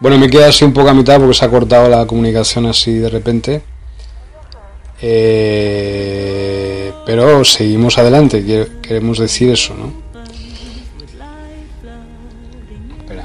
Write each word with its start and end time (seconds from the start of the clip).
Bueno, 0.00 0.16
me 0.16 0.30
queda 0.30 0.48
así 0.48 0.64
un 0.64 0.72
poco 0.72 0.88
a 0.88 0.94
mitad 0.94 1.18
porque 1.18 1.34
se 1.34 1.44
ha 1.44 1.50
cortado 1.50 1.88
la 1.90 2.06
comunicación 2.06 2.64
así 2.64 2.94
de 2.94 3.10
repente. 3.10 3.60
Eh, 5.02 6.92
pero 7.04 7.44
seguimos 7.44 7.98
adelante, 7.98 8.68
queremos 8.80 9.18
decir 9.18 9.50
eso, 9.50 9.74
¿no? 9.74 9.92
Espera. 12.98 13.24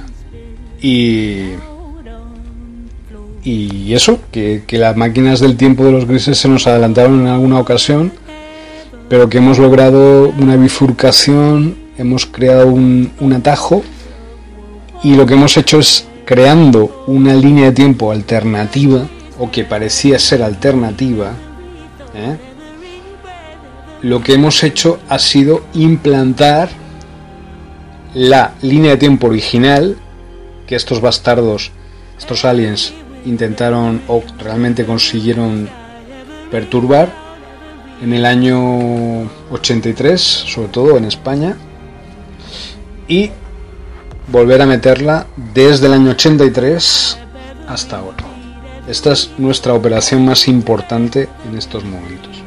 Y, 0.82 1.52
y 3.44 3.94
eso, 3.94 4.20
que, 4.32 4.64
las 4.72 4.98
máquinas 4.98 5.40
del 5.40 5.56
tiempo 5.56 5.86
de 5.86 5.94
los 5.94 6.06
grises 6.06 6.38
se 6.38 6.50
nos 6.50 6.68
adelantaron 6.68 7.22
en 7.22 7.28
alguna 7.28 7.60
ocasión, 7.60 8.12
pero 9.08 9.30
que 9.30 9.38
hemos 9.38 9.60
logrado 9.60 10.30
una 10.30 10.58
bifurcación, 10.58 11.78
hemos 11.98 12.26
creado 12.26 12.68
un, 12.68 13.12
un 13.22 13.34
atajo 13.34 13.82
y 15.04 15.16
lo 15.16 15.26
que 15.26 15.36
hemos 15.36 15.56
hecho 15.56 15.80
es 15.80 16.08
creando 16.26 17.04
una 17.08 17.34
línea 17.34 17.66
de 17.66 17.72
tiempo 17.72 18.12
alternativa, 18.12 19.08
o 19.38 19.52
que 19.52 19.64
parecía 19.64 20.18
ser 20.18 20.42
alternativa, 20.42 21.34
¿eh? 22.16 22.38
lo 24.02 24.22
que 24.22 24.34
hemos 24.34 24.64
hecho 24.64 25.00
ha 25.10 25.20
sido 25.20 25.64
implantar 25.74 26.70
la 28.14 28.54
línea 28.62 28.92
de 28.92 28.98
tiempo 28.98 29.28
original 29.28 29.98
que 30.68 30.76
estos 30.76 31.02
bastardos, 31.02 31.72
estos 32.18 32.46
aliens, 32.46 32.94
intentaron 33.26 34.02
o 34.08 34.24
realmente 34.40 34.86
consiguieron 34.86 35.70
perturbar 36.50 37.12
en 38.02 38.14
el 38.14 38.26
año 38.26 39.24
83, 39.52 40.22
sobre 40.22 40.68
todo 40.70 40.98
en 40.98 41.06
España, 41.06 41.58
y 43.08 43.32
volver 44.28 44.62
a 44.62 44.66
meterla 44.66 45.28
desde 45.54 45.88
el 45.88 45.94
año 45.94 46.12
83 46.12 47.18
hasta 47.68 47.98
ahora. 47.98 48.24
Esta 48.88 49.14
es 49.14 49.32
nuestra 49.38 49.74
operación 49.74 50.26
más 50.26 50.48
importante 50.48 51.28
en 51.50 51.58
estos 51.58 51.84
momentos. 51.84 52.44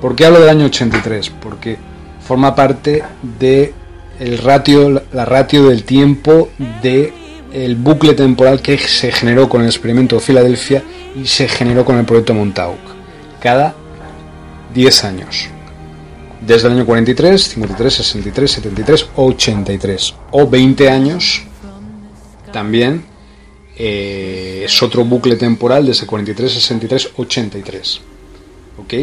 ¿Por 0.00 0.14
qué 0.14 0.26
hablo 0.26 0.40
del 0.40 0.50
año 0.50 0.66
83? 0.66 1.30
Porque 1.30 1.78
forma 2.26 2.54
parte 2.54 3.02
de 3.38 3.72
el 4.18 4.38
ratio, 4.38 5.02
la 5.12 5.24
ratio 5.24 5.68
del 5.68 5.84
tiempo 5.84 6.50
de 6.82 7.12
el 7.52 7.76
bucle 7.76 8.14
temporal 8.14 8.60
que 8.60 8.78
se 8.78 9.12
generó 9.12 9.48
con 9.48 9.62
el 9.62 9.68
experimento 9.68 10.16
de 10.16 10.22
Filadelfia 10.22 10.82
y 11.14 11.26
se 11.26 11.48
generó 11.48 11.84
con 11.84 11.98
el 11.98 12.04
proyecto 12.04 12.34
Montauk. 12.34 12.78
Cada 13.40 13.74
10 14.74 15.04
años 15.04 15.48
desde 16.46 16.68
el 16.68 16.74
año 16.74 16.86
43, 16.86 17.42
53, 17.42 17.94
63, 17.94 18.50
73, 18.50 19.08
83 19.16 20.14
o 20.32 20.48
20 20.48 20.90
años 20.90 21.42
también 22.52 23.04
eh, 23.76 24.62
es 24.64 24.82
otro 24.82 25.04
bucle 25.04 25.36
temporal 25.36 25.86
desde 25.86 26.06
43, 26.06 26.52
63, 26.52 27.10
83. 27.16 28.00
¿Ok? 28.78 28.94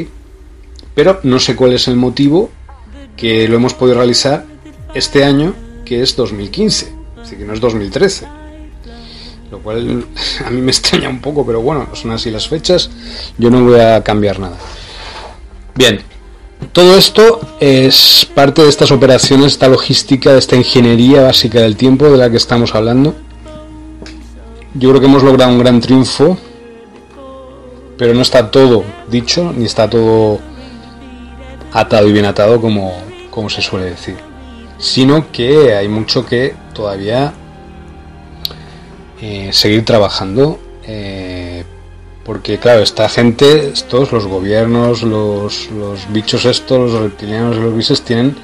Pero 0.94 1.20
no 1.24 1.40
sé 1.40 1.56
cuál 1.56 1.74
es 1.74 1.88
el 1.88 1.96
motivo 1.96 2.50
que 3.16 3.48
lo 3.48 3.56
hemos 3.56 3.74
podido 3.74 3.98
realizar 3.98 4.46
este 4.94 5.24
año, 5.24 5.56
que 5.86 6.02
es 6.02 6.16
2015, 6.16 6.94
así 7.22 7.36
que 7.36 7.46
no 7.46 7.54
es 7.54 7.60
2013. 7.60 8.28
Lo 9.52 9.60
cual 9.60 10.06
a 10.46 10.50
mí 10.50 10.62
me 10.62 10.72
extraña 10.72 11.10
un 11.10 11.19
poco, 11.19 11.46
pero 11.46 11.62
bueno, 11.62 11.90
son 11.94 12.12
así 12.12 12.30
las 12.30 12.48
fechas, 12.48 12.90
yo 13.38 13.50
no 13.50 13.63
voy 13.63 13.80
a 13.80 14.04
cambiar 14.04 14.40
nada. 14.40 14.58
Bien, 15.75 16.02
todo 16.74 16.98
esto 16.98 17.40
es 17.60 18.28
parte 18.36 18.62
de 18.62 18.70
estas 18.70 18.92
operaciones, 18.92 19.54
esta 19.54 19.68
logística, 19.68 20.34
de 20.34 20.40
esta 20.40 20.56
ingeniería 20.56 21.24
básica 21.24 21.62
del 21.62 21.76
tiempo 21.76 22.06
de 22.10 22.18
la 22.18 22.30
que 22.30 22.38
estamos 22.38 22.76
hablando. 22.76 23.16
Yo 24.74 24.90
creo 24.90 25.02
que 25.02 25.08
hemos 25.08 25.24
logrado 25.24 25.52
un 25.52 25.60
gran 25.60 25.82
triunfo, 25.82 26.38
pero 27.98 28.14
no 28.14 28.22
está 28.22 28.52
todo 28.52 28.84
dicho, 29.10 29.54
ni 29.56 29.66
está 29.66 29.90
todo 29.90 30.40
atado 31.72 32.08
y 32.08 32.12
bien 32.12 32.26
atado 32.26 32.62
como, 32.62 32.94
como 33.30 33.50
se 33.50 33.62
suele 33.62 33.92
decir, 33.92 34.18
sino 34.78 35.32
que 35.32 35.76
hay 35.76 35.88
mucho 35.88 36.26
que 36.26 36.56
todavía 36.74 37.34
eh, 39.22 39.50
seguir 39.52 39.84
trabajando. 39.86 40.60
Eh, 40.84 41.59
porque 42.30 42.60
claro, 42.60 42.84
esta 42.84 43.10
gente, 43.10 43.70
estos, 43.70 44.12
los 44.12 44.28
gobiernos, 44.28 45.02
los, 45.02 45.68
bichos 46.10 46.46
estos, 46.46 46.92
los 46.92 47.02
reptilianos, 47.02 47.58
los 47.58 47.74
grises, 47.74 48.04
tienen 48.04 48.36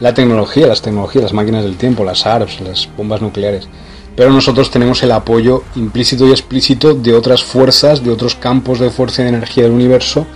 la 0.00 0.14
tecnología, 0.14 0.66
las 0.66 0.80
tecnologías, 0.80 1.24
las 1.24 1.32
máquinas 1.34 1.62
del 1.62 1.76
tiempo, 1.76 2.02
las 2.02 2.24
ARPS, 2.24 2.62
las 2.62 2.88
bombas 2.96 3.20
nucleares. 3.20 3.68
Pero 4.16 4.30
nosotros 4.30 4.70
tenemos 4.70 5.02
el 5.02 5.12
apoyo 5.12 5.64
implícito 5.74 6.26
y 6.26 6.30
explícito 6.30 6.94
de 6.94 7.12
otras 7.12 7.44
fuerzas, 7.44 8.02
de 8.02 8.10
otros 8.10 8.36
campos 8.36 8.78
de 8.78 8.88
fuerza 8.88 9.20
y 9.20 9.24
de 9.24 9.32
energía 9.32 9.64
del 9.64 9.72
universo, 9.72 10.26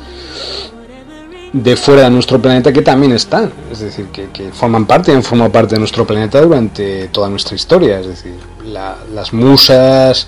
de 1.55 1.77
fuera 1.77 2.03
de 2.03 2.11
nuestro 2.11 2.39
planeta 2.39 2.71
que 2.71 2.83
también 2.83 3.13
están, 3.13 3.51
es 3.73 3.79
decir, 3.79 4.09
que, 4.09 4.51
forman 4.53 4.85
parte 4.85 5.11
y 5.11 5.15
han 5.15 5.23
formado 5.23 5.51
parte 5.51 5.75
de 5.75 5.79
nuestro 5.79 6.07
planeta 6.07 6.43
durante 6.43 7.09
toda 7.09 7.31
nuestra 7.31 7.57
historia, 7.57 8.01
es 8.01 8.09
decir, 8.09 8.35
las 8.67 9.33
musas, 9.33 10.27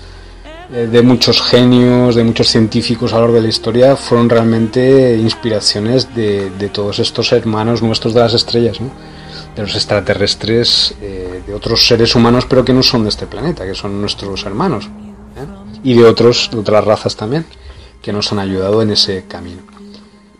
de 0.69 1.01
muchos 1.01 1.41
genios, 1.41 2.15
de 2.15 2.23
muchos 2.23 2.47
científicos 2.47 3.13
a 3.13 3.15
lo 3.15 3.21
largo 3.21 3.35
de 3.35 3.41
la 3.43 3.49
historia, 3.49 3.95
fueron 3.95 4.29
realmente 4.29 5.17
inspiraciones 5.17 6.15
de, 6.15 6.69
todos 6.71 6.99
estos 6.99 7.31
hermanos 7.31 7.81
nuestros 7.81 8.13
de 8.13 8.21
las 8.21 8.33
estrellas, 8.33 8.79
de 8.79 9.61
los 9.61 9.75
extraterrestres, 9.75 10.95
eh, 11.01 11.43
de 11.45 11.53
otros 11.53 11.85
seres 11.85 12.15
humanos, 12.15 12.45
pero 12.47 12.65
que 12.65 12.73
no 12.73 12.81
son 12.81 13.03
de 13.03 13.09
este 13.09 13.27
planeta, 13.27 13.65
que 13.65 13.75
son 13.75 13.99
nuestros 14.01 14.45
hermanos, 14.45 14.85
¿eh? 14.85 15.79
y 15.83 15.93
de, 15.93 16.05
otros, 16.05 16.49
de 16.51 16.57
otras 16.57 16.83
razas 16.83 17.15
también, 17.15 17.45
que 18.01 18.11
nos 18.11 18.31
han 18.31 18.39
ayudado 18.39 18.81
en 18.81 18.91
ese 18.91 19.25
camino. 19.27 19.61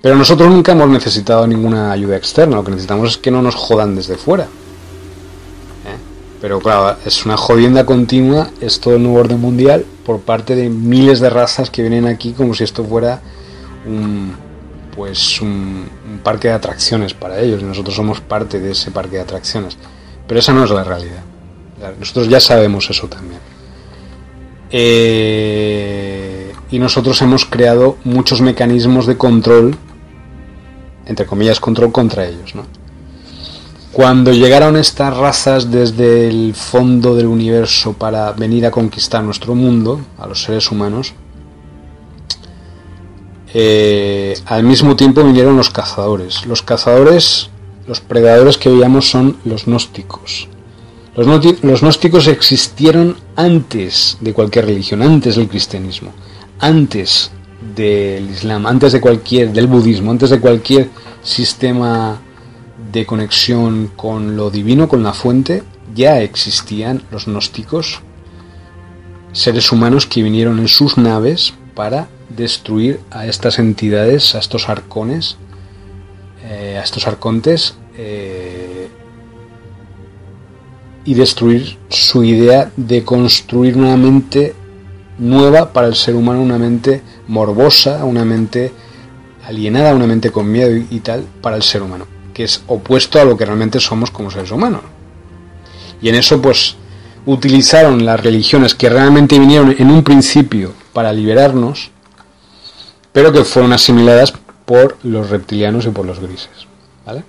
Pero 0.01 0.15
nosotros 0.15 0.49
nunca 0.49 0.71
hemos 0.71 0.89
necesitado 0.89 1.45
ninguna 1.47 1.91
ayuda 1.91 2.17
externa, 2.17 2.55
lo 2.55 2.63
que 2.63 2.71
necesitamos 2.71 3.11
es 3.11 3.17
que 3.17 3.31
no 3.31 3.41
nos 3.41 3.55
jodan 3.55 3.95
desde 3.95 4.17
fuera. 4.17 4.47
Pero 6.43 6.59
claro, 6.59 6.97
es 7.05 7.25
una 7.25 7.37
jodienda 7.37 7.85
continua 7.85 8.49
esto 8.59 8.91
del 8.91 9.01
nuevo 9.01 9.17
orden 9.17 9.39
mundial 9.39 9.85
por 10.05 10.19
parte 10.19 10.57
de 10.57 10.67
miles 10.67 11.21
de 11.21 11.29
razas 11.29 11.69
que 11.69 11.81
vienen 11.81 12.05
aquí 12.05 12.33
como 12.33 12.53
si 12.53 12.65
esto 12.65 12.83
fuera 12.83 13.21
un, 13.85 14.35
pues 14.93 15.39
un, 15.39 15.89
parque 16.21 16.49
de 16.49 16.55
atracciones 16.55 17.13
para 17.13 17.39
ellos. 17.39 17.63
Nosotros 17.63 17.95
somos 17.95 18.19
parte 18.19 18.59
de 18.59 18.71
ese 18.71 18.91
parque 18.91 19.15
de 19.15 19.21
atracciones. 19.21 19.77
Pero 20.27 20.41
esa 20.41 20.51
no 20.51 20.65
es 20.65 20.71
la 20.71 20.83
realidad. 20.83 21.23
Nosotros 21.97 22.27
ya 22.27 22.41
sabemos 22.41 22.89
eso 22.89 23.07
también. 23.07 23.39
Eh, 24.69 26.51
y 26.71 26.77
nosotros 26.77 27.21
hemos 27.21 27.45
creado 27.45 27.95
muchos 28.03 28.41
mecanismos 28.41 29.05
de 29.05 29.15
control, 29.17 29.77
entre 31.05 31.25
comillas, 31.25 31.61
control 31.61 31.93
contra 31.93 32.27
ellos. 32.27 32.53
¿no? 32.53 32.82
Cuando 33.93 34.33
llegaron 34.33 34.75
estas 34.75 35.15
razas 35.15 35.69
desde 35.69 36.27
el 36.27 36.55
fondo 36.55 37.13
del 37.13 37.27
universo 37.27 37.93
para 37.93 38.31
venir 38.31 38.65
a 38.65 38.71
conquistar 38.71 39.23
nuestro 39.23 39.53
mundo, 39.53 40.01
a 40.17 40.25
los 40.25 40.41
seres 40.41 40.71
humanos, 40.71 41.13
eh, 43.53 44.35
al 44.47 44.63
mismo 44.63 44.95
tiempo 44.95 45.23
vinieron 45.23 45.55
los 45.55 45.69
cazadores. 45.69 46.43
Los 46.47 46.63
cazadores, 46.63 47.51
los 47.87 48.01
predadores 48.01 48.57
que 48.57 48.69
veíamos 48.69 49.11
son 49.11 49.37
los 49.45 49.65
gnósticos. 49.65 50.47
Los, 51.15 51.27
gnósticos 51.61 52.25
existieron 52.25 53.15
antes 53.35 54.17
de 54.21 54.33
cualquier 54.33 54.65
religión, 54.65 55.03
antes 55.03 55.35
del 55.35 55.47
cristianismo, 55.47 56.13
antes 56.57 57.29
del 57.75 58.27
islam, 58.31 58.65
antes 58.65 58.93
de 58.93 58.99
cualquier, 58.99 59.53
del 59.53 59.67
budismo, 59.67 60.09
antes 60.09 60.31
de 60.31 60.39
cualquier 60.39 60.89
sistema 61.21 62.19
de 62.93 63.05
conexión 63.07 63.91
con 63.95 64.37
lo 64.37 64.51
divino, 64.51 64.87
con 64.87 65.03
la 65.03 65.13
fuente, 65.13 65.63
ya 65.95 66.21
existían 66.21 67.01
los 67.11 67.25
gnósticos, 67.25 68.01
seres 69.31 69.71
humanos 69.71 70.05
que 70.05 70.21
vinieron 70.21 70.59
en 70.59 70.67
sus 70.67 70.97
naves 70.97 71.55
para 71.73 72.07
destruir 72.29 72.99
a 73.09 73.25
estas 73.25 73.57
entidades, 73.57 74.35
a 74.35 74.39
estos 74.39 74.69
arcones, 74.69 75.37
eh, 76.45 76.77
a 76.79 76.83
estos 76.83 77.07
arcontes, 77.07 77.75
eh, 77.97 78.89
y 81.03 81.15
destruir 81.15 81.77
su 81.89 82.23
idea 82.23 82.71
de 82.77 83.03
construir 83.03 83.75
una 83.75 83.97
mente 83.97 84.53
nueva 85.17 85.73
para 85.73 85.87
el 85.87 85.95
ser 85.95 86.15
humano, 86.15 86.41
una 86.41 86.59
mente 86.59 87.01
morbosa, 87.27 88.05
una 88.05 88.23
mente 88.23 88.71
alienada, 89.45 89.95
una 89.95 90.07
mente 90.07 90.31
con 90.31 90.49
miedo 90.49 90.75
y, 90.77 90.87
y 90.91 90.99
tal 90.99 91.25
para 91.41 91.55
el 91.55 91.63
ser 91.63 91.81
humano, 91.81 92.05
que 92.33 92.43
es 92.43 92.63
opuesto 92.67 93.19
a 93.19 93.25
lo 93.25 93.37
que 93.37 93.45
realmente 93.45 93.79
somos 93.79 94.11
como 94.11 94.31
seres 94.31 94.51
humanos. 94.51 94.81
Y 96.01 96.09
en 96.09 96.15
eso 96.15 96.41
pues 96.41 96.75
utilizaron 97.25 98.05
las 98.05 98.19
religiones 98.19 98.75
que 98.75 98.89
realmente 98.89 99.39
vinieron 99.39 99.75
en 99.77 99.89
un 99.89 100.03
principio 100.03 100.73
para 100.91 101.13
liberarnos, 101.13 101.91
pero 103.11 103.31
que 103.31 103.43
fueron 103.43 103.73
asimiladas 103.73 104.33
por 104.65 104.97
los 105.03 105.29
reptilianos 105.29 105.85
y 105.85 105.89
por 105.89 106.05
los 106.05 106.19
grises. 106.19 106.67
¿vale? 107.05 107.23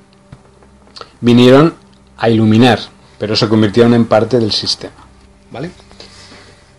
Vinieron 1.20 1.74
a 2.16 2.28
iluminar, 2.28 2.80
pero 3.18 3.36
se 3.36 3.48
convirtieron 3.48 3.94
en 3.94 4.06
parte 4.06 4.38
del 4.38 4.52
sistema. 4.52 4.94
¿vale? 5.50 5.70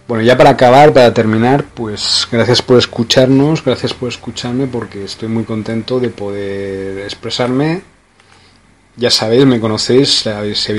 Bueno, 0.08 0.24
ya 0.24 0.38
para 0.38 0.52
acabar, 0.52 0.94
para 0.94 1.14
terminar, 1.14 1.66
pues 1.74 2.28
gracias 2.32 2.62
por 2.62 2.78
escucharnos, 2.78 3.64
gracias 3.64 3.94
por 3.94 4.10
escucharme 4.10 4.68
porque 4.68 5.04
estoy 5.04 5.30
muy 5.30 5.46
contento 5.46 6.00
de 6.00 6.10
poder 6.10 7.00
expresarme. 7.00 7.82
Ya 8.98 9.10
sabéis, 9.10 9.46
me 9.46 9.60
conocéis, 9.60 10.22
si 10.22 10.30
habéis 10.30 10.70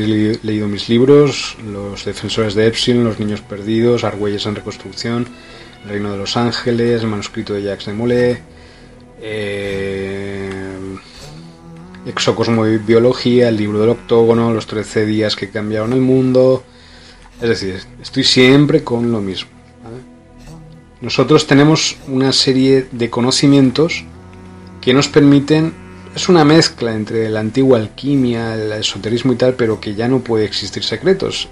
leído 0.43 0.69
mis 0.69 0.89
libros, 0.89 1.59
Los 1.71 2.07
Defensores 2.07 2.55
de 2.55 2.67
Epsilon, 2.67 3.05
Los 3.05 3.19
Niños 3.19 3.43
Perdidos, 3.43 4.05
Argüelles 4.05 4.47
en 4.47 4.55
Reconstrucción, 4.55 5.29
el 5.85 5.91
Reino 5.91 6.13
de 6.13 6.17
los 6.17 6.35
Ángeles, 6.39 7.03
el 7.03 7.09
manuscrito 7.09 7.53
de 7.53 7.63
Jacques 7.63 7.87
de 7.87 7.93
Molay, 7.93 8.39
eh, 9.21 10.51
Exocosmobiología, 12.07 13.51
el 13.51 13.57
libro 13.59 13.81
del 13.81 13.91
octógono, 13.91 14.55
los 14.55 14.67
13 14.67 15.05
días 15.05 15.37
que 15.37 15.51
cambiaron 15.51 15.93
el 15.93 16.01
mundo. 16.01 16.65
Es 17.43 17.51
decir, 17.51 17.83
estoy 18.01 18.25
siempre 18.25 18.83
con 18.83 19.13
lo 19.13 19.21
mismo. 19.21 19.51
Nosotros 21.03 21.47
tenemos 21.47 21.99
una 22.09 22.33
serie 22.33 22.87
de 22.91 23.11
conocimientos 23.11 24.05
que 24.81 24.95
nos 24.95 25.09
permiten, 25.09 25.86
es 26.17 26.29
una 26.29 26.45
mezcla 26.45 26.95
entre 26.95 27.31
la 27.31 27.41
antigua 27.41 27.79
alquimia, 27.79 28.55
el 28.55 28.73
esoterismo 28.73 29.33
y 29.33 29.37
tal, 29.37 29.55
pero 29.55 29.81
que 29.81 29.95
ya 29.95 30.09
no 30.09 30.21
puede 30.21 30.45
existir 30.45 30.83
secretos. 30.83 31.49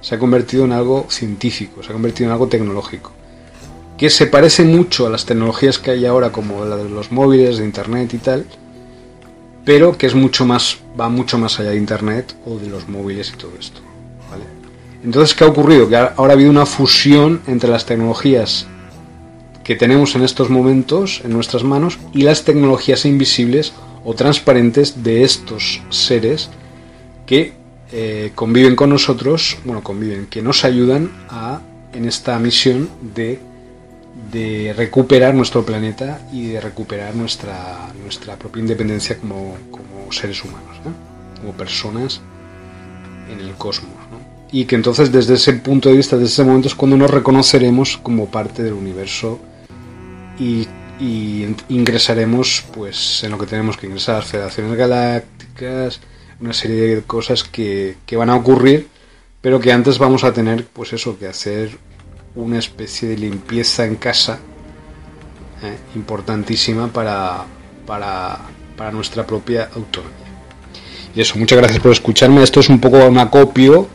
Se 0.00 0.14
ha 0.14 0.18
convertido 0.18 0.64
en 0.64 0.72
algo 0.72 1.06
científico, 1.08 1.82
se 1.82 1.90
ha 1.90 1.92
convertido 1.92 2.28
en 2.28 2.32
algo 2.32 2.48
tecnológico 2.48 3.12
que 3.96 4.10
se 4.10 4.26
parece 4.26 4.64
mucho 4.64 5.06
a 5.06 5.10
las 5.10 5.24
tecnologías 5.24 5.78
que 5.78 5.92
hay 5.92 6.06
ahora 6.06 6.32
como 6.32 6.64
la 6.64 6.76
de 6.76 6.88
los 6.88 7.12
móviles, 7.12 7.58
de 7.58 7.64
internet 7.64 8.12
y 8.14 8.18
tal, 8.18 8.44
pero 9.64 9.96
que 9.96 10.06
es 10.06 10.14
mucho 10.14 10.44
más, 10.44 10.78
va 10.98 11.08
mucho 11.08 11.38
más 11.38 11.60
allá 11.60 11.70
de 11.70 11.76
internet 11.76 12.34
o 12.44 12.58
de 12.58 12.68
los 12.68 12.88
móviles 12.88 13.32
y 13.34 13.38
todo 13.38 13.52
esto. 13.58 13.80
Entonces, 15.04 15.34
¿qué 15.34 15.44
ha 15.44 15.48
ocurrido? 15.48 15.88
Que 15.88 15.96
ahora 15.96 16.32
ha 16.32 16.36
habido 16.36 16.50
una 16.50 16.66
fusión 16.66 17.42
entre 17.46 17.70
las 17.70 17.84
tecnologías 17.84 18.66
que 19.64 19.74
tenemos 19.74 20.14
en 20.14 20.22
estos 20.22 20.50
momentos 20.50 21.22
en 21.24 21.32
nuestras 21.32 21.64
manos 21.64 21.98
y 22.12 22.22
las 22.22 22.44
tecnologías 22.44 23.04
invisibles 23.04 23.72
o 24.04 24.14
transparentes 24.14 25.02
de 25.02 25.24
estos 25.24 25.82
seres 25.90 26.50
que 27.26 27.54
eh, 27.90 28.30
conviven 28.34 28.76
con 28.76 28.90
nosotros, 28.90 29.56
bueno, 29.64 29.82
conviven, 29.82 30.26
que 30.26 30.42
nos 30.42 30.64
ayudan 30.64 31.10
a, 31.28 31.60
en 31.92 32.04
esta 32.04 32.38
misión 32.38 32.88
de 33.14 33.40
de 34.30 34.72
recuperar 34.76 35.34
nuestro 35.34 35.64
planeta 35.64 36.20
y 36.32 36.48
de 36.48 36.60
recuperar 36.60 37.14
nuestra, 37.14 37.92
nuestra 38.02 38.36
propia 38.36 38.60
independencia 38.60 39.16
como, 39.18 39.56
seres 40.10 40.44
humanos, 40.44 40.76
como 41.40 41.52
personas 41.52 42.20
en 43.30 43.40
el 43.40 43.54
cosmos. 43.54 43.90
Y 44.52 44.66
que 44.66 44.76
entonces 44.76 45.10
desde 45.10 45.34
ese 45.34 45.54
punto 45.54 45.88
de 45.88 45.96
vista, 45.96 46.16
desde 46.16 46.32
ese 46.32 46.44
momento 46.44 46.68
es 46.68 46.74
cuando 46.74 46.96
nos 46.96 47.10
reconoceremos 47.10 47.96
como 47.96 48.26
parte 48.26 48.62
del 48.62 48.74
universo 48.74 49.40
y, 50.38 50.68
ingresaremos 51.68 52.64
pues 52.72 53.24
en 53.24 53.32
lo 53.32 53.38
que 53.38 53.46
tenemos 53.46 53.76
que 53.76 53.86
ingresar, 53.86 54.22
federaciones 54.22 54.76
galácticas, 54.76 56.00
una 56.40 56.52
serie 56.52 56.96
de 56.96 57.02
cosas 57.02 57.42
que, 57.42 57.96
que 58.06 58.16
van 58.16 58.30
a 58.30 58.36
ocurrir, 58.36 58.88
pero 59.40 59.58
que 59.60 59.72
antes 59.72 59.98
vamos 59.98 60.22
a 60.22 60.32
tener 60.32 60.64
pues 60.66 60.92
eso, 60.92 61.18
que 61.18 61.26
hacer 61.26 61.76
una 62.36 62.58
especie 62.58 63.08
de 63.08 63.16
limpieza 63.16 63.84
en 63.84 63.96
casa 63.96 64.38
eh, 65.62 65.76
importantísima 65.94 66.88
para, 66.88 67.44
para, 67.86 68.40
para, 68.76 68.90
nuestra 68.90 69.26
propia 69.26 69.70
autonomía. 69.74 70.12
Y 71.14 71.20
eso, 71.20 71.38
muchas 71.38 71.58
gracias 71.58 71.80
por 71.80 71.92
escucharme. 71.92 72.42
Esto 72.42 72.60
es 72.60 72.68
un 72.68 72.80
poco 72.80 73.06
un 73.06 73.18
acopio, 73.18 73.88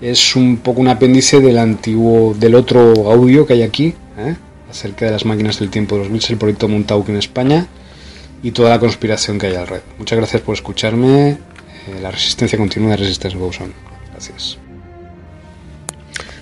es 0.00 0.34
un 0.34 0.58
poco 0.58 0.80
un 0.80 0.88
apéndice 0.88 1.40
del 1.40 1.58
antiguo, 1.58 2.34
del 2.34 2.54
otro 2.54 3.10
audio 3.10 3.46
que 3.46 3.54
hay 3.54 3.62
aquí, 3.62 3.94
eh, 4.18 4.36
acerca 4.70 5.06
de 5.06 5.12
las 5.12 5.24
máquinas 5.24 5.58
del 5.60 5.70
tiempo 5.70 5.96
de 5.96 6.02
los 6.02 6.12
bits, 6.12 6.30
el 6.30 6.38
proyecto 6.38 6.68
Montauk 6.68 7.08
en 7.08 7.16
España 7.16 7.66
y 8.42 8.50
toda 8.50 8.70
la 8.70 8.78
conspiración 8.78 9.38
que 9.38 9.46
hay 9.48 9.54
alrededor. 9.54 9.88
Muchas 9.98 10.18
gracias 10.18 10.42
por 10.42 10.54
escucharme. 10.54 11.30
Eh, 11.30 11.38
la 12.00 12.10
resistencia 12.10 12.58
continua 12.58 12.90
de 12.90 12.96
Resistance 12.98 13.36
Goes 13.36 13.58
Gracias. 14.12 14.58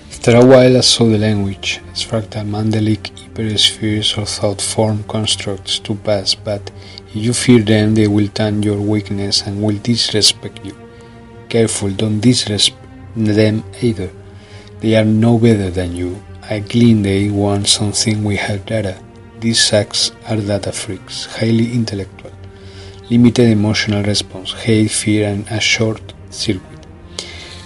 After 0.09 0.37
a 0.37 0.43
while 0.43 0.75
I 0.75 0.81
saw 0.81 1.07
the 1.07 1.19
language, 1.19 1.81
as 1.93 2.03
fractal 2.03 2.47
mandelic 2.47 3.11
hyperspheres 3.15 4.17
or 4.17 4.25
thought-form 4.25 5.03
constructs 5.03 5.79
to 5.81 5.93
pass, 5.93 6.33
but 6.33 6.71
if 7.13 7.15
you 7.15 7.31
fear 7.31 7.63
them, 7.63 7.93
they 7.93 8.07
will 8.07 8.29
turn 8.29 8.63
your 8.63 8.81
weakness 8.81 9.43
and 9.45 9.61
will 9.61 9.77
disrespect 9.83 10.65
you. 10.65 10.75
Careful, 11.47 11.91
don't 11.91 12.21
disrespect 12.21 12.81
them 13.15 13.63
either. 13.83 14.09
They 14.79 14.95
are 14.95 15.05
no 15.05 15.37
better 15.37 15.69
than 15.69 15.95
you. 15.95 16.24
I 16.47 16.59
glean 16.59 17.01
they 17.01 17.31
want 17.31 17.67
something 17.67 18.23
we 18.23 18.35
have 18.35 18.65
data. 18.67 18.95
These 19.39 19.63
sacks 19.63 20.11
are 20.29 20.37
data 20.37 20.71
freaks, 20.71 21.25
highly 21.25 21.73
intellectual, 21.73 22.31
limited 23.09 23.49
emotional 23.49 24.03
response, 24.03 24.53
hate, 24.53 24.91
fear, 24.91 25.27
and 25.27 25.47
a 25.49 25.59
short 25.59 26.13
circuit. 26.29 26.85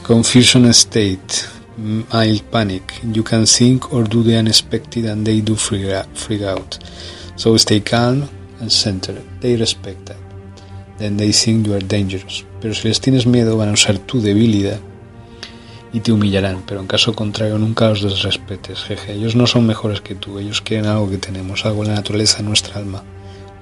Confusion 0.04 0.72
state, 0.74 1.50
mild 1.78 2.42
panic. 2.52 2.94
You 3.04 3.22
can 3.22 3.46
think 3.46 3.94
or 3.94 4.04
do 4.06 4.24
the 4.24 4.38
unexpected 4.38 5.06
and 5.06 5.28
they 5.28 5.42
do 5.42 5.56
freak 5.56 6.42
out. 6.44 6.80
So 7.36 7.58
stay 7.58 7.82
calm 7.82 8.30
and 8.62 8.72
centered. 8.72 9.22
They 9.42 9.58
respect 9.58 10.06
that. 10.06 10.18
Then 10.98 11.18
they 11.18 11.32
think 11.34 11.68
you 11.68 11.74
are 11.76 11.80
dangerous. 11.80 12.44
Pero 12.62 12.74
si 12.74 12.88
les 12.88 13.00
tienes 13.00 13.26
miedo 13.26 13.58
van 13.58 13.70
a 13.70 13.74
usar 13.74 13.98
tu 14.00 14.22
debilidad 14.22 14.80
y 15.92 16.02
te 16.02 16.12
humillarán, 16.12 16.64
pero 16.66 16.80
en 16.80 16.88
caso 16.88 17.14
contrario 17.14 17.58
nunca 17.58 17.90
los 17.90 18.02
desrespetes, 18.02 18.84
jeje. 18.84 19.14
Ellos 19.14 19.36
no 19.36 19.48
son 19.48 19.66
mejores 19.66 20.02
que 20.02 20.16
tú, 20.16 20.40
ellos 20.40 20.62
quieren 20.62 20.86
algo 20.86 21.10
que 21.10 21.18
tenemos, 21.18 21.66
algo 21.66 21.84
en 21.84 21.90
la 21.90 21.96
naturaleza, 21.96 22.40
en 22.40 22.46
nuestra 22.46 22.76
alma. 22.76 23.04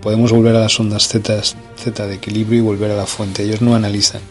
Podemos 0.01 0.31
volver 0.31 0.55
a 0.55 0.61
las 0.61 0.79
ondas 0.79 1.07
Z, 1.07 1.41
Z 1.75 2.07
de 2.07 2.15
equilibrio 2.15 2.59
y 2.59 2.61
volver 2.61 2.91
a 2.91 2.95
la 2.95 3.07
fuente. 3.07 3.43
Ellos 3.43 3.61
no 3.61 3.75
analizan. 3.75 4.21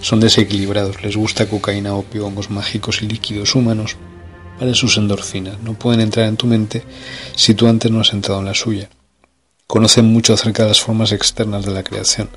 Son 0.00 0.20
desequilibrados. 0.20 1.02
Les 1.02 1.16
gusta 1.16 1.48
cocaína, 1.48 1.94
opio, 1.94 2.26
hongos 2.26 2.48
mágicos 2.48 3.02
y 3.02 3.06
líquidos 3.06 3.54
humanos 3.54 3.96
para 4.58 4.72
sus 4.74 4.96
endorfinas. 4.98 5.60
No 5.60 5.74
pueden 5.74 6.00
entrar 6.00 6.26
en 6.26 6.36
tu 6.36 6.46
mente 6.46 6.84
si 7.34 7.54
tú 7.54 7.66
antes 7.66 7.90
no 7.90 8.00
has 8.00 8.12
entrado 8.12 8.40
en 8.40 8.46
la 8.46 8.54
suya. 8.54 8.88
Conocen 9.66 10.06
mucho 10.06 10.34
acerca 10.34 10.62
de 10.62 10.70
las 10.70 10.80
formas 10.80 11.12
externas 11.12 11.66
de 11.66 11.72
la 11.72 11.82
creación. 11.82 12.28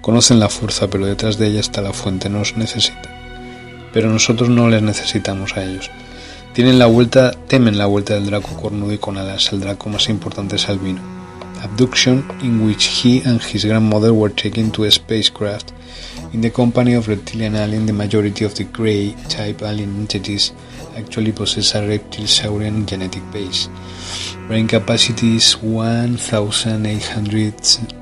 Conocen 0.00 0.40
la 0.40 0.48
fuerza, 0.48 0.88
pero 0.88 1.06
detrás 1.06 1.38
de 1.38 1.48
ella 1.48 1.60
está 1.60 1.82
la 1.82 1.92
fuente, 1.92 2.28
nos 2.28 2.56
necesitan. 2.56 3.17
Pero 3.98 4.12
nosotros 4.12 4.48
no 4.48 4.68
les 4.68 4.80
necesitamos 4.80 5.56
a 5.56 5.64
ellos. 5.64 5.90
Tienen 6.52 6.78
la 6.78 6.86
vuelta, 6.86 7.32
temen 7.32 7.76
la 7.78 7.86
vuelta 7.86 8.14
del 8.14 8.26
Draco 8.26 8.54
cornudo 8.54 8.92
y 8.92 8.98
con 8.98 9.18
alas. 9.18 9.52
El 9.52 9.58
Draco 9.58 9.88
más 9.88 10.08
importante 10.08 10.54
es 10.54 10.68
Albino. 10.68 11.00
Abduction, 11.64 12.24
in 12.40 12.60
which 12.64 13.02
he 13.02 13.28
and 13.28 13.42
his 13.42 13.64
grandmother 13.64 14.12
were 14.12 14.32
taken 14.32 14.70
to 14.70 14.84
a 14.84 14.90
spacecraft 14.92 15.72
in 16.32 16.42
the 16.42 16.52
company 16.52 16.94
of 16.94 17.08
reptilian 17.08 17.56
alien. 17.56 17.86
The 17.86 17.92
majority 17.92 18.44
of 18.44 18.54
the 18.54 18.66
Grey 18.66 19.16
type 19.28 19.62
alien 19.62 19.96
entities 19.96 20.52
actually 20.96 21.32
possess 21.32 21.74
a 21.74 21.84
reptile-saurian 21.84 22.86
genetic 22.86 23.28
base. 23.32 23.68
Brain 24.46 24.68
capacity 24.68 25.34
is 25.34 25.54
1,800 25.54 27.52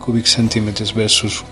cubic 0.05 0.26
centimeters 0.26 0.91
versus 0.91 1.43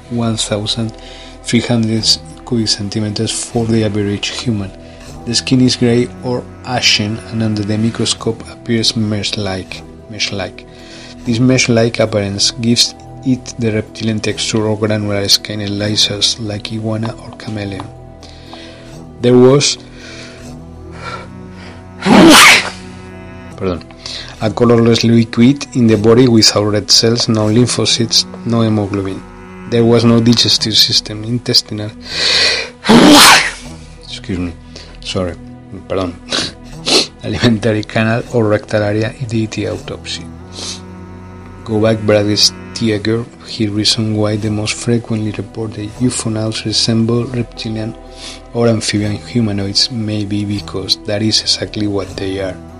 1,300 1.44 2.46
cubic 2.46 2.68
centimeters 2.68 3.30
for 3.30 3.66
the 3.66 3.84
average 3.84 4.28
human. 4.28 4.70
The 5.26 5.34
skin 5.34 5.60
is 5.60 5.76
gray 5.76 6.08
or 6.22 6.42
ashen 6.64 7.18
and 7.30 7.42
under 7.42 7.62
the 7.62 7.76
microscope 7.76 8.48
appears 8.48 8.96
mesh-like. 8.96 9.82
Mesh-like. 10.10 10.66
This 11.24 11.38
mesh-like 11.38 12.00
appearance 12.00 12.50
gives 12.50 12.94
it 13.26 13.54
the 13.58 13.72
reptilian 13.72 14.20
texture 14.20 14.66
or 14.66 14.78
granular 14.78 15.28
skin 15.28 15.60
lasers 15.60 16.38
like 16.40 16.72
iguana 16.72 17.14
or 17.22 17.30
chameleon. 17.36 17.86
There 19.20 19.36
was 19.36 19.76
pardon, 23.56 23.82
a 24.40 24.50
colorless 24.50 25.04
liquid 25.04 25.66
in 25.76 25.86
the 25.86 25.96
body 25.96 26.26
without 26.28 26.64
red 26.64 26.90
cells, 26.90 27.28
no 27.28 27.46
lymphocytes, 27.48 28.24
no 28.46 28.62
hemoglobin. 28.62 29.33
There 29.71 29.85
was 29.85 30.04
no 30.04 30.21
digestive 30.21 30.76
system, 30.76 31.25
intestinal. 31.25 31.90
Excuse 34.02 34.38
me, 34.38 34.52
sorry, 35.00 35.35
pardon. 35.88 36.14
Alimentary 37.25 37.83
canal 37.83 38.23
or 38.35 38.47
rectal 38.47 38.83
area 38.83 39.12
in 39.18 39.26
the 39.28 39.68
autopsy. 39.68 40.25
Go 41.64 41.80
back 41.80 41.99
Bradley 42.00 42.35
Stieger, 42.35 43.25
he 43.47 43.68
reasoned 43.68 44.18
why 44.18 44.37
the 44.37 44.50
most 44.50 44.75
frequently 44.75 45.30
reported 45.33 45.88
UFONauts 46.00 46.64
resemble 46.66 47.25
reptilian 47.25 47.94
or 48.52 48.68
amphibian 48.68 49.16
humanoids 49.16 49.90
may 49.90 50.25
be 50.25 50.44
because 50.44 50.97
that 51.04 51.23
is 51.23 51.40
exactly 51.40 51.87
what 51.87 52.09
they 52.16 52.40
are. 52.40 52.73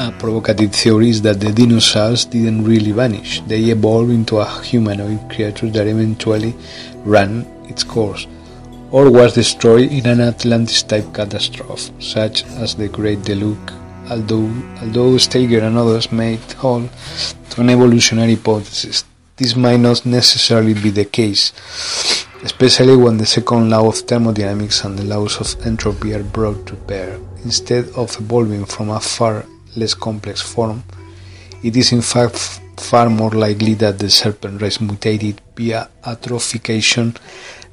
A 0.00 0.12
provocative 0.12 0.72
theory 0.72 1.08
is 1.10 1.22
that 1.22 1.40
the 1.40 1.50
dinosaurs 1.50 2.24
didn't 2.24 2.62
really 2.62 2.92
vanish, 2.92 3.40
they 3.48 3.62
evolved 3.64 4.12
into 4.12 4.38
a 4.38 4.48
humanoid 4.62 5.28
creature 5.28 5.68
that 5.70 5.88
eventually 5.88 6.54
ran 7.04 7.44
its 7.68 7.82
course, 7.82 8.28
or 8.92 9.10
was 9.10 9.34
destroyed 9.34 9.90
in 9.90 10.06
an 10.06 10.20
Atlantis-type 10.20 11.12
catastrophe, 11.12 11.92
such 11.98 12.44
as 12.62 12.76
the 12.76 12.86
Great 12.86 13.24
Deluge, 13.24 13.72
although, 14.08 14.48
although 14.80 15.18
Steiger 15.18 15.62
and 15.62 15.76
others 15.76 16.12
made 16.12 16.52
hold 16.52 16.88
to 17.50 17.62
an 17.62 17.70
evolutionary 17.70 18.36
hypothesis. 18.36 19.04
This 19.36 19.56
might 19.56 19.80
not 19.80 20.06
necessarily 20.06 20.74
be 20.74 20.90
the 20.90 21.06
case, 21.06 21.52
especially 22.44 22.96
when 22.96 23.18
the 23.18 23.26
second 23.26 23.68
law 23.70 23.88
of 23.88 23.98
thermodynamics 23.98 24.84
and 24.84 24.96
the 24.96 25.02
laws 25.02 25.40
of 25.40 25.66
entropy 25.66 26.14
are 26.14 26.22
brought 26.22 26.68
to 26.68 26.74
bear. 26.74 27.18
Instead 27.42 27.88
of 27.96 28.16
evolving 28.20 28.64
from 28.64 28.90
a 28.90 29.00
far 29.00 29.44
less 29.78 29.94
complex 29.94 30.40
form, 30.40 30.82
it 31.62 31.76
is 31.76 31.92
in 31.92 32.02
fact 32.02 32.60
far 32.76 33.08
more 33.10 33.30
likely 33.30 33.74
that 33.74 33.98
the 33.98 34.08
serpent 34.08 34.60
race 34.62 34.80
mutated 34.80 35.40
via 35.56 35.88
atrophication, 36.04 37.16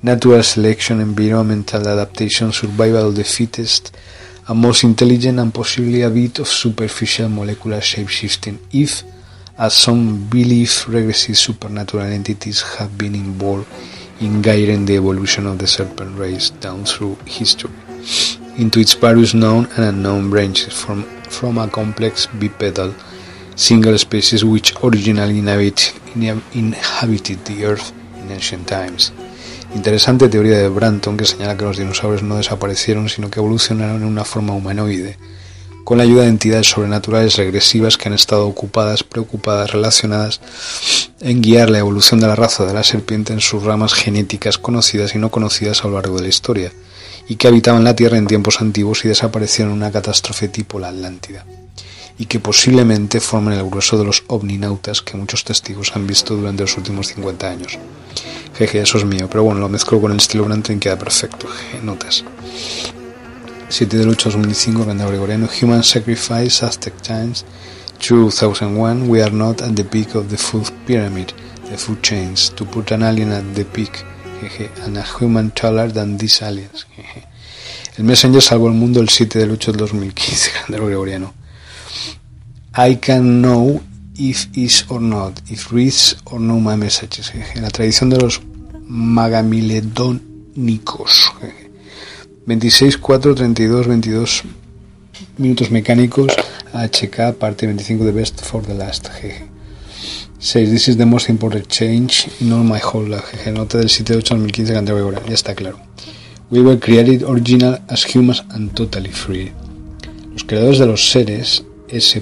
natural 0.02 0.44
selection, 0.44 1.02
environmental 1.02 1.88
adaptation, 1.88 2.52
survival 2.52 3.10
of 3.10 3.16
the 3.16 3.24
fittest, 3.24 3.96
and 4.48 4.60
most 4.60 4.84
intelligent 4.84 5.40
and 5.40 5.54
possibly 5.54 6.02
a 6.02 6.10
bit 6.10 6.40
of 6.40 6.48
superficial 6.48 7.30
molecular 7.30 7.80
shapeshifting 7.80 8.58
if, 8.72 9.04
as 9.58 9.74
some 9.76 10.26
believe, 10.26 10.86
regressive 10.88 11.38
supernatural 11.38 12.04
entities 12.04 12.62
have 12.78 12.98
been 12.98 13.16
involved 13.16 13.68
in 14.22 14.42
guiding 14.42 14.86
the 14.86 14.96
evolution 14.96 15.46
of 15.46 15.58
the 15.60 15.68
serpent 15.68 16.18
race 16.18 16.50
down 16.50 16.86
through 16.86 17.18
history. 17.26 17.72
Into 18.58 18.80
its 18.80 18.94
various 18.94 19.34
known 19.34 19.66
and 19.78 19.86
unknown 19.86 20.30
branches 20.30 20.74
from, 20.74 21.04
from 21.30 21.58
a 21.60 21.68
complex 21.68 22.30
bipedal 22.34 22.94
single 23.56 23.98
species 23.98 24.44
which 24.44 24.76
originally 24.84 25.40
inhabited 25.40 25.94
the 27.46 27.66
earth 27.66 27.92
in 28.22 28.32
ancient 28.32 28.68
times. 28.68 29.14
Interesante 29.74 30.30
teoría 30.30 30.58
de 30.58 30.70
Branton 30.70 31.18
que 31.18 31.26
señala 31.26 31.58
que 31.58 31.66
los 31.66 31.78
dinosaurios 31.78 32.24
no 32.24 32.38
desaparecieron 32.38 33.10
sino 33.10 33.30
que 33.30 33.40
evolucionaron 33.40 34.02
en 34.02 34.08
una 34.08 34.24
forma 34.24 34.54
humanoide, 34.54 35.18
con 35.84 35.98
la 35.98 36.04
ayuda 36.04 36.24
de 36.24 36.30
entidades 36.30 36.68
sobrenaturales 36.68 37.38
regresivas 37.38 37.98
que 37.98 38.10
han 38.10 38.16
estado 38.16 38.48
ocupadas, 38.48 39.04
preocupadas, 39.04 39.72
relacionadas 39.72 40.42
en 41.22 41.42
guiar 41.42 41.70
la 41.70 41.80
evolución 41.80 42.20
de 42.20 42.28
la 42.28 42.36
raza 42.36 42.66
de 42.66 42.74
la 42.74 42.84
serpiente 42.84 43.34
en 43.34 43.42
sus 43.42 43.64
ramas 43.64 43.94
genéticas 43.94 44.58
conocidas 44.58 45.16
y 45.16 45.20
no 45.20 45.30
conocidas 45.30 45.84
a 45.84 45.88
lo 45.88 45.96
largo 45.96 46.18
de 46.18 46.24
la 46.24 46.30
historia, 46.30 46.72
y 47.28 47.36
que 47.36 47.48
habitaban 47.48 47.84
la 47.84 47.96
Tierra 47.96 48.18
en 48.18 48.28
tiempos 48.28 48.62
antiguos 48.62 49.04
y 49.06 49.08
desaparecieron 49.08 49.74
en 49.74 49.78
una 49.78 49.92
catástrofe 49.92 50.48
tipo 50.48 50.80
la 50.80 50.90
Atlántida, 50.90 51.46
y 52.18 52.26
que 52.26 52.40
posiblemente 52.40 53.20
forman 53.20 53.54
el 53.54 53.66
grueso 53.66 53.98
de 53.98 54.06
los 54.06 54.24
ovninautas 54.28 55.02
que 55.02 55.18
muchos 55.18 55.44
testigos 55.44 55.96
han 55.96 56.08
visto 56.08 56.36
durante 56.36 56.64
los 56.64 56.78
últimos 56.78 57.08
50 57.08 57.50
años. 57.50 57.80
Jeje, 58.58 58.82
eso 58.82 58.98
es 58.98 59.06
mío, 59.06 59.28
pero 59.30 59.44
bueno, 59.44 59.60
lo 59.60 59.70
mezclo 59.70 60.00
con 60.00 60.12
el 60.12 60.18
estilo 60.18 60.46
Branton 60.46 60.78
y 60.78 60.80
queda 60.80 60.98
perfecto. 60.98 61.48
Jeje, 61.48 61.84
notas. 61.84 62.24
7 63.68 63.98
del 63.98 64.10
8 64.10 64.30
2005, 64.30 64.86
Randa 64.86 65.08
Gregoriano, 65.08 65.50
Human 65.62 65.84
Sacrifice, 65.84 66.64
Aztec 66.64 66.94
Times, 67.02 67.44
2001, 68.00 69.10
We 69.10 69.22
are 69.22 69.32
not 69.32 69.62
at 69.62 69.74
the 69.76 69.84
peak 69.84 70.16
of 70.16 70.30
the 70.30 70.38
food 70.38 70.70
pyramid, 70.86 71.34
the 71.70 71.78
food 71.78 72.02
chains, 72.02 72.52
to 72.52 72.66
put 72.66 72.92
an 72.92 73.04
alien 73.04 73.32
at 73.32 73.44
the 73.56 73.66
peak, 73.66 74.06
jeje, 74.50 74.70
and 74.84 74.98
a 74.98 75.04
human 75.04 75.52
taller 75.52 75.92
than 75.92 76.18
these 76.18 76.44
aliens, 76.44 76.88
jeje. 76.96 77.28
El 77.98 78.04
Messenger 78.04 78.42
salvó 78.42 78.68
el 78.68 78.74
mundo 78.74 79.00
el 79.00 79.10
7 79.10 79.40
del 79.40 79.52
8 79.52 79.72
del 79.72 79.80
2015, 79.80 80.52
Randa 80.68 80.78
Gregoriano. 80.86 81.34
I 82.78 82.98
can 82.98 83.42
know 83.42 83.82
if 84.18 84.48
is 84.58 84.86
or 84.90 85.02
not, 85.02 85.40
if 85.50 85.72
reads 85.72 86.18
or 86.26 86.40
no 86.40 86.60
my 86.60 86.76
messages. 86.76 87.32
En 87.34 87.62
la 87.62 87.70
tradición 87.70 88.10
de 88.10 88.18
los 88.18 88.42
magamiledónicos. 88.88 91.32
26, 92.46 92.98
4, 92.98 93.36
32, 93.36 93.88
22 93.88 94.44
minutos 95.38 95.72
mecánicos. 95.72 96.34
HK, 96.74 97.34
parte 97.40 97.66
25 97.66 98.04
de 98.04 98.12
Best 98.12 98.42
for 98.42 98.66
the 98.66 98.74
Last. 98.74 99.08
Jeje. 99.10 99.55
6. 100.40 100.70
This 100.70 100.88
is 100.90 100.98
the 100.98 101.06
most 101.06 101.30
important 101.30 101.68
change 101.68 102.28
in 102.40 102.52
all 102.52 102.64
my 102.64 102.80
whole 102.80 103.08
life. 103.08 103.52
Nota 103.52 103.78
del 103.78 103.90
7 103.90 104.14
de 104.14 104.20
8 104.20 104.30
2015 104.30 104.74
Canterbury. 104.74 105.18
Ya 105.28 105.34
está 105.34 105.56
claro. 105.56 105.80
We 106.52 106.62
were 106.62 106.80
created 106.80 107.24
original 107.24 107.80
as 107.88 108.06
humans 108.06 108.44
and 108.52 108.74
totally 108.74 109.12
free. 109.12 109.52
Los 110.32 110.44
creadores 110.44 110.80
de 110.80 110.86
los 110.86 111.10
seres 111.10 111.66
S.E.R.E.S. 111.88 112.22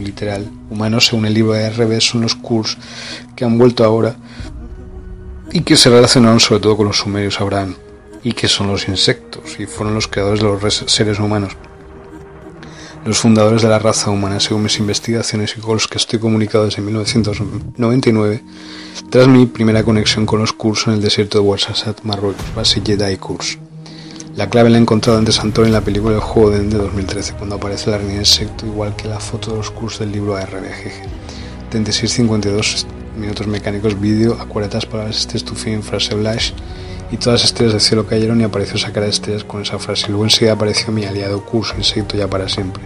literal 0.00 0.50
humanos 0.70 1.06
según 1.06 1.26
el 1.26 1.34
libro 1.34 1.52
de 1.52 1.70
RB 1.70 2.00
son 2.00 2.22
los 2.22 2.34
Kurs 2.34 2.76
que 3.36 3.44
han 3.44 3.58
vuelto 3.58 3.84
ahora 3.84 4.16
y 5.52 5.60
que 5.62 5.76
se 5.76 5.90
relacionaron 5.90 6.40
sobre 6.40 6.60
todo 6.60 6.76
con 6.76 6.86
los 6.86 6.98
sumerios 6.98 7.40
Abraham 7.40 7.76
y 8.22 8.32
que 8.32 8.48
son 8.48 8.66
los 8.68 8.88
insectos 8.88 9.58
y 9.58 9.66
fueron 9.66 9.94
los 9.94 10.08
creadores 10.08 10.40
de 10.40 10.46
los 10.46 10.74
seres 10.86 11.18
humanos 11.18 11.56
los 13.04 13.18
fundadores 13.18 13.62
de 13.62 13.68
la 13.68 13.78
raza 13.78 14.10
humana 14.10 14.40
según 14.40 14.64
mis 14.64 14.78
investigaciones 14.78 15.54
y 15.56 15.60
con 15.60 15.74
los 15.74 15.88
que 15.88 15.98
estoy 15.98 16.18
comunicado 16.18 16.66
desde 16.66 16.82
1999 16.82 18.42
tras 19.08 19.28
mi 19.28 19.46
primera 19.46 19.82
conexión 19.82 20.26
con 20.26 20.40
los 20.40 20.52
Kurs 20.52 20.86
en 20.86 20.94
el 20.94 21.02
desierto 21.02 21.38
de 21.38 21.44
Ouarzazate, 21.44 22.02
Marruecos, 22.04 22.54
base 22.54 22.82
Jedi 22.84 23.16
Kurs 23.16 23.58
la 24.36 24.48
clave 24.48 24.70
la 24.70 24.78
he 24.78 24.80
encontrado 24.80 25.18
ante 25.18 25.32
Santor 25.32 25.66
en 25.66 25.72
la 25.72 25.80
película 25.80 26.14
El 26.14 26.20
juego 26.20 26.50
de 26.50 26.62
2013, 26.62 27.34
cuando 27.34 27.56
aparece 27.56 27.90
la 27.90 27.98
reina 27.98 28.14
insecto, 28.14 28.64
igual 28.64 28.94
que 28.94 29.08
la 29.08 29.18
foto 29.18 29.50
de 29.50 29.56
los 29.56 29.70
cursos 29.70 30.00
del 30.00 30.12
libro 30.12 30.36
ARBGG. 30.36 31.02
36-52 31.70 32.86
minutos 33.18 33.46
mecánicos, 33.48 34.00
vídeo, 34.00 34.38
acuaretas 34.40 34.86
palabras, 34.86 35.18
este 35.18 35.36
es 35.36 35.44
tu 35.44 35.54
fin, 35.54 35.82
frase 35.82 36.14
Blash, 36.14 36.52
y 37.10 37.16
todas 37.16 37.40
las 37.40 37.44
estrellas 37.44 37.72
del 37.72 37.80
cielo 37.80 38.06
cayeron 38.06 38.40
y 38.40 38.44
apareció 38.44 38.78
de 38.90 39.08
estrellas 39.08 39.44
con 39.44 39.62
esa 39.62 39.78
frase. 39.78 40.08
Luego 40.08 40.24
enseguida 40.24 40.52
apareció 40.52 40.92
mi 40.92 41.04
aliado 41.04 41.44
curso, 41.44 41.74
insecto 41.76 42.16
ya 42.16 42.28
para 42.28 42.48
siempre. 42.48 42.82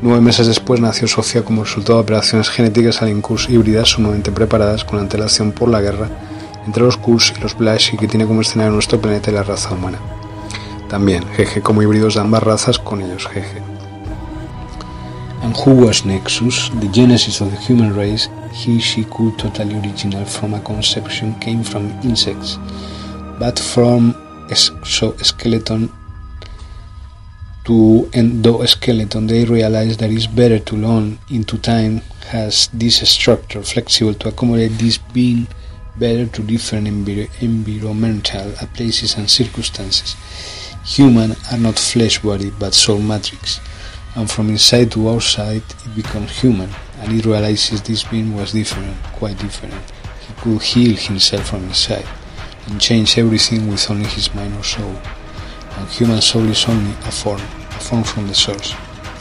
Nueve 0.00 0.20
meses 0.20 0.46
después 0.46 0.80
nació 0.80 1.06
Sofía 1.06 1.44
como 1.44 1.64
resultado 1.64 1.98
de 1.98 2.02
operaciones 2.02 2.50
genéticas 2.50 3.02
al 3.02 3.10
incurs 3.10 3.48
híbridas 3.48 3.88
sumamente 3.88 4.32
preparadas 4.32 4.84
con 4.84 4.98
antelación 4.98 5.52
por 5.52 5.68
la 5.68 5.80
guerra 5.80 6.08
entre 6.66 6.82
los 6.82 6.96
Kurs 6.96 7.32
y 7.36 7.40
los 7.40 7.56
Blash 7.56 7.94
y 7.94 7.96
que 7.96 8.08
tiene 8.08 8.26
como 8.26 8.40
escenario 8.40 8.72
nuestro 8.72 9.00
planeta 9.00 9.30
y 9.30 9.34
la 9.34 9.42
raza 9.42 9.74
humana. 9.74 9.98
También, 10.88 11.24
jeje, 11.36 11.62
como 11.62 11.82
híbridos 11.82 12.14
de 12.14 12.20
ambas 12.20 12.42
razas 12.42 12.78
con 12.78 13.00
ellos, 13.00 13.26
jeje. 13.26 13.62
And 15.42 15.56
who 15.56 15.86
was 15.86 16.04
Nexus? 16.04 16.70
The 16.80 16.88
genesis 16.92 17.40
of 17.40 17.50
the 17.50 17.56
human 17.56 17.96
race, 17.96 18.28
he, 18.52 18.78
she 18.78 19.04
could 19.04 19.36
totally 19.38 19.76
original 19.76 20.24
from 20.24 20.54
a 20.54 20.60
conception 20.60 21.34
came 21.40 21.64
from 21.64 21.92
insects, 22.02 22.58
but 23.42 23.58
from 23.58 24.14
exoskeleton 24.54 25.90
to 27.64 28.08
endoskeleton 28.20 29.26
they 29.26 29.44
realized 29.44 29.98
that 29.98 30.12
it's 30.12 30.28
better 30.28 30.60
to 30.60 30.76
learn 30.76 31.18
into 31.28 31.58
time 31.58 32.00
has 32.28 32.68
this 32.72 32.96
structure 33.16 33.62
flexible 33.62 34.14
to 34.14 34.28
accommodate 34.28 34.70
this 34.78 34.98
being 35.12 35.48
better 35.96 36.26
to 36.26 36.40
different 36.42 36.86
envir 36.86 37.28
environmental 37.40 38.52
places 38.76 39.16
and 39.18 39.28
circumstances. 39.28 40.14
Human 40.96 41.34
are 41.50 41.58
not 41.58 41.78
flesh 41.78 42.20
body 42.20 42.50
but 42.60 42.74
soul 42.74 43.00
matrix, 43.00 43.60
and 44.14 44.30
from 44.30 44.50
inside 44.50 44.92
to 44.92 45.10
outside 45.10 45.64
it 45.84 45.94
becomes 45.96 46.30
human, 46.40 46.70
and 47.00 47.12
it 47.18 47.26
realizes 47.26 47.82
this 47.82 48.04
being 48.04 48.36
was 48.36 48.52
different, 48.52 48.96
quite 49.18 49.38
different. 49.38 49.74
He 50.26 50.32
could 50.40 50.62
heal 50.62 50.96
himself 50.96 51.48
from 51.50 51.64
inside, 51.64 52.06
and 52.66 52.80
change 52.80 53.18
everything 53.18 53.68
with 53.68 53.90
only 53.90 54.08
his 54.08 54.34
mind 54.34 54.54
or 54.56 54.64
soul. 54.64 54.96
And 55.76 55.88
human 55.88 56.20
soul 56.20 56.48
is 56.48 56.64
only 56.68 56.92
a 56.92 57.10
form, 57.10 57.40
a 57.40 57.80
form 57.80 58.04
from 58.04 58.28
the 58.28 58.34
source, 58.34 58.72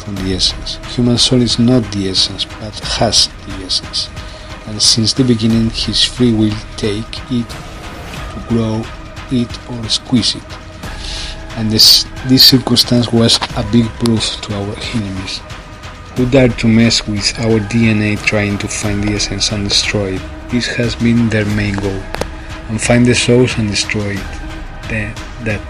from 0.04 0.16
the 0.16 0.34
essence. 0.34 0.76
Human 0.96 1.18
soul 1.18 1.42
is 1.42 1.60
not 1.60 1.84
the 1.92 2.10
essence, 2.10 2.46
but 2.46 2.80
has 2.80 3.28
the 3.46 3.66
essence 3.66 4.10
and 4.68 4.82
since 4.82 5.14
the 5.14 5.24
beginning 5.24 5.70
his 5.72 6.04
free 6.04 6.34
will 6.34 6.56
take 6.78 7.32
it 7.32 7.50
to 7.50 8.46
grow 8.48 8.84
it 9.32 9.52
or 9.70 9.90
squeeze 9.90 10.36
it. 10.36 10.44
And 11.58 11.70
this, 11.70 12.06
this 12.28 12.48
circumstance 12.50 13.12
was 13.12 13.38
a 13.58 13.68
big 13.72 13.86
proof 14.00 14.40
to 14.42 14.54
our 14.56 14.76
enemies, 14.96 15.42
who 16.16 16.26
dared 16.30 16.58
to 16.60 16.68
mess 16.68 17.06
with 17.08 17.38
our 17.40 17.60
DNA 17.60 18.18
trying 18.24 18.58
to 18.60 18.68
find 18.68 19.04
the 19.04 19.14
essence 19.14 19.52
and 19.52 19.68
destroy 19.68 20.14
it. 20.16 20.22
This 20.50 20.68
has 20.68 20.96
been 20.96 21.30
their 21.30 21.46
main 21.46 21.76
goal, 21.76 22.02
and 22.72 22.82
find 22.82 23.06
the 23.06 23.14
source 23.14 23.58
and 23.58 23.70
destroy 23.70 24.12
it. 24.12 24.32
That, 24.88 25.14
that, 25.44 25.62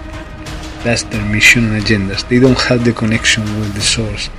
that's 0.83 1.03
their 1.03 1.25
mission 1.25 1.73
and 1.73 1.81
agendas. 1.81 2.27
They 2.29 2.39
don't 2.39 2.59
have 2.69 2.85
the 2.85 2.93
connection 2.93 3.43
with 3.59 3.73
the 3.73 3.81
source, 3.81 4.29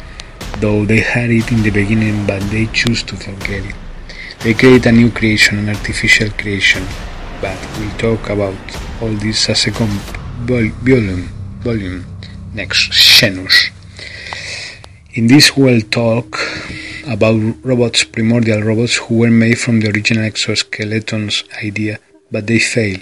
though 0.61 0.85
they 0.85 1.01
had 1.01 1.31
it 1.31 1.51
in 1.51 1.63
the 1.63 1.71
beginning, 1.71 2.25
but 2.25 2.41
they 2.51 2.67
choose 2.67 3.03
to 3.05 3.17
forget 3.17 3.65
it. 3.67 3.75
They 4.45 4.55
create 4.55 4.87
a 4.87 4.93
new 4.93 5.11
creation, 5.11 5.59
an 5.59 5.69
artificial 5.71 6.31
creation, 6.31 6.85
but 7.41 7.59
we'll 7.79 7.97
talk 7.99 8.31
about 8.31 8.55
all 9.01 9.15
this 9.27 9.49
as 9.51 9.67
a 9.67 9.71
volume, 9.71 11.29
volume 11.61 12.07
next 12.55 12.93
Xenus. 12.93 13.71
In 15.15 15.27
this 15.27 15.57
we'll 15.57 15.81
talk 15.81 16.39
about 17.09 17.41
robots, 17.65 18.05
primordial 18.05 18.63
robots 18.63 18.97
who 18.97 19.19
were 19.19 19.31
made 19.31 19.59
from 19.59 19.81
the 19.81 19.91
original 19.91 20.25
exoskeletons 20.25 21.45
idea, 21.65 21.99
but 22.33 22.47
they 22.47 22.59
fail, 22.59 22.99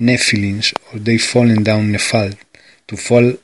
Nephilims, 0.00 0.74
or 0.92 0.98
they 0.98 1.16
fallen 1.16 1.62
down 1.62 1.92
Nephal, 1.92 2.36
to 2.88 2.96
fall 2.96 3.34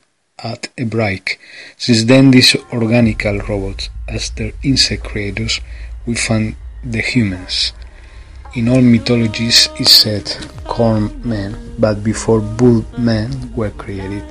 at 0.43 0.69
a 0.77 0.83
break. 0.83 1.39
Since 1.77 2.03
then, 2.03 2.31
these 2.31 2.55
organical 2.73 3.39
robots, 3.39 3.89
as 4.07 4.29
their 4.31 4.51
insect 4.61 5.05
creators, 5.05 5.61
we 6.05 6.15
find 6.15 6.55
the 6.83 7.01
humans. 7.01 7.73
In 8.55 8.67
all 8.67 8.81
mythologies 8.81 9.69
is 9.79 9.91
said 9.91 10.25
corn 10.65 11.21
men, 11.23 11.75
but 11.77 12.03
before 12.03 12.41
bull 12.41 12.85
men 12.97 13.53
were 13.55 13.71
created, 13.71 14.23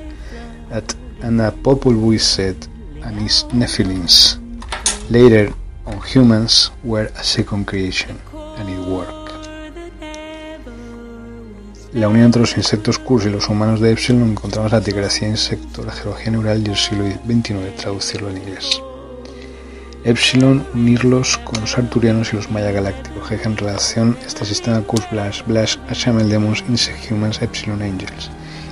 at, 0.71 0.93
and 1.21 1.41
a 1.41 1.51
Popol 1.51 2.13
is 2.13 2.23
said 2.23 2.67
and 3.03 3.17
is 3.21 3.43
Nephilims. 3.45 4.37
Later 5.09 5.53
on 5.85 6.01
humans 6.01 6.69
were 6.83 7.09
a 7.15 7.23
second 7.23 7.65
creation, 7.65 8.19
and 8.57 8.69
it 8.69 8.79
worked. 8.87 9.18
La 11.93 12.07
unión 12.07 12.27
entre 12.27 12.41
los 12.41 12.55
insectos 12.55 12.99
Kurs 12.99 13.25
y 13.25 13.29
los 13.29 13.49
humanos 13.49 13.79
de 13.79 13.91
Epsilon 13.91 14.29
encontramos 14.29 14.71
la 14.71 14.79
teocracia 14.79 15.27
insecto, 15.27 15.83
la 15.83 15.91
geología 15.91 16.29
neural 16.29 16.61
y 16.63 16.69
el 16.69 16.77
siglo 16.77 17.05
XXIX, 17.25 17.75
traducirlo 17.77 18.29
en 18.29 18.37
inglés. 18.37 18.79
Epsilon 20.03 20.67
unirlos 20.75 21.39
con 21.39 21.59
los 21.59 21.75
arturianos 21.79 22.31
y 22.31 22.35
los 22.35 22.51
maya 22.51 22.71
galácticos, 22.71 23.31
en 23.31 23.57
relación 23.57 24.15
este 24.23 24.45
sistema 24.45 24.81
Kurs 24.81 25.09
Blash, 25.09 25.41
Blash, 25.47 25.77
HML 25.89 26.29
Demons, 26.29 26.63
Insect 26.69 27.11
Humans, 27.11 27.41
Epsilon 27.41 27.81
Angels. 27.81 28.29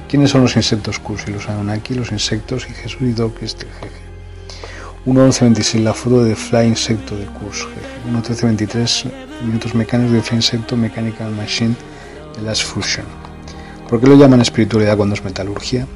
¿Quiénes 0.07 0.29
son 0.29 0.41
los 0.41 0.55
insectos 0.55 0.99
Kurs 0.99 1.27
y 1.27 1.31
los 1.31 1.49
Anunnaki, 1.49 1.95
los 1.95 2.11
insectos 2.11 2.67
y 2.69 2.73
Jesús 2.73 3.01
y 3.01 3.13
Doc 3.13 3.41
este 3.41 3.65
jeje? 3.65 3.95
1.11.26 5.07 5.81
la 5.81 5.95
foto 5.95 6.23
de 6.23 6.35
Fly 6.35 6.67
Insecto 6.67 7.17
de 7.17 7.25
Kurs, 7.25 7.65
1.13.23 8.11 9.11
minutos 9.43 9.73
mecánicos 9.73 10.13
de 10.13 10.21
Fly 10.21 10.37
Insecto 10.37 10.77
Mechanical 10.77 11.31
Machine 11.31 11.75
de 12.37 12.43
Last 12.43 12.63
Fusion. 12.63 13.05
¿Por 13.89 13.99
qué 13.99 14.07
lo 14.07 14.15
llaman 14.15 14.41
espiritualidad 14.41 14.95
cuando 14.95 15.15
es 15.15 15.23
metalurgia? 15.23 15.87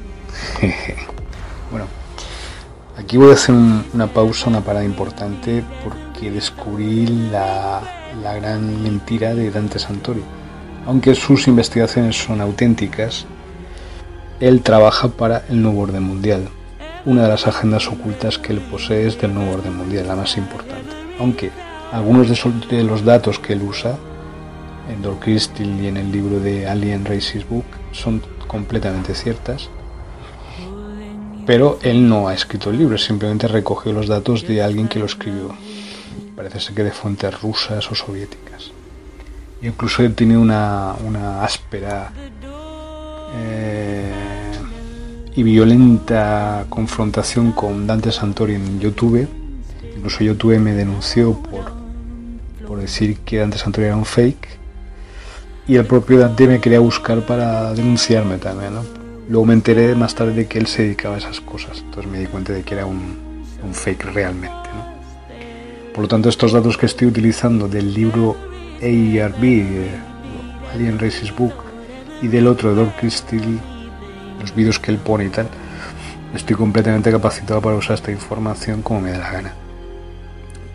bueno, 1.70 1.86
Aquí 2.98 3.16
voy 3.16 3.30
a 3.30 3.34
hacer 3.34 3.54
una 3.54 4.06
pausa, 4.06 4.50
una 4.50 4.60
parada 4.60 4.84
importante, 4.84 5.64
porque 5.82 6.30
descubrí 6.30 7.06
la, 7.30 7.80
gran 8.22 8.82
mentira 8.82 9.34
de 9.34 9.50
Dante 9.50 9.78
Santori. 9.78 10.22
Aunque 10.86 11.14
sus 11.14 11.48
investigaciones 11.48 12.22
son 12.22 12.42
auténticas, 12.42 13.24
él 14.40 14.60
trabaja 14.60 15.08
para 15.08 15.44
el 15.48 15.62
nuevo 15.62 15.80
orden 15.80 16.02
mundial. 16.02 16.48
Una 17.06 17.22
de 17.22 17.28
las 17.28 17.46
agendas 17.46 17.88
ocultas 17.88 18.36
que 18.36 18.52
él 18.52 18.60
posee 18.60 19.06
es 19.06 19.18
del 19.18 19.32
nuevo 19.32 19.52
orden 19.52 19.74
mundial, 19.74 20.06
la 20.06 20.16
más 20.16 20.36
importante. 20.36 20.94
Aunque 21.18 21.50
algunos 21.92 22.28
de, 22.28 22.84
los 22.84 23.04
datos 23.04 23.38
que 23.38 23.54
él 23.54 23.62
usa 23.62 23.96
en 24.90 25.02
Dor 25.02 25.18
Crystal 25.18 25.80
y 25.80 25.86
en 25.86 25.96
el 25.96 26.10
libro 26.10 26.40
de 26.40 26.66
Alien 26.66 27.04
Races 27.04 27.48
Book 27.48 27.64
son 27.92 28.22
completamente 28.46 29.14
ciertas 29.14 29.68
pero 31.46 31.78
él 31.82 32.08
no 32.08 32.28
ha 32.28 32.34
escrito 32.34 32.70
el 32.70 32.78
libro, 32.78 32.96
simplemente 32.98 33.48
recogió 33.48 33.92
los 33.92 34.06
datos 34.06 34.46
de 34.46 34.62
alguien 34.62 34.88
que 34.88 34.98
lo 34.98 35.06
escribió. 35.06 35.54
Parece 36.36 36.60
ser 36.60 36.74
que 36.74 36.84
de 36.84 36.92
fuentes 36.92 37.40
rusas 37.40 37.90
o 37.90 37.94
soviéticas. 37.94 38.70
incluso 39.60 40.02
he 40.02 40.08
tenido 40.10 40.40
una, 40.40 40.94
una 41.04 41.44
áspera 41.44 42.12
eh, 43.36 44.12
y 45.34 45.42
violenta 45.42 46.66
confrontación 46.68 47.52
con 47.52 47.86
Dante 47.86 48.12
Santori 48.12 48.54
en 48.54 48.78
YouTube. 48.80 49.28
Incluso 49.96 50.22
YouTube 50.22 50.58
me 50.58 50.72
denunció 50.72 51.34
por, 51.34 51.72
por 52.66 52.78
decir 52.78 53.18
que 53.18 53.38
Dante 53.38 53.58
Santori 53.58 53.86
era 53.86 53.96
un 53.96 54.04
fake. 54.04 54.61
Y 55.66 55.76
el 55.76 55.86
propio 55.86 56.18
Dante 56.18 56.48
me 56.48 56.60
quería 56.60 56.80
buscar 56.80 57.20
para 57.20 57.72
denunciarme 57.72 58.38
también, 58.38 58.74
¿no? 58.74 58.82
Luego 59.28 59.46
me 59.46 59.54
enteré 59.54 59.94
más 59.94 60.14
tarde 60.14 60.32
de 60.32 60.46
que 60.46 60.58
él 60.58 60.66
se 60.66 60.82
dedicaba 60.82 61.14
a 61.14 61.18
esas 61.18 61.40
cosas, 61.40 61.78
entonces 61.78 62.10
me 62.10 62.18
di 62.18 62.26
cuenta 62.26 62.52
de 62.52 62.62
que 62.62 62.74
era 62.74 62.86
un, 62.86 63.32
fake 63.72 64.12
realmente. 64.12 64.68
Por 65.94 66.02
lo 66.02 66.08
tanto, 66.08 66.28
estos 66.28 66.52
datos 66.52 66.76
que 66.76 66.86
estoy 66.86 67.06
utilizando 67.06 67.68
del 67.68 67.94
libro 67.94 68.36
ARB, 68.80 69.44
eh, 69.44 69.90
Alien 70.74 70.98
Races 70.98 71.34
Book, 71.34 71.54
y 72.20 72.28
del 72.28 72.48
otro, 72.48 72.74
Lord 72.74 72.94
Crystal, 72.98 73.40
los 74.40 74.54
vídeos 74.54 74.80
que 74.80 74.90
él 74.90 74.98
pone 74.98 75.26
y 75.26 75.28
tal, 75.28 75.48
estoy 76.34 76.56
completamente 76.56 77.10
capacitado 77.10 77.60
para 77.60 77.76
usar 77.76 77.94
esta 77.94 78.10
información 78.10 78.82
como 78.82 79.00
me 79.00 79.12
da 79.12 79.18
la 79.18 79.30
gana. 79.30 79.52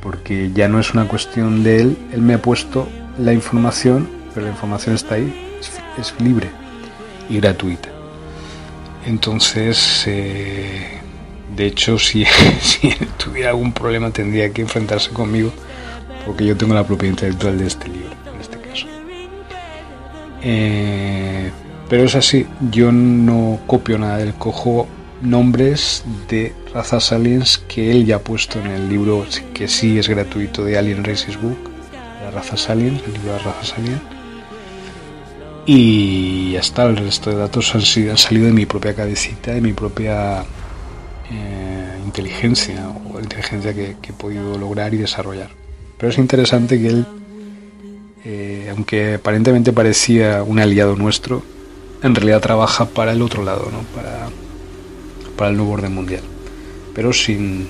Porque 0.02 0.52
ya 0.54 0.69
no 0.69 0.80
es 0.80 0.93
una 0.93 1.08
cuestión 1.08 1.63
de 1.63 1.82
él, 1.82 1.97
él 2.13 2.21
me 2.21 2.36
ha 2.36 2.41
puesto 2.41 2.88
la 3.17 3.34
información, 3.34 4.08
pero 4.38 4.45
la 4.45 4.54
información 4.54 4.93
está 4.93 5.15
ahí, 5.15 5.34
es 5.97 6.13
libre 6.19 6.47
y 7.28 7.39
gratuita. 7.39 7.89
Entonces, 9.08 10.04
eh, 10.06 11.00
de 11.56 11.65
hecho, 11.65 11.97
si, 12.00 12.23
tuviera 13.17 13.50
algún 13.50 13.73
problema 13.73 14.12
tendría 14.12 14.54
que 14.54 14.62
enfrentarse 14.62 15.10
conmigo 15.10 15.52
porque 16.23 16.45
yo 16.45 16.56
tengo 16.56 16.76
la 16.76 16.86
propiedad 16.86 17.13
intelectual 17.13 17.58
de 17.58 17.65
este 17.65 17.88
libro, 17.88 18.12
en 18.32 18.39
este 18.39 18.60
caso. 18.60 18.86
Eh, 20.43 21.50
pero 21.89 22.04
es 22.04 22.13
así, 22.13 22.45
yo 22.69 22.91
no 22.91 23.60
copio 23.65 23.97
nada 23.97 24.17
del 24.17 24.36
cojo 24.36 24.88
nombres 25.23 26.04
de 26.30 26.54
razas 26.76 27.12
aliens 27.12 27.58
que 27.58 27.89
él 27.89 28.06
ya 28.06 28.17
ha 28.17 28.19
puesto 28.19 28.60
en 28.60 28.67
el 28.67 28.88
libro 28.88 29.26
que 29.56 29.67
sí 29.67 29.97
es 29.97 30.08
gratuito 30.08 30.63
de 30.63 30.78
Alien 30.78 31.04
Races 31.04 31.41
Book, 31.41 31.58
las 32.23 32.36
razas 32.36 32.69
aliens, 32.69 33.02
el 33.04 33.13
libro 33.13 33.34
de 33.34 33.39
razas 33.39 33.73
aliens 33.80 34.16
y 35.69 36.53
ya 36.53 36.62
está, 36.62 36.86
el 36.86 36.95
resto 36.95 37.30
de 37.30 37.36
datos 37.36 37.75
han, 37.75 37.82
sido, 37.82 38.12
han 38.12 38.17
salido 38.17 38.45
de 38.45 38.53
mi 38.53 38.65
propia 38.65 38.95
cabecita, 38.95 39.51
de 39.51 39.60
mi 39.60 39.73
propia 39.73 40.45
eh, 41.30 41.99
inteligencia 42.06 42.88
o 42.89 43.19
inteligencia 43.19 43.73
que, 43.73 43.97
he 44.01 44.13
podido 44.13 44.58
lograr 44.58 44.93
y 44.93 44.97
desarrollar. 44.97 45.49
Pero 45.97 46.10
es 46.10 46.17
interesante 46.17 46.80
que 46.80 46.88
él, 46.88 47.06
eh, 48.23 48.69
aunque 48.71 49.15
aparentemente 49.15 49.73
parecía 49.73 50.41
un 50.41 50.58
aliado 50.60 50.95
nuestro, 50.95 51.43
en 52.01 52.15
realidad 52.15 52.39
trabaja 52.39 52.86
para 52.86 53.12
el 53.12 53.21
otro 53.21 53.43
lado, 53.43 53.69
¿no? 53.69 53.82
para, 53.93 54.30
para 55.36 55.49
el 55.49 55.58
nuevo 55.58 55.73
orden 55.73 55.93
mundial. 55.93 56.23
Pero 56.95 57.12
sin, 57.12 57.67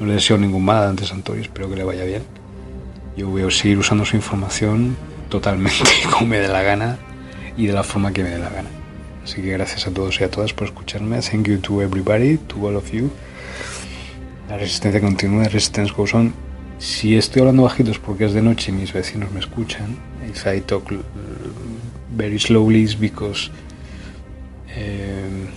No 0.00 0.06
le 0.06 0.14
deseo 0.14 0.38
ningún 0.38 0.64
mal 0.64 0.78
a 0.78 0.86
Dante 0.86 1.04
Santori, 1.04 1.42
espero 1.42 1.68
que 1.68 1.76
le 1.76 1.84
vaya 1.84 2.04
bien. 2.04 2.22
Yo 3.14 3.28
voy 3.28 3.42
a 3.42 3.50
seguir 3.50 3.76
usando 3.76 4.06
su 4.06 4.16
información 4.16 4.96
totalmente 5.28 5.90
como 6.12 6.26
me 6.26 6.38
dé 6.38 6.48
la 6.48 6.62
gana 6.62 6.98
y 7.56 7.66
de 7.66 7.72
la 7.72 7.82
forma 7.82 8.12
que 8.12 8.22
me 8.22 8.30
dé 8.30 8.38
la 8.38 8.50
gana. 8.50 8.68
Así 9.22 9.40
que 9.40 9.50
gracias 9.52 9.86
a 9.86 9.90
todos 9.90 10.20
y 10.20 10.24
a 10.24 10.30
todas 10.30 10.52
por 10.52 10.68
escucharme. 10.68 11.20
Thank 11.20 11.48
you 11.48 11.58
to 11.58 11.80
everybody, 11.80 12.36
to 12.48 12.66
all 12.66 12.76
of 12.76 12.90
you. 12.92 13.10
La 14.48 14.58
resistencia 14.58 15.00
continúa, 15.00 15.44
resistance 15.44 15.92
goes 15.92 16.12
on. 16.14 16.34
Si 16.78 17.16
estoy 17.16 17.40
hablando 17.40 17.62
bajito 17.62 17.90
es 17.90 17.98
porque 17.98 18.26
es 18.26 18.34
de 18.34 18.42
noche 18.42 18.70
y 18.70 18.74
mis 18.74 18.92
vecinos 18.92 19.32
me 19.32 19.40
escuchan. 19.40 19.96
If 20.28 20.46
I 20.46 20.60
talk 20.60 20.92
very 22.14 22.38
slowly 22.38 22.82
it's 22.82 22.98
because 22.98 23.50
um, 24.76 25.48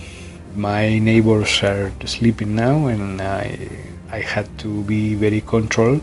my 0.56 0.98
neighbors 0.98 1.62
are 1.62 1.92
sleeping 2.06 2.54
now 2.54 2.88
and 2.88 3.20
I, 3.20 3.68
I 4.10 4.22
had 4.22 4.46
to 4.58 4.82
be 4.84 5.14
very 5.14 5.42
controlled 5.42 6.00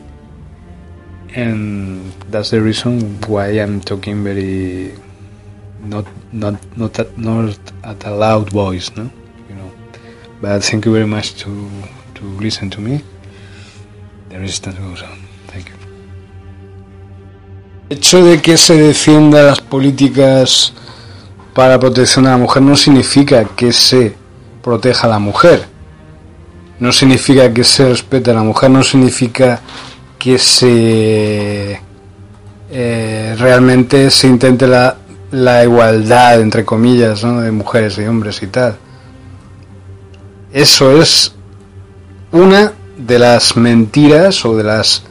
and 1.35 2.13
that's 2.31 2.51
the 2.51 2.61
reason 2.61 3.19
why 3.27 3.47
I'm 3.59 3.81
talking 3.81 4.23
very 4.23 4.93
not 5.83 6.05
not 6.31 6.55
not 6.77 6.97
at, 6.99 7.17
not 7.17 7.59
at 7.83 8.05
a 8.05 8.11
loud 8.11 8.49
voice, 8.49 8.95
no, 8.95 9.11
you 9.49 9.55
know. 9.55 9.71
But 10.41 10.63
thank 10.63 10.85
you 10.85 10.93
very 10.93 11.05
much 11.05 11.35
to 11.43 11.51
to 12.15 12.23
listen 12.39 12.69
to 12.71 12.81
me. 12.81 13.03
The 14.29 14.39
resistance 14.39 14.79
goes 14.79 15.03
on. 15.03 15.19
Thank 15.47 15.69
you. 15.69 15.75
El 17.89 17.97
hecho 17.97 18.23
de 18.23 18.41
que 18.41 18.57
se 18.57 18.75
defienda 18.75 19.43
las 19.43 19.59
políticas 19.59 20.73
para 21.53 21.79
protección 21.79 22.25
a 22.27 22.31
la 22.31 22.37
mujer 22.37 22.63
no 22.63 22.75
significa 22.75 23.45
que 23.45 23.71
se 23.73 24.15
proteja 24.63 25.07
a 25.07 25.09
la 25.09 25.19
mujer. 25.19 25.67
No 26.79 26.91
significa 26.91 27.53
que 27.53 27.63
se 27.63 27.87
respete 27.87 28.31
a 28.31 28.33
la 28.33 28.43
mujer, 28.43 28.69
no 28.69 28.83
significa 28.83 29.61
que 30.25 30.39
se 30.39 31.79
eh, 32.71 33.35
realmente 33.37 34.09
se 34.09 34.25
intente 34.25 34.65
la, 34.65 34.97
la, 35.29 35.63
igualdad, 35.63 36.41
entre 36.41 36.65
comillas, 36.65 37.21
de 37.21 37.51
mujeres 37.51 37.99
y 37.99 38.05
hombres 38.05 38.41
y 38.41 38.47
tal. 38.47 38.75
Eso 40.51 40.99
es 40.99 41.31
una 42.31 42.73
de 42.97 43.19
las 43.19 43.55
mentiras 43.55 44.43
o 44.45 44.57
de 44.57 44.63
las, 44.63 45.03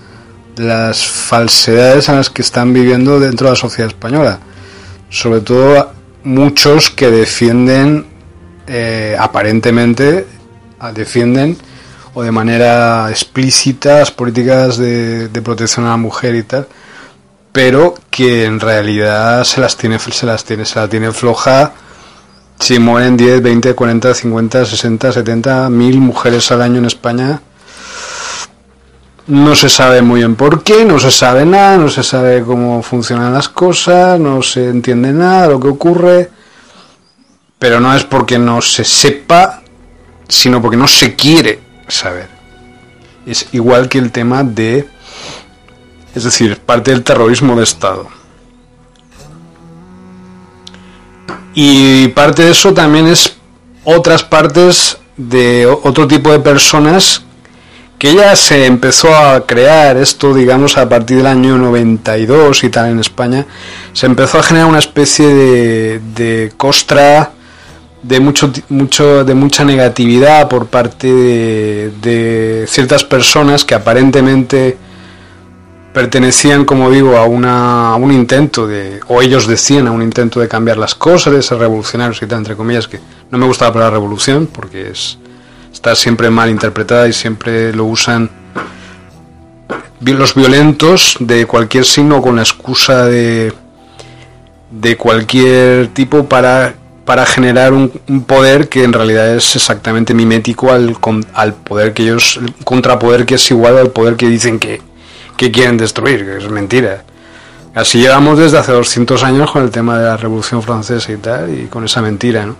las 0.56 1.06
falsedades 1.06 2.08
en 2.08 2.16
las 2.16 2.28
que 2.28 2.42
están 2.42 2.72
viviendo 2.72 3.20
dentro 3.20 3.46
de 3.46 3.52
la 3.52 3.56
sociedad 3.56 3.92
española. 3.92 4.40
Sobre 5.10 5.42
todo 5.42 5.92
muchos 6.24 6.90
que 6.90 7.12
defienden, 7.12 8.04
eh, 8.66 9.16
aparentemente, 9.16 10.26
defienden 10.92 11.56
o 12.14 12.22
de 12.22 12.30
manera 12.30 13.10
explícita 13.10 13.98
las 13.98 14.10
políticas 14.12 14.78
de, 14.78 15.28
protección 15.42 15.86
a 15.86 15.90
la 15.90 15.96
mujer 15.96 16.36
y 16.36 16.44
tal, 16.44 16.66
pero 17.52 17.94
que 18.10 18.44
en 18.44 18.60
realidad 18.60 19.44
se 19.44 19.60
las 19.60 19.76
tiene, 19.76 19.98
se 19.98 20.26
las 20.26 20.44
tiene, 20.44 20.64
se 20.64 20.78
la 20.78 20.88
tiene 20.88 21.12
floja 21.12 21.72
si 22.58 22.78
mueren 22.78 23.16
10, 23.16 23.42
20, 23.42 23.74
40, 23.74 24.14
50, 24.14 24.64
60, 24.64 25.12
70 25.12 25.70
mil 25.70 25.98
mujeres 25.98 26.50
al 26.52 26.62
año 26.62 26.78
en 26.78 26.84
España. 26.84 27.40
No 29.26 29.56
se 29.56 29.68
sabe 29.68 30.02
muy 30.02 30.20
bien 30.20 30.36
por 30.36 30.62
qué, 30.62 30.84
no 30.84 31.00
se 31.00 31.10
sabe 31.10 31.44
nada, 31.44 31.78
no 31.78 31.88
se 31.88 32.02
sabe 32.04 32.42
cómo 32.42 32.82
funcionan 32.82 33.32
las 33.32 33.48
cosas, 33.48 34.20
no 34.20 34.42
se 34.42 34.68
entiende 34.68 35.12
nada 35.12 35.42
de 35.42 35.48
lo 35.48 35.60
que 35.60 35.68
ocurre, 35.68 36.30
pero 37.58 37.80
no 37.80 37.94
es 37.94 38.04
porque 38.04 38.38
no 38.38 38.60
se 38.60 38.84
sepa, 38.84 39.62
sino 40.28 40.60
porque 40.62 40.76
no 40.76 40.86
se 40.86 41.16
quiere 41.16 41.63
saber. 41.88 42.28
Es 43.26 43.48
igual 43.52 43.88
que 43.88 43.98
el 43.98 44.12
tema 44.12 44.42
de, 44.42 44.88
es 46.14 46.24
decir, 46.24 46.58
parte 46.58 46.90
del 46.90 47.02
terrorismo 47.02 47.56
de 47.56 47.64
Estado. 47.64 48.08
Y 51.54 52.08
parte 52.08 52.42
de 52.42 52.50
eso 52.50 52.74
también 52.74 53.06
es 53.06 53.36
otras 53.84 54.24
partes 54.24 54.98
de 55.16 55.66
otro 55.66 56.08
tipo 56.08 56.32
de 56.32 56.40
personas 56.40 57.22
que 57.98 58.14
ya 58.14 58.34
se 58.34 58.66
empezó 58.66 59.16
a 59.16 59.46
crear 59.46 59.96
esto, 59.96 60.34
digamos, 60.34 60.76
a 60.76 60.88
partir 60.88 61.18
del 61.18 61.26
año 61.26 61.56
92 61.56 62.64
y 62.64 62.68
tal 62.68 62.90
en 62.90 62.98
España, 62.98 63.46
se 63.92 64.06
empezó 64.06 64.38
a 64.38 64.42
generar 64.42 64.68
una 64.68 64.80
especie 64.80 65.26
de, 65.26 66.00
de 66.14 66.52
costra 66.56 67.32
de 68.06 68.20
mucho, 68.20 68.52
mucho 68.68 69.24
de 69.24 69.34
mucha 69.34 69.64
negatividad 69.64 70.48
por 70.48 70.66
parte 70.66 71.10
de, 71.10 72.64
ciertas 72.68 73.02
personas 73.02 73.64
que 73.64 73.74
aparentemente 73.74 74.76
pertenecían, 75.94 76.64
como 76.64 76.90
digo, 76.90 77.16
a, 77.16 77.24
una, 77.24 77.92
a 77.92 77.96
un 77.96 78.12
intento 78.12 78.66
de, 78.66 79.00
o 79.08 79.22
ellos 79.22 79.46
decían 79.46 79.86
a 79.86 79.92
un 79.92 80.02
intento 80.02 80.38
de 80.38 80.48
cambiar 80.48 80.76
las 80.76 80.94
cosas, 80.94 81.32
de 81.32 81.42
ser 81.42 81.58
revolucionarios 81.58 82.20
y 82.20 82.26
tal, 82.26 82.38
entre 82.38 82.56
comillas, 82.56 82.88
que 82.88 83.00
no 83.30 83.38
me 83.38 83.46
gusta 83.46 83.66
la 83.66 83.72
palabra 83.72 83.94
revolución 83.94 84.48
porque 84.52 84.90
es, 84.90 85.18
está 85.72 85.94
siempre 85.94 86.28
mal 86.28 86.50
interpretada 86.50 87.08
y 87.08 87.12
siempre 87.12 87.72
lo 87.72 87.86
usan 87.86 88.30
los 90.00 90.34
violentos 90.34 91.16
de 91.20 91.46
cualquier 91.46 91.86
signo 91.86 92.20
con 92.20 92.36
la 92.36 92.42
excusa 92.42 93.06
de, 93.06 93.54
de 94.70 94.96
cualquier 94.98 95.88
tipo 95.88 96.28
para 96.28 96.74
para 97.04 97.26
generar 97.26 97.72
un, 97.72 97.90
poder 98.26 98.68
que 98.68 98.82
en 98.82 98.92
realidad 98.92 99.34
es 99.34 99.56
exactamente 99.56 100.14
mimético 100.14 100.72
al, 100.72 100.96
al 101.34 101.54
poder 101.54 101.92
que 101.92 102.04
ellos, 102.04 102.38
el 102.38 102.54
contrapoder 102.64 103.26
que 103.26 103.34
es 103.34 103.50
igual 103.50 103.76
al 103.78 103.90
poder 103.90 104.16
que 104.16 104.28
dicen 104.28 104.58
que, 104.58 104.80
quieren 105.36 105.76
destruir, 105.76 106.24
que 106.24 106.38
es 106.38 106.50
mentira. 106.50 107.04
Así 107.74 107.98
llevamos 107.98 108.38
desde 108.38 108.56
hace 108.56 108.72
200 108.72 109.22
años 109.24 109.50
con 109.50 109.62
el 109.62 109.70
tema 109.70 109.98
de 109.98 110.06
la 110.06 110.16
Revolución 110.16 110.62
Francesa 110.62 111.12
y 111.12 111.16
tal, 111.18 111.52
y 111.52 111.66
con 111.66 111.84
esa 111.84 112.00
mentira, 112.00 112.46
¿no? 112.46 112.56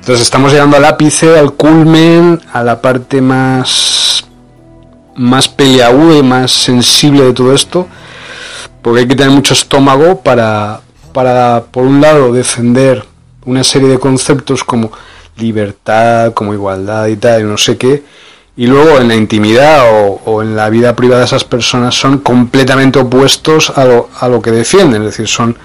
Entonces 0.00 0.22
estamos 0.22 0.50
llegando 0.50 0.76
al 0.76 0.84
ápice, 0.86 1.38
al 1.38 1.52
culmen, 1.52 2.40
a 2.52 2.64
la 2.64 2.80
parte 2.80 3.20
más, 3.20 4.24
más 5.14 5.46
peleaguda 5.46 6.16
y 6.16 6.22
más 6.22 6.50
sensible 6.50 7.22
de 7.22 7.32
todo 7.32 7.54
esto, 7.54 7.86
porque 8.82 9.00
hay 9.00 9.06
que 9.06 9.14
tener 9.14 9.30
mucho 9.30 9.54
estómago 9.54 10.20
para, 10.22 10.80
para 11.12 11.64
por 11.70 11.84
un 11.84 12.00
lado, 12.00 12.32
defender 12.32 13.04
una 13.50 13.64
serie 13.64 13.88
de 13.88 13.98
conceptos 13.98 14.64
como 14.64 14.92
libertad, 15.36 16.32
como 16.32 16.54
igualdad 16.54 17.06
y 17.06 17.16
tal, 17.16 17.40
y 17.40 17.44
no 17.44 17.58
sé 17.58 17.76
qué, 17.76 18.02
y 18.56 18.66
luego 18.66 18.98
en 18.98 19.08
la 19.08 19.14
intimidad 19.14 19.84
o, 20.24 20.42
en 20.42 20.54
la 20.54 20.68
vida 20.68 20.94
privada 20.94 21.24
esas 21.24 21.44
personas 21.44 21.94
son 21.94 22.18
completamente 22.18 22.98
opuestos 22.98 23.70
a 23.70 23.84
lo, 23.84 24.08
a 24.18 24.28
lo 24.28 24.42
que 24.42 24.50
defienden, 24.50 25.02
es 25.02 25.08
decir, 25.16 25.28
son 25.28 25.56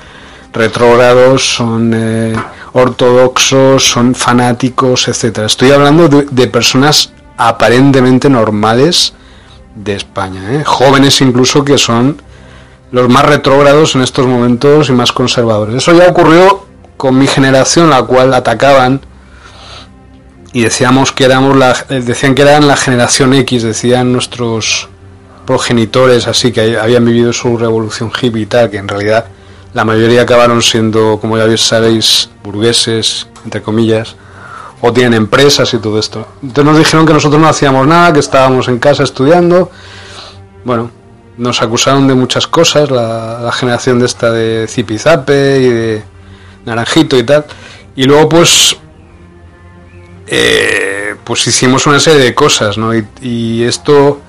retrógrados, 0.54 1.56
son 1.56 1.92
eh, 1.94 2.34
ortodoxos, 2.74 3.84
son 3.84 4.16
fanáticos, 4.16 5.08
etcétera. 5.08 5.48
Estoy 5.48 5.72
hablando 5.72 6.08
de, 6.08 6.48
personas 6.48 7.12
aparentemente 7.38 8.30
normales 8.30 9.14
de 9.76 9.96
España, 9.96 10.54
¿eh? 10.54 10.64
jóvenes 10.64 11.20
incluso 11.20 11.66
que 11.66 11.78
son 11.78 12.22
los 12.92 13.10
más 13.10 13.26
retrógrados 13.26 13.96
en 13.96 14.02
estos 14.02 14.26
momentos 14.26 14.88
y 14.88 14.94
más 14.94 15.12
conservadores. 15.12 15.76
Eso 15.76 15.94
ya 15.94 16.08
ocurrió 16.08 16.65
con 16.98 17.18
mi 17.18 17.28
generación, 17.28 17.90
la 17.90 18.04
cual 18.04 18.34
atacaban 18.34 19.02
y 20.56 20.62
decíamos 20.62 21.12
que 21.12 21.26
éramos 21.26 21.58
la, 21.58 21.76
decían 21.90 22.34
que 22.34 22.44
eran 22.44 22.66
la 22.66 22.78
generación 22.78 23.34
X, 23.34 23.64
decían 23.64 24.14
nuestros 24.14 24.88
progenitores, 25.46 26.28
así 26.28 26.54
que 26.54 26.78
habían 26.78 27.04
vivido 27.04 27.34
su 27.34 27.58
revolución 27.58 28.10
hippie 28.10 28.44
y 28.44 28.46
tal, 28.46 28.70
que 28.70 28.78
en 28.78 28.88
realidad 28.88 29.26
la 29.74 29.84
mayoría 29.84 30.22
acabaron 30.22 30.62
siendo, 30.62 31.20
como 31.20 31.38
ya 31.38 31.58
sabéis, 31.58 32.30
burgueses, 32.42 33.28
entre 33.44 33.62
comillas, 33.62 34.16
o 34.80 34.94
tienen 34.94 35.14
empresas 35.16 35.74
y 35.74 35.80
todo 35.80 36.00
esto. 36.00 36.26
Entonces 36.42 36.64
nos 36.64 36.78
dijeron 36.78 37.06
que 37.06 37.12
nosotros 37.12 37.42
no 37.42 37.50
hacíamos 37.50 37.86
nada, 37.86 38.14
que 38.14 38.20
estábamos 38.20 38.70
en 38.70 38.80
casa 38.80 39.04
estudiando. 39.04 39.70
Bueno, 40.64 40.90
nos 41.38 41.62
acusaron 41.62 42.08
de 42.08 42.14
muchas 42.14 42.48
cosas, 42.48 42.90
la, 42.90 43.42
la 43.42 43.52
generación 43.52 44.00
de 44.00 44.06
esta 44.06 44.32
de 44.32 44.68
zipizape 44.70 45.60
y 45.60 45.68
de 45.68 46.04
naranjito 46.66 47.18
y 47.18 47.24
tal. 47.24 47.46
Y 47.96 48.04
luego 48.04 48.30
pues 48.30 48.78
eh, 50.28 51.16
pues 51.24 51.46
hicimos 51.48 51.86
una 51.88 52.00
serie 52.00 52.24
de 52.24 52.34
cosas, 52.34 52.78
¿no? 52.78 52.92
Y, 53.22 53.64
esto, 53.64 54.22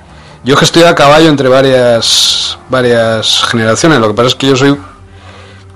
yo 0.44 0.57
que 0.57 0.64
estoy 0.64 0.83
a 0.83 0.94
caballo 0.94 1.29
entre 1.29 1.49
varias 1.49 2.59
varias 2.68 3.44
generaciones. 3.49 4.01
Lo 4.01 4.09
que 4.09 4.14
pasa 4.14 4.29
es 4.29 4.35
que 4.35 4.46
yo 4.49 4.57
soy, 4.57 4.77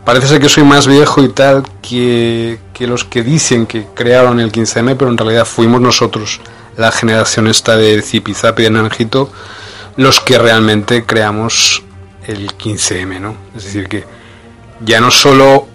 parece 0.04 0.28
ser 0.28 0.40
que 0.40 0.48
soy 0.48 0.64
más 0.64 0.86
viejo 0.86 1.22
y 1.22 1.28
tal 1.28 1.62
que, 1.82 2.58
que 2.72 2.86
los 2.86 3.04
que 3.04 3.22
dicen 3.22 3.66
que 3.66 3.86
crearon 3.94 4.40
el 4.40 4.52
15M, 4.52 4.96
pero 4.96 5.10
en 5.10 5.18
realidad 5.18 5.44
fuimos 5.44 5.80
nosotros, 5.80 6.40
la 6.76 6.90
generación 6.92 7.46
esta 7.46 7.76
de 7.76 8.02
Zipizapi 8.02 8.62
y 8.62 8.64
de 8.64 8.70
Naranjito, 8.70 9.30
los 9.96 10.20
que 10.20 10.38
realmente 10.38 11.04
creamos 11.04 11.82
el 12.26 12.56
15M, 12.56 13.20
¿no? 13.20 13.34
Es 13.56 13.64
decir 13.64 13.88
que 13.88 14.04
ya 14.80 15.00
no 15.00 15.10
solo 15.10 15.66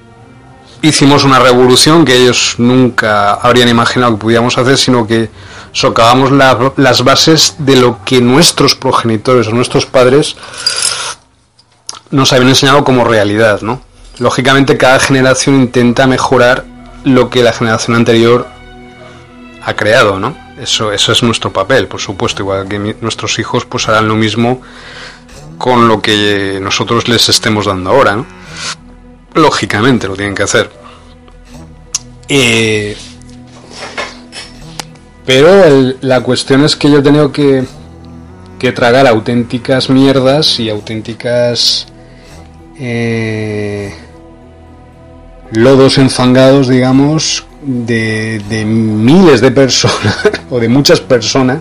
hicimos 0.87 1.23
una 1.23 1.39
revolución 1.39 2.05
que 2.05 2.15
ellos 2.15 2.55
nunca 2.57 3.33
habrían 3.33 3.69
imaginado 3.69 4.13
que 4.13 4.21
pudiéramos 4.21 4.57
hacer, 4.57 4.77
sino 4.77 5.07
que 5.07 5.29
socavamos 5.71 6.31
las 6.31 7.03
bases 7.03 7.55
de 7.57 7.75
lo 7.75 8.03
que 8.05 8.21
nuestros 8.21 8.75
progenitores 8.75 9.47
o 9.47 9.51
nuestros 9.51 9.85
padres 9.85 10.35
nos 12.11 12.31
habían 12.33 12.49
enseñado 12.49 12.83
como 12.83 13.03
realidad, 13.03 13.61
¿no? 13.61 13.81
Lógicamente 14.19 14.77
cada 14.77 14.99
generación 14.99 15.55
intenta 15.55 16.07
mejorar 16.07 16.65
lo 17.03 17.29
que 17.29 17.43
la 17.43 17.51
generación 17.51 17.95
anterior 17.95 18.47
ha 19.63 19.75
creado, 19.75 20.19
¿no? 20.19 20.37
Eso, 20.61 20.93
eso 20.93 21.11
es 21.11 21.23
nuestro 21.23 21.51
papel, 21.51 21.87
por 21.87 21.99
supuesto, 21.99 22.43
igual 22.43 22.67
que 22.67 22.79
nuestros 23.01 23.37
hijos 23.39 23.65
pues 23.65 23.89
harán 23.89 24.07
lo 24.07 24.15
mismo 24.15 24.61
con 25.57 25.87
lo 25.87 26.01
que 26.01 26.59
nosotros 26.61 27.07
les 27.07 27.27
estemos 27.27 27.65
dando 27.65 27.89
ahora, 27.89 28.15
¿no? 28.15 28.25
Lógicamente 29.35 30.07
lo 30.07 30.15
tienen 30.15 30.33
que 30.33 30.43
hacer. 30.43 30.69
Eh, 32.27 32.97
pero 35.25 35.93
la 36.01 36.21
cuestión 36.21 36.63
es 36.63 36.75
que 36.75 36.89
yo 36.89 36.99
he 36.99 37.01
tenido 37.01 37.31
que, 37.31 37.63
que 38.57 38.71
tragar 38.71 39.07
auténticas 39.07 39.89
mierdas 39.89 40.59
y 40.59 40.69
auténticas 40.69 41.87
eh, 42.79 43.93
lodos 45.51 45.97
enfangados, 45.97 46.67
digamos, 46.67 47.45
de, 47.61 48.41
de 48.49 48.65
miles 48.65 49.41
de 49.41 49.51
personas 49.51 50.17
o 50.49 50.59
de 50.59 50.69
muchas 50.69 51.01
personas 51.01 51.59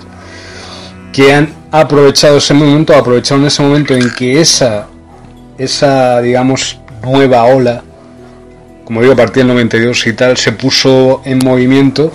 que 1.13 1.33
han 1.33 1.55
aprovechado 1.71 2.39
ese 2.39 2.55
momento, 2.55 2.95
aprovecharon 2.95 3.47
ese 3.47 3.63
momento 3.63 3.95
en 3.95 4.11
que 4.11 4.41
esa, 4.41 4.89
esa 5.59 6.21
digamos, 6.21 6.79
nueva 7.05 7.45
ola, 7.45 7.83
como 8.85 9.01
digo, 9.01 9.15
a 9.15 9.17
partir 9.17 9.45
del 9.45 9.49
92 9.49 10.07
y 10.07 10.13
tal, 10.13 10.37
se 10.37 10.53
puso 10.53 11.23
en 11.25 11.39
movimiento, 11.39 12.13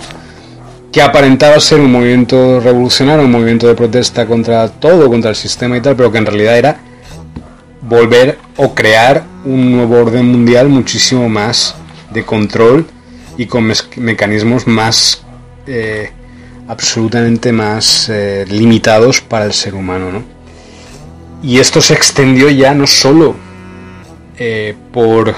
que 0.92 1.02
aparentaba 1.02 1.58
ser 1.60 1.80
un 1.80 1.92
movimiento 1.92 2.60
revolucionario, 2.60 3.24
un 3.24 3.30
movimiento 3.30 3.66
de 3.66 3.74
protesta 3.74 4.26
contra 4.26 4.68
todo, 4.68 5.08
contra 5.08 5.30
el 5.30 5.36
sistema 5.36 5.76
y 5.76 5.80
tal, 5.80 5.96
pero 5.96 6.10
que 6.10 6.18
en 6.18 6.26
realidad 6.26 6.58
era 6.58 6.80
volver 7.82 8.38
o 8.56 8.74
crear 8.74 9.24
un 9.44 9.72
nuevo 9.72 9.98
orden 9.98 10.26
mundial 10.26 10.68
muchísimo 10.68 11.28
más 11.28 11.74
de 12.12 12.24
control 12.24 12.86
y 13.36 13.46
con 13.46 13.72
mecanismos 13.96 14.66
más 14.66 15.22
eh, 15.66 16.10
absolutamente 16.68 17.52
más 17.52 18.08
eh, 18.08 18.44
limitados 18.48 19.20
para 19.20 19.44
el 19.44 19.52
ser 19.52 19.74
humano. 19.74 20.12
¿no? 20.12 20.22
Y 21.42 21.58
esto 21.58 21.80
se 21.80 21.94
extendió 21.94 22.50
ya 22.50 22.74
no 22.74 22.86
solo 22.86 23.34
eh, 24.42 24.74
por, 24.90 25.34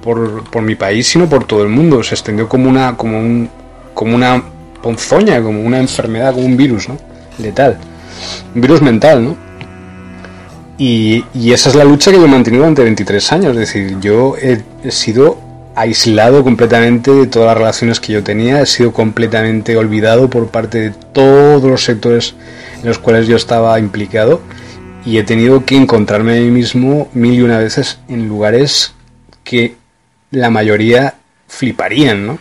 por, 0.00 0.62
mi 0.62 0.76
país, 0.76 1.08
sino 1.08 1.28
por 1.28 1.44
todo 1.44 1.64
el 1.64 1.68
mundo. 1.68 2.04
Se 2.04 2.14
extendió 2.14 2.48
como 2.48 2.70
una, 2.70 2.96
como 2.96 3.18
un, 3.18 3.50
como 3.94 4.14
una 4.14 4.44
ponzoña, 4.80 5.42
como 5.42 5.60
una 5.60 5.80
enfermedad, 5.80 6.32
como 6.32 6.46
un 6.46 6.56
virus, 6.56 6.88
¿no? 6.88 6.96
Letal. 7.38 7.78
Un 8.54 8.60
virus 8.60 8.80
mental, 8.80 9.24
¿no? 9.24 9.36
Y, 10.78 11.24
y, 11.34 11.52
esa 11.52 11.68
es 11.68 11.74
la 11.74 11.82
lucha 11.82 12.12
que 12.12 12.16
yo 12.16 12.26
he 12.26 12.28
mantenido 12.28 12.62
durante 12.62 12.84
23 12.84 13.32
años. 13.32 13.52
Es 13.54 13.58
decir, 13.58 13.98
yo 14.00 14.36
he, 14.36 14.62
sido 14.92 15.36
aislado 15.74 16.44
completamente 16.44 17.10
de 17.10 17.26
todas 17.26 17.48
las 17.48 17.58
relaciones 17.58 17.98
que 17.98 18.12
yo 18.12 18.22
tenía, 18.22 18.60
he 18.60 18.66
sido 18.66 18.92
completamente 18.92 19.76
olvidado 19.76 20.30
por 20.30 20.46
parte 20.46 20.78
de 20.78 20.90
todos 21.12 21.64
los 21.64 21.82
sectores 21.82 22.36
en 22.80 22.86
los 22.86 23.00
cuales 23.00 23.26
yo 23.26 23.34
estaba 23.34 23.76
implicado 23.80 24.40
y 25.06 25.18
he 25.18 25.24
tenido 25.24 25.64
que 25.64 25.76
encontrarme 25.76 26.38
a 26.38 26.40
mí 26.40 26.50
mismo 26.50 27.10
mil 27.12 27.34
y 27.34 27.42
una 27.42 27.58
veces 27.58 27.98
en 28.08 28.28
lugares 28.28 28.94
que 29.42 29.76
la 30.30 30.50
mayoría 30.50 31.14
fliparían, 31.46 32.26
¿no? 32.26 32.38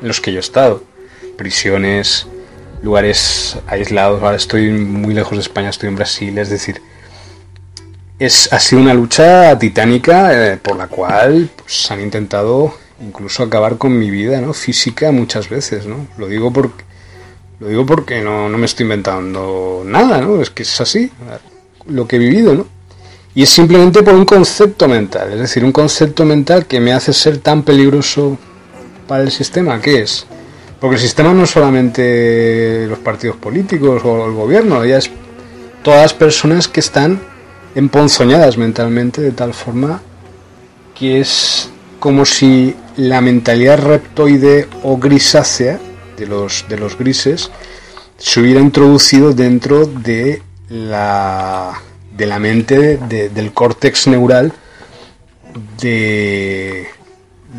En 0.00 0.08
los 0.08 0.20
que 0.20 0.32
yo 0.32 0.38
he 0.38 0.40
estado. 0.40 0.82
Prisiones, 1.36 2.26
lugares 2.82 3.58
aislados, 3.66 4.22
ahora 4.22 4.36
estoy 4.36 4.70
muy 4.70 5.14
lejos 5.14 5.36
de 5.36 5.42
España, 5.42 5.68
estoy 5.68 5.90
en 5.90 5.96
Brasil, 5.96 6.36
es 6.38 6.48
decir, 6.48 6.80
es, 8.18 8.52
ha 8.52 8.58
sido 8.58 8.82
una 8.82 8.94
lucha 8.94 9.56
titánica 9.58 10.52
eh, 10.52 10.56
por 10.56 10.76
la 10.76 10.88
cual 10.88 11.50
pues, 11.56 11.90
han 11.90 12.00
intentado 12.00 12.74
incluso 13.00 13.44
acabar 13.44 13.78
con 13.78 13.96
mi 13.96 14.10
vida 14.10 14.40
¿no? 14.40 14.52
física 14.52 15.12
muchas 15.12 15.48
veces, 15.48 15.86
¿no? 15.86 16.08
Lo 16.16 16.26
digo 16.26 16.52
porque, 16.52 16.84
lo 17.60 17.68
digo 17.68 17.86
porque 17.86 18.20
no, 18.20 18.48
no 18.48 18.58
me 18.58 18.66
estoy 18.66 18.84
inventando 18.84 19.82
nada, 19.84 20.20
¿no? 20.20 20.42
Es 20.42 20.50
que 20.50 20.64
es 20.64 20.80
así 20.80 21.12
lo 21.88 22.06
que 22.06 22.16
he 22.16 22.18
vivido, 22.18 22.54
¿no? 22.54 22.66
Y 23.34 23.42
es 23.42 23.50
simplemente 23.50 24.02
por 24.02 24.14
un 24.14 24.24
concepto 24.24 24.88
mental, 24.88 25.32
es 25.32 25.40
decir, 25.40 25.64
un 25.64 25.72
concepto 25.72 26.24
mental 26.24 26.66
que 26.66 26.80
me 26.80 26.92
hace 26.92 27.12
ser 27.12 27.38
tan 27.38 27.62
peligroso 27.62 28.36
para 29.06 29.22
el 29.22 29.30
sistema, 29.30 29.80
¿qué 29.80 30.02
es? 30.02 30.26
Porque 30.80 30.96
el 30.96 31.02
sistema 31.02 31.32
no 31.32 31.44
es 31.44 31.50
solamente 31.50 32.86
los 32.88 32.98
partidos 32.98 33.36
políticos 33.36 34.02
o 34.04 34.26
el 34.26 34.32
gobierno, 34.32 34.84
ya 34.84 34.98
es 34.98 35.10
todas 35.82 36.02
las 36.02 36.14
personas 36.14 36.68
que 36.68 36.80
están 36.80 37.20
emponzoñadas 37.74 38.56
mentalmente 38.58 39.20
de 39.20 39.30
tal 39.30 39.54
forma 39.54 40.02
que 40.98 41.20
es 41.20 41.70
como 42.00 42.24
si 42.24 42.74
la 42.96 43.20
mentalidad 43.20 43.78
reptoide 43.78 44.68
o 44.82 44.98
grisácea 44.98 45.78
de 46.16 46.26
los, 46.26 46.64
de 46.68 46.76
los 46.76 46.98
grises 46.98 47.50
se 48.16 48.40
hubiera 48.40 48.60
introducido 48.60 49.32
dentro 49.32 49.86
de 49.86 50.42
la, 50.70 51.80
de 52.16 52.26
la 52.26 52.38
mente, 52.38 52.96
del 52.98 53.52
córtex 53.52 54.08
neural 54.08 54.52
de, 55.80 56.86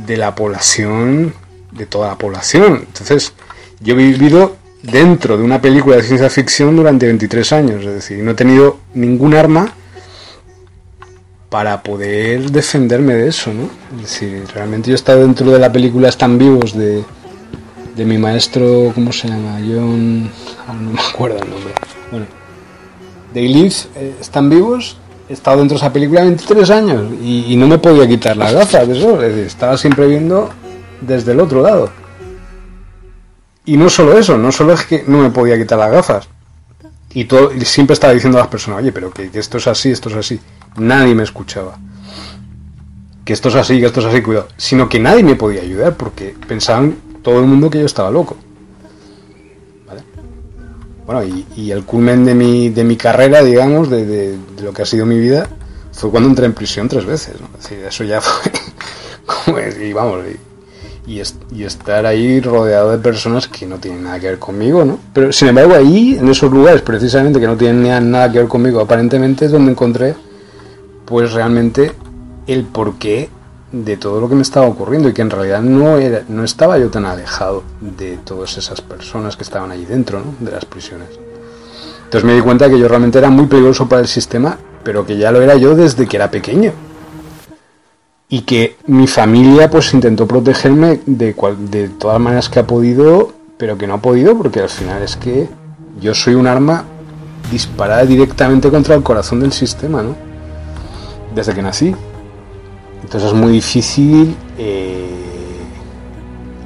de 0.05 0.17
la 0.17 0.35
población, 0.35 1.33
de 1.71 1.85
toda 1.85 2.09
la 2.09 2.17
población. 2.17 2.85
Entonces, 2.87 3.33
yo 3.79 3.93
he 3.93 3.97
vivido 3.97 4.57
dentro 4.83 5.37
de 5.37 5.43
una 5.43 5.61
película 5.61 5.97
de 5.97 6.03
ciencia 6.03 6.29
ficción 6.29 6.75
durante 6.75 7.05
23 7.05 7.53
años, 7.53 7.85
es 7.85 7.93
decir, 7.93 8.23
no 8.23 8.31
he 8.31 8.35
tenido 8.35 8.79
ningún 8.93 9.33
arma 9.33 9.73
para 11.49 11.81
poder 11.81 12.51
defenderme 12.51 13.15
de 13.15 13.27
eso, 13.27 13.51
¿no? 13.53 13.69
Es 13.95 14.03
decir, 14.03 14.43
realmente 14.53 14.89
yo 14.89 14.93
he 14.93 14.95
estado 14.95 15.21
dentro 15.21 15.51
de 15.51 15.57
la 15.59 15.71
película 15.71 16.07
Están 16.07 16.37
vivos 16.37 16.77
de, 16.77 17.03
de 17.95 18.05
mi 18.05 18.17
maestro, 18.17 18.91
¿cómo 18.93 19.11
se 19.11 19.27
llama? 19.27 19.59
John... 19.59 20.31
No 20.67 20.91
me 20.93 21.01
acuerdo 21.01 21.41
el 21.41 21.49
nombre. 21.49 21.73
Bueno, 22.11 22.27
They 23.33 23.47
Live, 23.47 23.75
eh, 23.95 24.15
están 24.19 24.49
vivos. 24.49 24.97
He 25.29 25.33
estado 25.33 25.57
dentro 25.59 25.75
de 25.75 25.83
esa 25.83 25.93
película 25.93 26.21
23 26.23 26.69
años 26.71 27.13
y, 27.21 27.55
no 27.55 27.67
me 27.67 27.77
podía 27.77 28.07
quitar 28.07 28.35
las 28.35 28.51
gafas 28.51 28.87
de 28.87 28.97
eso. 28.97 29.21
estaba 29.21 29.77
siempre 29.77 30.07
viendo 30.07 30.49
desde 31.01 31.33
el 31.33 31.39
otro 31.39 31.61
lado. 31.61 31.91
Y 33.65 33.77
no 33.77 33.89
solo 33.89 34.17
eso, 34.17 34.37
no 34.37 34.51
solo 34.51 34.73
es 34.73 34.85
que 34.85 35.03
no 35.05 35.19
me 35.19 35.29
podía 35.29 35.55
quitar 35.55 35.77
las 35.77 35.91
gafas. 35.91 36.27
Y, 37.13 37.25
todo, 37.25 37.51
siempre 37.61 37.93
estaba 37.93 38.13
diciendo 38.13 38.39
a 38.39 38.41
las 38.41 38.49
personas, 38.49 38.79
oye, 38.79 38.91
pero 38.91 39.11
que, 39.11 39.29
esto 39.31 39.57
es 39.57 39.67
así, 39.67 39.91
esto 39.91 40.09
es 40.09 40.15
así. 40.15 40.39
Nadie 40.77 41.13
me 41.13 41.21
escuchaba. 41.21 41.77
Que 43.23 43.33
esto 43.33 43.49
es 43.49 43.55
así, 43.55 43.79
que 43.79 43.85
esto 43.85 43.99
es 43.99 44.07
así, 44.07 44.23
cuidado. 44.23 44.47
Sino 44.57 44.89
que 44.89 44.99
nadie 44.99 45.23
me 45.23 45.35
podía 45.35 45.61
ayudar 45.61 45.95
porque 45.95 46.35
pensaban 46.47 46.95
todo 47.21 47.39
el 47.39 47.45
mundo 47.45 47.69
que 47.69 47.79
yo 47.79 47.85
estaba 47.85 48.09
loco. 48.09 48.37
Bueno, 51.09 51.43
y, 51.55 51.71
el 51.71 51.85
culmen 51.85 52.23
de 52.23 52.35
mi, 52.35 52.69
de 52.69 52.83
mi 52.83 52.95
carrera, 52.95 53.41
digamos, 53.41 53.89
de, 53.89 54.37
lo 54.61 54.71
que 54.71 54.83
ha 54.83 54.85
sido 54.85 55.07
mi 55.07 55.17
vida, 55.17 55.49
fue 55.91 56.11
cuando 56.11 56.29
entré 56.29 56.45
en 56.45 56.53
prisión 56.53 56.87
tres 56.87 57.03
veces. 57.03 57.33
¿no? 57.41 57.47
eso 57.87 58.03
ya 58.03 58.21
fue. 59.25 59.87
y 59.87 59.91
vamos, 59.91 60.19
y, 61.07 61.19
y, 61.51 61.63
estar 61.63 62.05
ahí 62.05 62.39
rodeado 62.41 62.91
de 62.91 62.99
personas 62.99 63.47
que 63.47 63.65
no 63.65 63.79
tienen 63.79 64.03
nada 64.03 64.19
que 64.19 64.27
ver 64.27 64.37
conmigo, 64.37 64.85
¿no? 64.85 64.99
Pero 65.11 65.33
sin 65.33 65.47
embargo, 65.47 65.73
ahí, 65.73 66.15
en 66.19 66.29
esos 66.29 66.51
lugares 66.51 66.83
precisamente 66.83 67.39
que 67.39 67.47
no 67.47 67.57
tienen 67.57 68.11
nada 68.11 68.31
que 68.31 68.37
ver 68.37 68.47
conmigo, 68.47 68.79
aparentemente 68.79 69.45
es 69.45 69.51
donde 69.51 69.71
encontré, 69.71 70.13
pues 71.05 71.33
realmente, 71.33 71.91
el 72.45 72.65
porqué 72.65 73.29
de 73.71 73.97
todo 73.97 74.19
lo 74.19 74.27
que 74.27 74.35
me 74.35 74.41
estaba 74.41 74.65
ocurriendo 74.65 75.09
y 75.09 75.13
que 75.13 75.21
en 75.21 75.29
realidad 75.29 75.61
no, 75.61 75.97
era, 75.97 76.23
no 76.27 76.43
estaba 76.43 76.77
yo 76.77 76.89
tan 76.89 77.05
alejado 77.05 77.63
de 77.79 78.17
todas 78.17 78.57
esas 78.57 78.81
personas 78.81 79.35
que 79.35 79.43
estaban 79.43 79.71
allí 79.71 79.85
dentro 79.85 80.19
¿no? 80.19 80.33
de 80.39 80.51
las 80.51 80.65
prisiones. 80.65 81.09
Entonces 82.05 82.23
me 82.23 82.33
di 82.33 82.41
cuenta 82.41 82.69
que 82.69 82.79
yo 82.79 82.87
realmente 82.87 83.19
era 83.19 83.29
muy 83.29 83.45
peligroso 83.45 83.87
para 83.87 84.01
el 84.01 84.07
sistema, 84.07 84.57
pero 84.83 85.05
que 85.05 85.17
ya 85.17 85.31
lo 85.31 85.41
era 85.41 85.55
yo 85.55 85.75
desde 85.75 86.07
que 86.07 86.17
era 86.17 86.31
pequeño. 86.31 86.71
Y 88.27 88.41
que 88.41 88.77
mi 88.87 89.07
familia 89.07 89.69
pues 89.69 89.93
intentó 89.93 90.27
protegerme 90.27 91.01
de, 91.05 91.35
cual, 91.35 91.69
de 91.69 91.89
todas 91.89 92.19
maneras 92.19 92.49
que 92.49 92.59
ha 92.59 92.65
podido, 92.65 93.33
pero 93.57 93.77
que 93.77 93.85
no 93.85 93.95
ha 93.95 94.01
podido 94.01 94.35
porque 94.37 94.59
al 94.59 94.69
final 94.69 95.03
es 95.03 95.15
que 95.15 95.47
yo 96.01 96.15
soy 96.15 96.33
un 96.33 96.47
arma 96.47 96.85
disparada 97.51 98.05
directamente 98.05 98.69
contra 98.69 98.95
el 98.95 99.03
corazón 99.03 99.39
del 99.39 99.51
sistema, 99.51 100.01
¿no? 100.01 100.15
Desde 101.35 101.53
que 101.53 101.61
nací. 101.61 101.95
Entonces 103.09 103.31
es 103.31 103.35
muy 103.35 103.53
difícil. 103.53 104.35
Eh, 104.59 105.09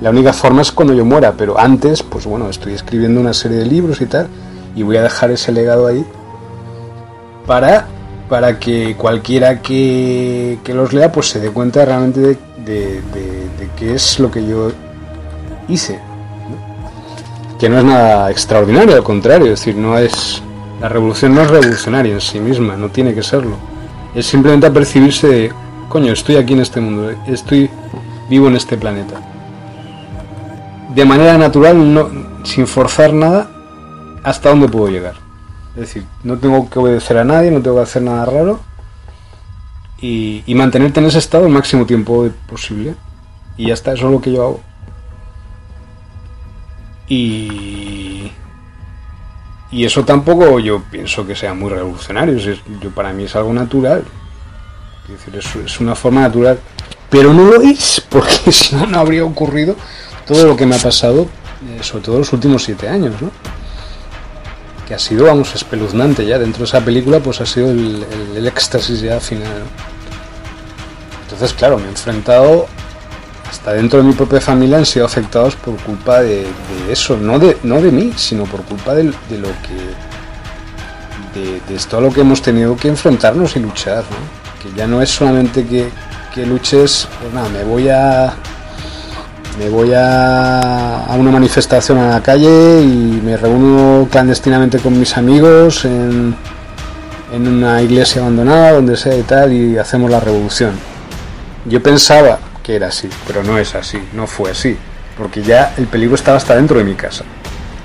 la 0.01 0.09
única 0.09 0.33
forma 0.33 0.61
es 0.61 0.73
cuando 0.73 0.93
yo 0.93 1.05
muera, 1.05 1.35
pero 1.37 1.57
antes, 1.57 2.03
pues 2.03 2.25
bueno, 2.25 2.49
estoy 2.49 2.73
escribiendo 2.73 3.21
una 3.21 3.33
serie 3.33 3.59
de 3.59 3.65
libros 3.65 4.01
y 4.01 4.07
tal, 4.07 4.27
y 4.75 4.83
voy 4.83 4.97
a 4.97 5.03
dejar 5.03 5.31
ese 5.31 5.53
legado 5.53 5.87
ahí 5.87 6.05
para, 7.47 7.87
para 8.27 8.59
que 8.59 8.97
cualquiera 8.97 9.61
que, 9.61 10.59
los 10.67 10.91
lea 10.91 11.13
pues 11.13 11.29
se 11.29 11.39
dé 11.39 11.49
cuenta 11.49 11.85
realmente 11.85 12.37
de, 12.65 13.01
qué 13.77 13.93
es 13.93 14.19
lo 14.19 14.29
que 14.29 14.45
yo 14.45 14.69
hice. 15.69 15.97
Que 17.57 17.69
no 17.69 17.77
es 17.77 17.85
nada 17.85 18.29
extraordinario, 18.29 18.97
al 18.97 19.03
contrario, 19.03 19.45
es 19.53 19.61
decir, 19.61 19.77
no 19.77 19.97
es. 19.97 20.43
La 20.81 20.89
revolución 20.89 21.33
no 21.33 21.43
es 21.43 21.49
revolucionaria 21.49 22.15
en 22.15 22.19
sí 22.19 22.41
misma, 22.41 22.75
no 22.75 22.89
tiene 22.89 23.13
que 23.13 23.23
serlo. 23.23 23.55
Es 24.13 24.25
simplemente 24.25 24.67
apercibirse 24.67 25.27
de, 25.27 25.53
coño, 25.93 26.11
estoy 26.11 26.37
aquí 26.37 26.53
en 26.53 26.61
este 26.61 26.81
mundo, 26.81 27.11
estoy 27.27 27.69
vivo 28.27 28.47
en 28.47 28.55
este 28.55 28.77
planeta. 28.77 29.21
De 30.95 31.05
manera 31.05 31.37
natural, 31.37 31.93
no, 31.93 32.09
sin 32.43 32.65
forzar 32.65 33.13
nada, 33.13 33.47
hasta 34.23 34.49
dónde 34.49 34.67
puedo 34.67 34.87
llegar. 34.87 35.13
Es 35.75 35.81
decir, 35.81 36.03
no 36.23 36.39
tengo 36.39 36.67
que 36.67 36.79
obedecer 36.79 37.19
a 37.19 37.23
nadie, 37.23 37.51
no 37.51 37.61
tengo 37.61 37.75
que 37.75 37.83
hacer 37.83 38.01
nada 38.01 38.25
raro 38.25 38.59
y, 40.01 40.43
mantenerte 40.55 40.99
en 40.99 41.05
ese 41.05 41.19
estado 41.19 41.45
el 41.45 41.53
máximo 41.53 41.85
tiempo 41.85 42.27
posible. 42.47 42.95
Y 43.55 43.67
ya 43.67 43.75
está, 43.75 43.93
eso 43.93 44.07
es 44.07 44.13
lo 44.13 44.19
que 44.19 44.33
yo 44.33 44.41
hago. 44.41 44.61
Y, 47.07 48.31
y 49.69 49.85
eso 49.85 50.03
tampoco 50.03 50.57
yo 50.57 50.81
pienso 50.89 51.27
que 51.27 51.35
sea 51.35 51.53
muy 51.53 51.69
revolucionario. 51.69 52.35
yo, 52.35 52.89
para 52.95 53.13
mí 53.13 53.25
es 53.25 53.35
algo 53.35 53.53
natural. 53.53 54.03
Es, 55.65 55.79
una 55.79 55.95
forma 55.95 56.21
natural. 56.21 56.59
Pero 57.09 57.33
no 57.33 57.45
lo 57.45 57.61
es, 57.61 58.01
porque 58.09 58.51
si 58.51 58.75
no, 58.75 58.85
no 58.85 58.99
habría 58.99 59.25
ocurrido 59.25 59.75
todo 60.25 60.45
lo 60.45 60.55
que 60.55 60.65
me 60.65 60.75
ha 60.75 60.79
pasado, 60.79 61.27
eh, 61.67 61.79
sobre 61.81 62.03
todo 62.03 62.19
los 62.19 62.31
últimos 62.33 62.63
siete 62.63 62.87
años, 62.87 63.21
¿no? 63.21 63.29
Que 64.87 64.93
ha 64.93 64.99
sido, 64.99 65.25
vamos, 65.25 65.53
espeluznante 65.55 66.25
ya. 66.25 66.39
Dentro 66.39 66.59
de 66.59 66.65
esa 66.65 66.83
película, 66.83 67.19
pues 67.19 67.41
ha 67.41 67.45
sido 67.45 67.71
el, 67.71 68.05
el 68.35 68.47
éxtasis 68.47 69.01
ya 69.01 69.19
final. 69.19 69.63
Entonces, 71.23 71.53
claro, 71.53 71.77
me 71.77 71.85
he 71.85 71.89
enfrentado, 71.89 72.67
hasta 73.49 73.73
dentro 73.73 73.99
de 73.99 74.05
mi 74.05 74.13
propia 74.13 74.41
familia 74.41 74.77
han 74.77 74.85
sido 74.85 75.05
afectados 75.05 75.55
por 75.55 75.75
culpa 75.77 76.21
de, 76.21 76.45
eso, 76.89 77.17
no 77.17 77.39
de, 77.39 77.57
no 77.63 77.81
de 77.81 77.91
mí, 77.91 78.13
sino 78.15 78.45
por 78.45 78.63
culpa 78.63 78.93
de, 78.93 79.03
lo 79.03 79.13
que... 79.13 79.93
De, 81.33 81.61
de 81.67 81.79
todo 81.89 82.01
lo 82.01 82.13
que 82.13 82.21
hemos 82.21 82.41
tenido 82.41 82.75
que 82.75 82.87
enfrentarnos 82.87 83.55
y 83.55 83.59
luchar, 83.59 84.03
¿no? 84.03 84.42
Que 84.63 84.71
ya 84.75 84.87
no 84.87 85.01
es 85.01 85.09
solamente 85.09 85.65
que, 85.65 85.89
que 86.33 86.45
luches, 86.45 87.07
pues 87.21 87.33
nada, 87.33 87.49
me 87.49 87.63
voy 87.63 87.89
a 87.89 88.33
me 89.59 89.69
voy 89.69 89.93
a, 89.93 91.05
a, 91.05 91.15
una 91.15 91.29
manifestación 91.29 91.99
a 91.99 92.09
la 92.09 92.23
calle 92.23 92.81
y 92.81 93.21
me 93.23 93.37
reúno 93.37 94.07
clandestinamente 94.09 94.79
con 94.79 94.97
mis 94.97 95.15
amigos 95.15 95.85
en, 95.85 96.35
en 97.31 97.47
una 97.47 97.81
iglesia 97.81 98.21
abandonada, 98.21 98.73
donde 98.73 98.97
sea 98.97 99.15
y 99.17 99.23
tal, 99.23 99.53
y 99.53 99.77
hacemos 99.77 100.09
la 100.09 100.19
revolución. 100.19 100.71
Yo 101.65 101.83
pensaba 101.83 102.39
que 102.63 102.75
era 102.75 102.87
así, 102.87 103.09
pero 103.27 103.43
no 103.43 103.57
es 103.57 103.75
así, 103.75 103.99
no 104.13 104.27
fue 104.27 104.51
así, 104.51 104.77
porque 105.17 105.43
ya 105.43 105.73
el 105.77 105.87
peligro 105.87 106.15
estaba 106.15 106.37
hasta 106.37 106.55
dentro 106.55 106.77
de 106.77 106.85
mi 106.85 106.95
casa. 106.95 107.23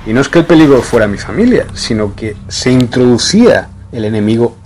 Y 0.07 0.12
no 0.12 0.21
es 0.21 0.29
que 0.29 0.38
el 0.38 0.47
peligro 0.47 0.81
fuera 0.81 1.07
mi 1.07 1.19
familia, 1.19 1.67
sino 1.75 2.14
que 2.14 2.37
se 2.49 2.71
introducía 2.71 3.69
el 3.93 4.05
enemigo 4.05 4.57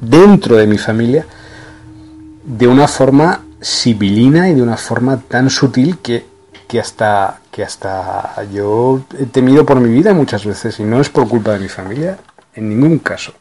dentro 0.00 0.56
de 0.56 0.66
mi 0.66 0.78
familia 0.78 1.26
de 2.44 2.66
una 2.66 2.88
forma 2.88 3.42
sibilina 3.60 4.50
y 4.50 4.54
de 4.54 4.62
una 4.62 4.76
forma 4.76 5.18
tan 5.18 5.50
sutil 5.50 5.98
que, 5.98 6.26
que, 6.68 6.78
hasta, 6.78 7.40
que 7.50 7.64
hasta 7.64 8.44
yo 8.52 9.00
he 9.18 9.26
temido 9.26 9.64
por 9.64 9.80
mi 9.80 9.88
vida 9.88 10.12
muchas 10.12 10.44
veces 10.44 10.78
y 10.80 10.84
no 10.84 11.00
es 11.00 11.08
por 11.08 11.28
culpa 11.28 11.52
de 11.52 11.60
mi 11.60 11.68
familia 11.68 12.18
en 12.54 12.68
ningún 12.68 12.98
caso, 12.98 13.32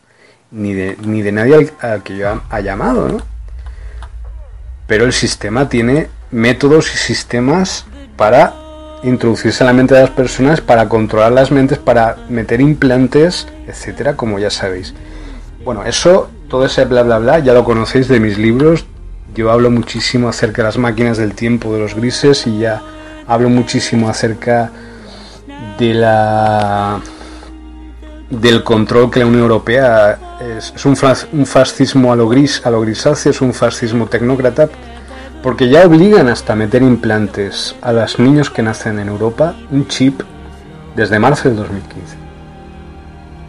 ni 0.51 0.73
de, 0.73 0.97
ni 1.03 1.21
de 1.21 1.31
nadie 1.31 1.71
al, 1.81 2.03
que 2.03 2.17
yo 2.17 2.41
ha 2.49 2.59
llamado, 2.61 3.09
¿no? 3.09 3.33
pero 4.87 5.05
el 5.05 5.13
sistema 5.13 5.69
tiene 5.69 6.07
métodos 6.31 6.93
y 6.93 6.97
sistemas 6.97 7.85
para 8.15 8.53
introducirse 9.03 9.63
en 9.63 9.67
la 9.67 9.73
mente 9.73 9.95
de 9.95 10.01
las 10.01 10.09
personas, 10.09 10.61
para 10.61 10.87
controlar 10.87 11.31
las 11.31 11.51
mentes, 11.51 11.77
para 11.77 12.17
meter 12.29 12.61
implantes, 12.61 13.47
etcétera, 13.67 14.15
como 14.15 14.39
ya 14.39 14.49
sabéis. 14.49 14.93
Bueno, 15.63 15.83
eso, 15.83 16.29
todo 16.47 16.65
ese 16.65 16.85
bla 16.85 17.03
bla 17.03 17.19
bla, 17.19 17.39
ya 17.39 17.53
lo 17.53 17.63
conocéis 17.63 18.07
de 18.07 18.19
mis 18.19 18.37
libros. 18.37 18.85
Yo 19.35 19.51
hablo 19.51 19.71
muchísimo 19.71 20.29
acerca 20.29 20.61
de 20.61 20.67
las 20.67 20.77
máquinas 20.77 21.17
del 21.17 21.33
tiempo 21.33 21.73
de 21.73 21.79
los 21.79 21.95
grises 21.95 22.45
y 22.45 22.59
ya 22.59 22.81
hablo 23.27 23.49
muchísimo 23.49 24.09
acerca 24.09 24.71
de 25.77 25.93
la 25.93 27.01
del 28.29 28.63
control 28.63 29.11
que 29.11 29.19
la 29.19 29.25
Unión 29.27 29.43
Europea 29.43 30.17
es, 30.57 30.85
un, 30.85 30.95
fascismo 31.45 32.11
a 32.11 32.15
lo 32.15 32.27
gris, 32.27 32.65
a 32.65 32.71
lo 32.71 32.81
grisáceo, 32.81 33.31
es 33.31 33.41
un 33.41 33.53
fascismo 33.53 34.07
tecnócrata, 34.07 34.69
porque 35.41 35.69
ya 35.69 35.85
obligan 35.85 36.27
hasta 36.29 36.55
meter 36.55 36.81
implantes 36.81 37.75
a 37.81 37.91
los 37.91 38.19
niños 38.19 38.49
que 38.49 38.63
nacen 38.63 38.99
en 38.99 39.09
Europa 39.09 39.55
un 39.71 39.87
chip 39.87 40.21
desde 40.95 41.19
marzo 41.19 41.49
del 41.49 41.57
2015. 41.57 42.17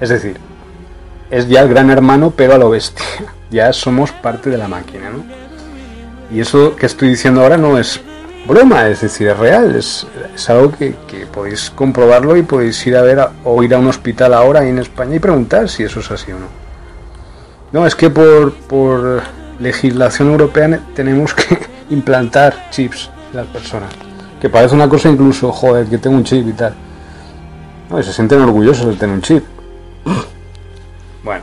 Es 0.01 0.09
decir, 0.09 0.37
es 1.31 1.49
ya 1.49 1.63
el 1.63 1.69
gran 1.69 1.91
hermano, 1.91 2.33
pero 2.37 2.55
a 2.55 2.59
lo 2.59 2.71
bestia. 2.71 3.05
Ya 3.51 3.73
somos 3.73 4.11
parte 4.11 4.51
de 4.51 4.59
la 4.59 4.67
máquina, 4.67 5.11
¿no? 5.11 5.23
Y 6.31 6.41
eso 6.41 6.75
que 6.77 6.87
estoy 6.87 7.11
diciendo 7.11 7.43
ahora 7.43 7.57
no 7.57 7.79
es 7.79 8.01
broma, 8.47 8.89
es 8.89 9.01
decir, 9.01 9.29
es 9.29 9.39
real, 9.39 9.75
es, 9.75 10.07
algo 10.49 10.73
que, 10.73 10.95
podéis 11.33 11.71
comprobarlo 11.71 12.37
y 12.37 12.43
podéis 12.43 12.87
ir 12.87 12.97
a 12.97 13.03
ver 13.03 13.27
o 13.45 13.63
ir 13.63 13.75
a 13.75 13.79
un 13.79 13.87
hospital 13.87 14.35
ahora 14.35 14.67
en 14.67 14.79
España 14.79 15.17
y 15.17 15.19
preguntar 15.19 15.69
si 15.69 15.83
eso 15.83 16.01
es 16.01 16.11
así 16.11 16.33
o 16.33 16.39
no. 16.39 16.47
No, 17.73 17.87
es 17.87 17.95
que 17.95 18.11
por, 18.11 18.53
por 18.55 19.23
legislación 19.59 20.31
europea 20.31 20.81
tenemos 20.95 21.35
que 21.35 21.59
implantar 21.91 22.71
chips 22.71 23.11
en 23.31 23.39
las 23.39 23.47
personas. 23.49 23.91
Que 24.41 24.49
parece 24.49 24.75
una 24.75 24.89
cosa 24.89 25.09
incluso, 25.09 25.51
joder, 25.51 25.87
que 25.87 25.99
tengo 25.99 26.17
un 26.17 26.25
chip 26.25 26.47
y 26.47 26.53
tal. 26.53 26.75
No, 27.91 27.99
y 27.99 28.03
se 28.03 28.13
sienten 28.13 28.41
orgullosos 28.43 28.87
de 28.87 28.95
tener 28.95 29.15
un 29.15 29.23
chip. 29.23 29.45
Bueno. 31.25 31.43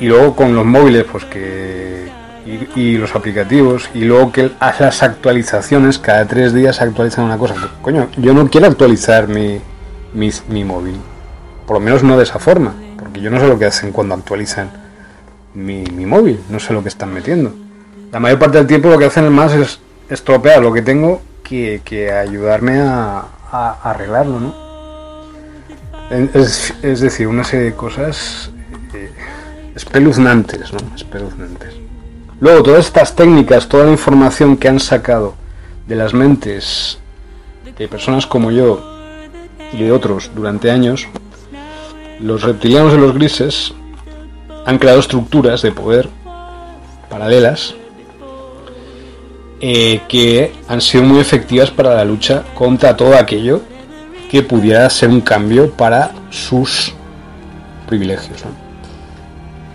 Y 0.00 0.08
luego 0.08 0.34
con 0.34 0.56
los 0.56 0.66
móviles, 0.66 1.04
pues 1.04 1.24
que 1.26 2.10
y, 2.46 2.98
los 2.98 3.14
aplicativos 3.14 3.88
y 3.94 4.00
luego 4.00 4.32
que 4.32 4.50
las 4.60 5.02
actualizaciones, 5.02 5.98
cada 5.98 6.26
tres 6.26 6.52
días 6.52 6.80
actualizan 6.80 7.24
una 7.24 7.38
cosa. 7.38 7.54
Coño, 7.80 8.08
yo 8.16 8.34
no 8.34 8.48
quiero 8.48 8.66
actualizar 8.66 9.28
mi, 9.28 9.60
mi, 10.14 10.64
móvil, 10.64 10.96
por 11.66 11.78
lo 11.78 11.80
menos 11.80 12.02
no 12.02 12.16
de 12.16 12.24
esa 12.24 12.38
forma, 12.38 12.74
porque 12.98 13.20
yo 13.20 13.30
no 13.30 13.40
sé 13.40 13.48
lo 13.48 13.58
que 13.58 13.66
hacen 13.66 13.92
cuando 13.92 14.14
actualizan 14.14 14.70
mi, 15.54 15.84
móvil, 16.06 16.40
no 16.50 16.60
sé 16.60 16.72
lo 16.72 16.82
que 16.82 16.88
están 16.88 17.12
metiendo. 17.12 17.54
La 18.12 18.20
mayor 18.20 18.38
parte 18.38 18.58
del 18.58 18.66
tiempo 18.66 18.88
lo 18.88 18.98
que 18.98 19.06
hacen 19.06 19.30
más 19.32 19.52
es 19.54 19.80
estropear 20.08 20.62
lo 20.62 20.72
que 20.72 20.82
tengo 20.82 21.22
que, 21.42 22.12
ayudarme 22.12 22.80
a, 22.80 23.24
arreglarlo, 23.82 24.40
¿no? 24.40 24.64
Es, 26.10 26.74
es, 26.82 27.00
decir, 27.00 27.28
una 27.28 27.44
serie 27.44 27.66
de 27.66 27.74
cosas 27.74 28.50
eh, 28.92 29.10
espeluznantes, 29.74 30.72
¿no? 30.72 30.80
Espeluznantes. 30.94 31.83
Luego, 32.40 32.62
todas 32.62 32.86
estas 32.86 33.14
técnicas, 33.14 33.68
toda 33.68 33.84
la 33.84 33.92
información 33.92 34.56
que 34.56 34.68
han 34.68 34.80
sacado 34.80 35.34
de 35.86 35.94
las 35.94 36.14
mentes 36.14 36.98
de 37.78 37.88
personas 37.88 38.26
como 38.26 38.50
yo 38.50 38.82
y 39.72 39.78
de 39.78 39.92
otros 39.92 40.30
durante 40.34 40.70
años, 40.70 41.06
los 42.20 42.42
reptilianos 42.42 42.92
de 42.92 42.98
los 42.98 43.14
grises 43.14 43.72
han 44.66 44.78
creado 44.78 45.00
estructuras 45.00 45.62
de 45.62 45.72
poder 45.72 46.08
paralelas 47.08 47.74
eh, 49.60 50.00
que 50.08 50.52
han 50.68 50.80
sido 50.80 51.04
muy 51.04 51.20
efectivas 51.20 51.70
para 51.70 51.94
la 51.94 52.04
lucha 52.04 52.44
contra 52.54 52.96
todo 52.96 53.16
aquello 53.16 53.62
que 54.30 54.42
pudiera 54.42 54.88
ser 54.90 55.10
un 55.10 55.20
cambio 55.20 55.70
para 55.70 56.12
sus 56.30 56.92
privilegios. 57.86 58.42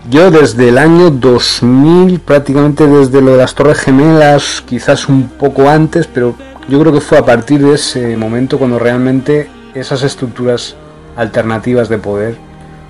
Yo 0.08 0.30
desde 0.30 0.70
el 0.70 0.78
año 0.78 1.10
2000, 1.10 2.20
prácticamente 2.20 2.86
desde 2.86 3.20
lo 3.20 3.32
de 3.32 3.36
las 3.36 3.54
Torres 3.54 3.80
Gemelas, 3.80 4.62
quizás 4.66 5.08
un 5.08 5.28
poco 5.28 5.68
antes, 5.68 6.06
pero 6.06 6.34
yo 6.68 6.80
creo 6.80 6.92
que 6.92 7.02
fue 7.02 7.18
a 7.18 7.24
partir 7.24 7.60
de 7.62 7.74
ese 7.74 8.16
momento 8.16 8.58
cuando 8.58 8.78
realmente 8.78 9.50
esas 9.74 10.02
estructuras 10.02 10.74
alternativas 11.16 11.90
de 11.90 11.98
poder, 11.98 12.36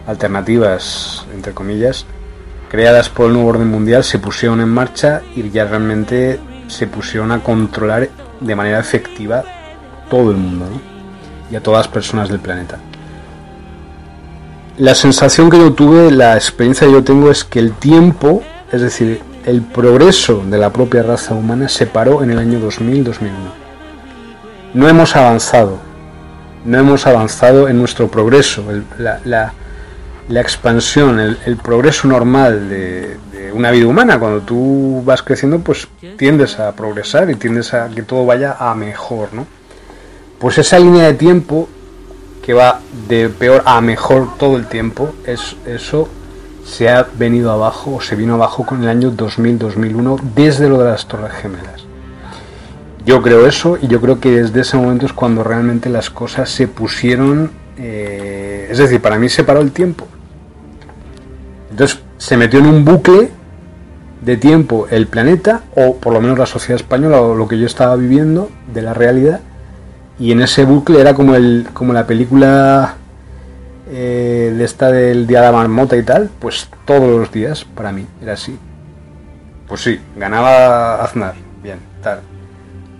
alternativas 0.07 1.27
entre 1.35 1.53
comillas, 1.53 2.07
creadas 2.71 3.09
por 3.09 3.27
el 3.27 3.33
nuevo 3.33 3.49
orden 3.49 3.69
mundial, 3.69 4.05
se 4.05 4.21
pusieron 4.21 4.61
en 4.61 4.69
marcha 4.69 5.21
y 5.35 5.51
ya 5.51 5.65
realmente 5.65 6.39
se 6.69 6.87
pusieron 6.87 7.33
a 7.33 7.43
controlar 7.43 8.09
de 8.39 8.55
manera 8.55 8.79
efectiva 8.79 9.43
todo 10.09 10.31
el 10.31 10.37
mundo 10.37 10.67
y 11.51 11.57
a 11.57 11.63
todas 11.63 11.87
las 11.87 11.93
personas 11.93 12.29
del 12.29 12.39
planeta 12.39 12.79
la 14.79 14.95
sensación 14.95 15.51
que 15.51 15.59
yo 15.59 15.73
tuve, 15.73 16.11
la 16.11 16.35
experiencia 16.35 16.87
que 16.87 16.93
yo 16.93 17.05
tengo 17.05 17.31
es 17.31 17.45
que 17.45 17.59
el 17.59 17.73
tiempo, 17.73 18.43
es 18.73 18.81
decir, 18.81 19.21
el 19.45 19.63
progreso 19.63 20.43
de 20.47 20.59
la 20.59 20.73
propia 20.73 21.03
raza 21.03 21.35
humana 21.35 21.69
se 21.69 21.87
paró 21.87 22.23
en 22.23 22.31
el 22.31 22.39
año 22.39 22.59
2000-2001. 22.61 23.31
No 24.75 24.89
hemos 24.89 25.17
avanzado, 25.17 25.79
no 26.65 26.79
hemos 26.79 27.07
avanzado 27.07 27.69
en 27.69 27.79
nuestro 27.79 28.09
progreso, 28.09 28.65
la, 28.99 29.53
expansión, 30.29 31.19
el, 31.19 31.57
progreso 31.57 32.07
normal 32.07 32.69
de, 32.69 33.17
de 33.33 33.53
una 33.53 33.71
vida 33.71 33.87
humana. 33.87 34.19
Cuando 34.19 34.41
tú 34.41 35.03
vas 35.05 35.23
creciendo, 35.23 35.59
pues 35.59 35.89
tiendes 36.17 36.59
a 36.59 36.73
progresar 36.73 37.31
y 37.31 37.35
tiendes 37.35 37.75
a 37.75 37.89
que 37.89 38.03
todo 38.03 38.25
vaya 38.25 38.57
a 38.59 38.75
mejor, 38.75 39.33
¿no? 39.33 39.47
Pues 40.39 40.57
esa 40.59 40.79
línea 40.79 41.05
de 41.05 41.15
tiempo 41.15 41.69
que 42.51 42.55
va 42.55 42.81
de 43.09 43.29
peor 43.29 43.63
a 43.65 43.81
mejor 43.81 44.37
todo 44.37 44.57
el 44.57 44.67
tiempo, 44.67 45.15
es, 45.25 45.55
eso 45.67 46.09
se 46.65 46.89
ha 46.89 47.07
venido 47.17 47.53
abajo 47.53 47.95
o 47.95 48.01
se 48.01 48.17
vino 48.17 48.35
abajo 48.35 48.67
con 48.67 48.83
el 48.83 48.89
año 48.89 49.13
2000-2001 49.13 50.21
desde 50.35 50.69
lo 50.69 50.79
de 50.79 50.91
las 50.91 51.07
Torres 51.07 51.31
Gemelas. 51.31 51.85
Yo 53.07 53.23
creo 53.23 53.47
eso 53.47 53.79
y 53.81 53.87
yo 53.87 54.01
creo 54.01 54.19
que 54.19 54.33
desde 54.33 54.63
ese 54.63 54.77
momento 54.77 55.07
es 55.07 55.13
cuando 55.13 55.45
realmente 55.45 55.91
las 55.91 56.11
cosas 56.11 56.51
se 56.51 56.67
pusieron, 56.67 57.53
eh, 57.79 58.67
es 58.69 58.79
decir, 58.79 59.01
para 59.01 59.17
mí 59.17 59.29
se 59.29 59.45
paró 59.45 59.61
el 59.61 59.71
tiempo. 59.71 60.09
Entonces 61.71 62.01
se 62.19 62.37
metió 62.37 62.59
en 62.59 62.67
un 62.67 62.85
bucle 62.85 63.31
de 64.23 64.37
tiempo 64.39 64.89
el 64.91 65.07
planeta, 65.07 65.63
o 65.77 65.99
por 65.99 66.13
lo 66.13 66.21
menos 66.21 66.37
la 66.37 66.47
sociedad 66.47 66.81
española, 66.81 67.21
o 67.21 67.37
lo 67.37 67.47
que 67.47 67.61
yo 67.61 67.67
estaba 67.67 67.95
viviendo 67.95 68.51
de 68.75 68.83
la 68.83 68.93
realidad, 68.93 69.39
y 70.21 70.33
en 70.33 70.43
ese 70.43 70.65
bucle 70.65 71.01
era 71.01 71.15
como, 71.15 71.35
el, 71.35 71.69
como 71.73 71.95
la 71.95 72.07
película 72.07 72.95
eh, 73.91 74.55
de 74.57 74.65
esta 74.65 74.93
del 74.93 75.27
día 75.27 75.41
de 75.41 75.47
la 75.47 75.53
marmota 75.53 75.97
y 75.97 76.03
tal, 76.03 76.29
pues 76.39 76.69
todos 76.85 77.19
los 77.19 77.33
días 77.33 77.65
para 77.65 77.91
mí 77.91 78.07
era 78.21 78.35
así. 78.35 78.57
Pues 79.67 79.81
sí, 79.81 79.99
ganaba 80.17 81.03
Aznar, 81.03 81.35
bien, 81.63 81.79
tal. 82.03 82.21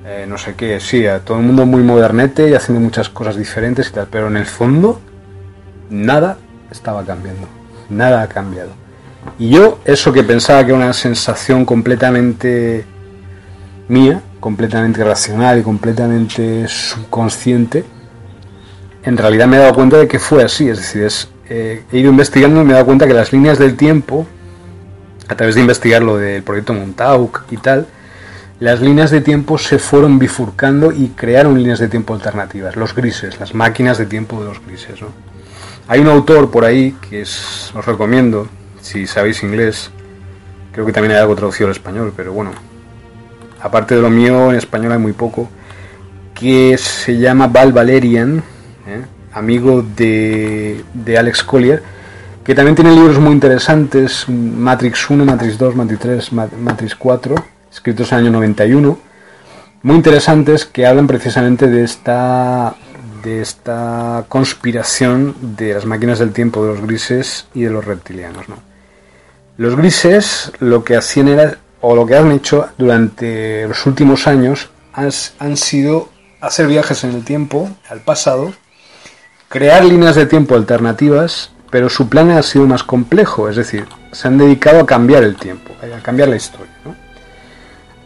Eh, 0.07 0.25
no 0.27 0.39
sé 0.39 0.55
qué, 0.55 0.81
sí, 0.81 1.07
a 1.07 1.21
todo 1.21 1.39
el 1.39 1.45
mundo 1.45 1.67
muy 1.67 1.83
modernete 1.83 2.49
y 2.49 2.55
haciendo 2.55 2.81
muchas 2.81 3.11
cosas 3.11 3.37
diferentes 3.37 3.91
y 3.91 3.93
tal, 3.93 4.09
pero 4.11 4.29
en 4.29 4.39
el 4.39 4.47
fondo 4.47 4.99
nada 5.91 6.39
estaba 6.71 7.05
cambiando, 7.05 7.47
nada 7.91 8.23
ha 8.23 8.29
cambiado. 8.29 8.71
Y 9.39 9.51
yo, 9.51 9.79
eso 9.85 10.11
que 10.11 10.23
pensaba 10.23 10.65
que 10.65 10.71
era 10.71 10.79
una 10.79 10.95
sensación 10.95 11.67
completamente 11.67 12.87
mía, 13.89 14.23
completamente 14.41 15.05
racional 15.05 15.61
y 15.61 15.63
completamente 15.63 16.67
subconsciente, 16.67 17.85
en 19.05 19.17
realidad 19.17 19.47
me 19.47 19.57
he 19.57 19.61
dado 19.61 19.75
cuenta 19.75 19.99
de 19.99 20.09
que 20.09 20.19
fue 20.19 20.43
así. 20.43 20.69
Es 20.69 20.79
decir, 20.79 21.09
eh, 21.49 21.85
he 21.93 21.99
ido 21.99 22.11
investigando 22.11 22.61
y 22.61 22.65
me 22.65 22.71
he 22.71 22.75
dado 22.75 22.87
cuenta 22.87 23.07
que 23.07 23.15
las 23.15 23.33
líneas 23.33 23.59
del 23.59 23.77
tiempo, 23.77 24.27
a 25.29 25.35
través 25.37 25.55
de 25.55 25.61
investigar 25.61 26.03
lo 26.03 26.17
del 26.17 26.43
proyecto 26.43 26.75
Montauk 26.75 27.45
y 27.51 27.57
tal, 27.59 27.87
las 28.61 28.81
líneas 28.81 29.11
de 29.11 29.23
tiempo 29.23 29.57
se 29.57 29.79
fueron 29.79 30.19
bifurcando 30.19 30.93
y 30.93 31.09
crearon 31.09 31.57
líneas 31.57 31.79
de 31.79 31.89
tiempo 31.89 32.13
alternativas, 32.13 32.77
los 32.77 32.95
grises, 32.95 33.41
las 33.41 33.55
máquinas 33.55 33.97
de 33.97 34.07
tiempo 34.07 34.41
de 34.41 34.49
los 34.49 34.65
grises. 34.65 35.01
Hay 35.89 36.01
un 36.01 36.09
autor 36.09 36.51
por 36.51 36.65
ahí 36.65 36.95
que 37.09 37.23
os 37.23 37.73
recomiendo, 37.87 38.49
si 38.83 39.07
sabéis 39.07 39.43
inglés, 39.43 39.91
creo 40.73 40.85
que 40.85 40.93
también 40.93 41.13
hay 41.13 41.21
algo 41.21 41.35
traducido 41.35 41.69
al 41.69 41.73
español, 41.73 42.13
pero 42.15 42.35
bueno, 42.35 42.51
aparte 43.63 43.95
de 43.95 44.03
lo 44.03 44.11
mío, 44.11 44.51
en 44.51 44.57
español 44.57 44.93
hay 44.93 44.99
muy 44.99 45.13
poco, 45.13 45.49
que 46.35 46.77
se 46.79 47.19
llama 47.19 47.47
Val 47.47 47.73
Valerian, 47.73 48.39
¿eh? 48.87 49.05
amigo 49.33 49.83
de, 49.83 50.85
Alex 51.19 51.45
Collier, 51.45 51.83
que 52.45 52.55
también 52.55 52.75
tiene 52.75 52.93
libros 52.93 53.19
muy 53.19 53.33
interesantes, 53.33 54.27
Matrix 54.29 55.11
1, 55.11 55.25
Matrix 55.25 55.59
2, 55.59 55.77
Matrix 55.77 56.01
3, 56.01 56.33
Matrix 56.33 56.95
4, 56.95 57.35
escritos 57.71 58.11
en 58.13 58.19
el 58.19 58.25
año 58.25 58.33
91, 58.33 58.99
muy 59.83 59.97
interesantes 59.97 60.65
que 60.65 60.87
hablan 60.87 61.07
precisamente 61.07 61.67
de 61.67 61.85
esta 61.85 62.75
de 63.23 63.43
esta 63.43 64.25
conspiración 64.29 65.35
de 65.57 65.75
las 65.75 65.85
máquinas 65.85 66.19
del 66.19 66.33
tiempo 66.33 66.65
de 66.65 66.73
los 66.73 66.81
grises 66.81 67.47
y 67.53 67.63
de 67.65 67.71
los 67.71 67.85
reptilianos. 67.85 68.47
Los 69.59 69.77
grises 69.77 70.53
lo 70.59 70.85
que 70.85 70.97
hacían 70.97 71.29
era 71.29 71.59
o 71.81 71.95
lo 71.95 72.07
que 72.07 72.17
han 72.17 72.33
hecho 72.33 72.69
durante 72.79 73.67
los 73.67 73.87
últimos 73.87 74.27
años 74.27 74.71
han, 74.93 75.57
sido 75.57 76.09
hacer 76.41 76.67
viajes 76.67 77.05
en 77.05 77.11
el 77.11 77.25
tiempo, 77.25 77.71
al 77.89 78.01
pasado, 78.01 78.53
crear 79.49 79.85
líneas 79.85 80.17
de 80.17 80.27
tiempo 80.27 80.55
alternativas, 80.55 81.53
pero 81.71 81.89
su 81.89 82.09
plan 82.09 82.31
ha 82.31 82.43
sido 82.43 82.67
más 82.67 82.83
complejo, 82.83 83.49
es 83.49 83.57
decir, 83.57 83.87
se 84.13 84.29
han 84.29 84.39
dedicado 84.39 84.81
a 84.81 84.87
cambiar 84.87 85.23
el 85.23 85.37
tiempo, 85.37 85.73
a 85.83 86.03
cambiar 86.03 86.29
la 86.29 86.37
historia. 86.37 86.73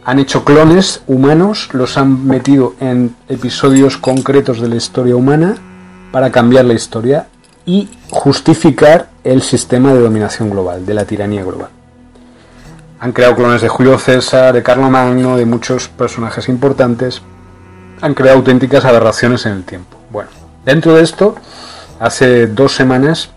Han 0.03 0.19
hecho 0.19 0.45
clones 0.45 1.01
humanos, 1.07 1.69
los 1.73 1.97
han 1.97 2.27
metido 2.27 2.75
en 2.79 3.15
episodios 3.27 3.97
concretos 3.97 4.61
de 4.61 4.69
la 4.69 4.75
historia 4.75 5.15
humana 5.15 5.55
para 6.11 6.31
cambiar 6.31 6.65
la 6.65 6.75
historia 6.75 7.27
y 7.65 7.89
justificar 8.11 9.09
el 9.23 9.41
sistema 9.41 9.93
de 9.93 10.01
dominación 10.01 10.51
global, 10.51 10.85
de 10.85 10.93
la 10.93 11.05
tiranía 11.05 11.43
global. 11.43 11.74
Han 13.05 13.11
creado 13.11 13.35
clones 13.35 13.61
de 13.61 13.69
Julio 13.69 13.99
César, 13.99 14.51
de 14.51 14.75
Magno, 14.89 15.37
de 15.37 15.45
muchos 15.45 15.89
personajes 15.89 16.49
importantes. 16.49 17.21
Han 18.01 18.15
creado 18.15 18.39
auténticas 18.39 18.83
aberraciones 18.83 19.45
en 19.45 19.51
el 19.51 19.63
tiempo. 19.63 19.95
Bueno, 20.09 20.31
dentro 20.65 20.95
de 20.95 21.03
esto, 21.03 21.35
hace 21.99 22.47
dos 22.47 22.71
semanas 22.71 23.29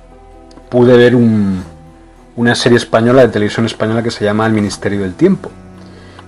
pude 0.71 0.97
ver 0.97 1.15
una 1.15 2.55
serie 2.55 2.79
española 2.79 3.21
de 3.21 3.29
televisión 3.29 3.67
española 3.67 4.03
que 4.03 4.11
se 4.11 4.25
llama 4.25 4.47
El 4.47 4.55
Ministerio 4.55 5.03
del 5.03 5.13
Tiempo, 5.13 5.51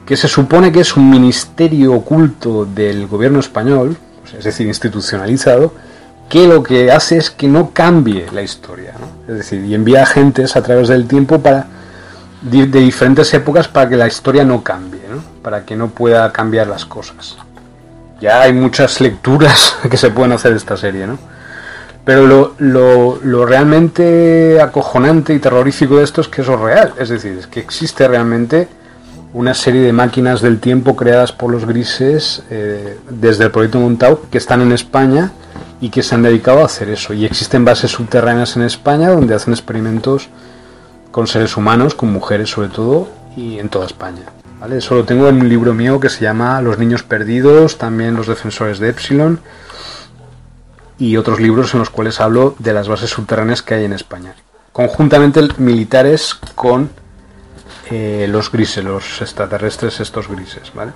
que 0.05 0.19
se 0.19 0.29
supone 0.29 0.71
que 0.71 0.81
es 0.81 0.95
un 0.99 1.09
ministerio 1.09 1.95
oculto 1.95 2.67
del 2.67 3.07
gobierno 3.07 3.41
español, 3.41 3.97
es 4.37 4.45
decir, 4.45 4.67
institucionalizado, 4.67 5.73
que 6.29 6.47
lo 6.47 6.63
que 6.63 6.93
hace 6.93 7.17
es 7.17 7.31
que 7.31 7.49
no 7.49 7.71
cambie 7.71 8.27
la 8.35 8.43
historia, 8.43 8.93
es 9.27 9.35
decir, 9.35 9.65
y 9.65 9.75
envía 9.75 10.03
agentes 10.03 10.57
a 10.57 10.63
través 10.63 10.89
del 10.89 11.07
tiempo 11.07 11.41
para 11.41 11.80
de, 12.43 12.67
diferentes 12.67 13.33
épocas 13.35 13.69
para 13.69 13.89
que 13.89 13.97
la 13.97 14.07
historia 14.07 14.45
no 14.45 14.63
cambie, 14.63 15.01
para 15.43 15.65
que 15.65 15.77
no 15.77 15.89
pueda 15.89 16.33
cambiar 16.33 16.67
las 16.67 16.85
cosas. 16.85 17.37
Ya 18.21 18.43
hay 18.43 18.53
muchas 18.53 19.01
lecturas 19.01 19.77
que 19.91 19.97
se 19.97 20.11
pueden 20.11 20.33
hacer 20.33 20.53
de 20.53 20.59
esta 20.59 20.77
serie, 20.77 21.07
¿no? 21.07 21.19
Pero 22.05 22.27
lo, 22.27 22.55
lo, 22.59 23.21
lo, 23.23 23.45
realmente 23.45 24.59
acojonante 24.61 25.35
y 25.35 25.39
terrorífico 25.39 25.99
de 25.99 26.05
esto 26.05 26.23
es 26.23 26.29
que 26.29 26.41
eso 26.41 26.55
es 26.55 26.61
real, 26.61 26.95
es 26.99 27.11
decir, 27.11 27.37
es 27.39 27.47
que 27.47 27.61
existe 27.61 28.09
realmente 28.09 28.69
una 29.33 29.55
serie 29.55 29.83
de 29.83 29.93
máquinas 29.93 30.41
del 30.41 30.59
tiempo 30.59 30.97
creadas 30.97 31.33
por 31.33 31.53
los 31.53 31.65
grises 31.65 32.43
eh, 32.51 32.99
desde 33.09 33.45
el 33.45 33.51
proyecto 33.51 33.79
Montau 33.79 34.23
que 34.31 34.39
están 34.39 34.61
en 34.61 34.73
España 34.73 35.31
y 35.81 35.91
que 35.91 36.03
se 36.03 36.15
han 36.15 36.23
dedicado 36.23 36.61
a 36.61 36.65
hacer 36.65 36.89
eso. 36.89 37.15
Y 37.15 37.25
existen 37.25 37.65
bases 37.65 37.93
subterráneas 37.93 38.57
en 38.57 38.63
España 38.63 39.11
donde 39.11 39.35
hacen 39.35 39.53
experimentos 39.53 40.29
con 41.11 41.27
seres 41.27 41.57
humanos, 41.57 41.95
con 41.95 42.13
mujeres 42.13 42.51
sobre 42.51 42.69
todo, 42.69 43.09
y 43.37 43.59
en 43.59 43.69
toda 43.69 43.87
España. 43.87 44.23
¿vale? 44.61 44.79
Eso 44.79 44.95
lo 44.95 45.05
tengo 45.05 45.29
en 45.29 45.41
un 45.41 45.49
libro 45.49 45.75
mío 45.75 46.01
que 46.01 46.09
se 46.09 46.23
llama 46.23 46.61
Los 46.61 46.79
niños 46.79 47.03
perdidos, 47.03 47.79
también 47.79 48.15
los 48.15 48.27
defensores 48.27 48.79
de 48.79 48.91
Epsilon, 48.91 49.41
y 50.99 51.17
otros 51.17 51.41
libros 51.41 51.73
en 51.73 51.81
los 51.81 51.91
cuales 51.91 52.21
hablo 52.21 52.55
de 52.59 52.73
las 52.73 52.89
bases 52.89 53.11
subterráneas 53.11 53.63
que 53.63 53.75
hay 53.75 53.85
en 53.85 53.93
España. 53.93 54.35
Conjuntamente 54.73 55.41
militares 55.57 56.35
con 56.55 56.91
eh, 57.91 58.27
los 58.29 58.53
grises, 58.53 58.85
los 58.85 59.21
extraterrestres 59.21 59.99
estos 60.01 60.29
grises. 60.29 60.73
¿vale? 60.75 60.93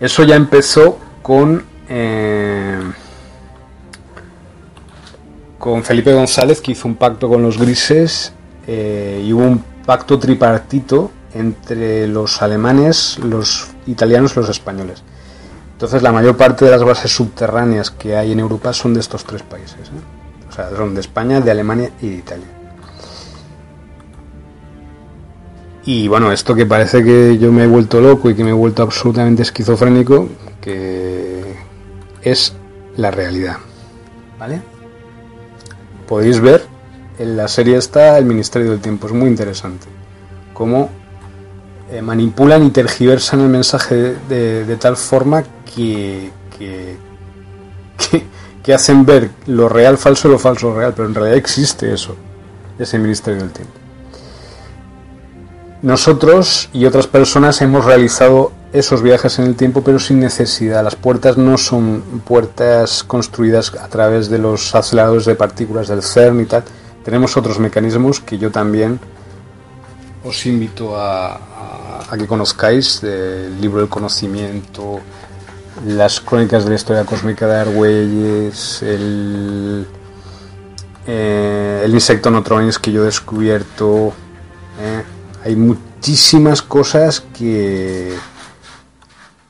Eso 0.00 0.24
ya 0.24 0.34
empezó 0.34 0.98
con... 1.22 1.64
Eh, 1.88 2.78
con 5.58 5.82
Felipe 5.82 6.12
González 6.12 6.60
que 6.60 6.72
hizo 6.72 6.86
un 6.86 6.94
pacto 6.94 7.28
con 7.28 7.42
los 7.42 7.58
grises 7.58 8.32
eh, 8.70 9.24
y 9.24 9.32
hubo 9.32 9.44
un 9.44 9.64
pacto 9.86 10.18
tripartito 10.18 11.10
entre 11.32 12.06
los 12.06 12.42
alemanes, 12.42 13.18
los 13.18 13.68
italianos 13.86 14.36
y 14.36 14.40
los 14.40 14.50
españoles. 14.50 15.02
Entonces 15.72 16.02
la 16.02 16.12
mayor 16.12 16.36
parte 16.36 16.66
de 16.66 16.70
las 16.70 16.84
bases 16.84 17.10
subterráneas 17.10 17.90
que 17.90 18.14
hay 18.14 18.32
en 18.32 18.40
Europa 18.40 18.74
son 18.74 18.92
de 18.92 19.00
estos 19.00 19.24
tres 19.24 19.42
países. 19.42 19.88
¿eh? 19.88 20.48
O 20.50 20.52
sea, 20.52 20.68
son 20.76 20.94
de 20.94 21.00
España, 21.00 21.40
de 21.40 21.50
Alemania 21.50 21.90
y 22.02 22.10
de 22.10 22.16
Italia. 22.16 22.46
Y 25.86 26.06
bueno, 26.06 26.30
esto 26.30 26.54
que 26.54 26.66
parece 26.66 27.02
que 27.02 27.38
yo 27.38 27.50
me 27.50 27.64
he 27.64 27.66
vuelto 27.66 28.02
loco 28.02 28.28
y 28.28 28.34
que 28.34 28.44
me 28.44 28.50
he 28.50 28.54
vuelto 28.54 28.82
absolutamente 28.82 29.42
esquizofrénico, 29.42 30.28
que 30.60 31.56
es 32.20 32.52
la 32.96 33.10
realidad. 33.10 33.56
¿Vale? 34.38 34.60
Podéis 36.06 36.40
ver 36.40 36.77
en 37.18 37.36
la 37.36 37.48
serie 37.48 37.76
está 37.76 38.16
el 38.18 38.24
Ministerio 38.24 38.70
del 38.70 38.80
Tiempo, 38.80 39.06
es 39.06 39.12
muy 39.12 39.28
interesante. 39.28 39.86
Cómo 40.54 40.90
eh, 41.90 42.02
manipulan 42.02 42.64
y 42.64 42.70
tergiversan 42.70 43.40
el 43.40 43.48
mensaje 43.48 44.16
de, 44.28 44.76
tal 44.80 44.96
forma 44.96 45.44
que, 45.74 46.30
que, 46.58 46.96
que, 48.62 48.74
hacen 48.74 49.04
ver 49.04 49.30
lo 49.46 49.68
real 49.68 49.98
falso 49.98 50.28
y 50.28 50.32
lo 50.32 50.38
falso 50.38 50.74
real, 50.74 50.92
pero 50.94 51.08
en 51.08 51.14
realidad 51.14 51.36
existe 51.36 51.92
eso, 51.92 52.14
ese 52.78 52.98
Ministerio 52.98 53.40
del 53.40 53.50
Tiempo. 53.50 53.74
Nosotros 55.80 56.68
y 56.72 56.86
otras 56.86 57.06
personas 57.06 57.62
hemos 57.62 57.84
realizado 57.84 58.52
esos 58.72 59.00
viajes 59.00 59.38
en 59.38 59.46
el 59.46 59.56
tiempo, 59.56 59.82
pero 59.82 59.98
sin 59.98 60.20
necesidad. 60.20 60.82
Las 60.84 60.96
puertas 60.96 61.38
no 61.38 61.56
son 61.56 62.02
puertas 62.26 63.04
construidas 63.04 63.72
a 63.74 63.88
través 63.88 64.28
de 64.28 64.38
los 64.38 64.74
aceleradores 64.74 65.24
de 65.24 65.36
partículas 65.36 65.88
del 65.88 66.02
CERN 66.02 66.40
y 66.40 66.44
tal, 66.46 66.64
tenemos 67.04 67.36
otros 67.36 67.58
mecanismos 67.58 68.20
que 68.20 68.38
yo 68.38 68.50
también 68.50 69.00
os 70.24 70.46
invito 70.46 70.96
a, 70.96 71.40
que 72.18 72.26
conozcáis 72.26 73.02
el 73.02 73.60
libro 73.60 73.80
del 73.80 73.88
conocimiento, 73.88 75.00
las 75.86 76.20
crónicas 76.20 76.64
de 76.64 76.70
la 76.70 76.76
historia 76.76 77.04
cósmica 77.04 77.46
de 77.46 77.56
Argüelles, 77.60 78.82
el, 78.82 79.86
eh, 81.06 81.82
el 81.84 81.94
insecto 81.94 82.30
Notronis 82.30 82.78
que 82.78 82.92
yo 82.92 83.02
he 83.02 83.06
descubierto. 83.06 84.12
Eh. 84.80 85.02
Hay 85.44 85.56
muchísimas 85.56 86.62
cosas 86.62 87.22
que, 87.36 88.14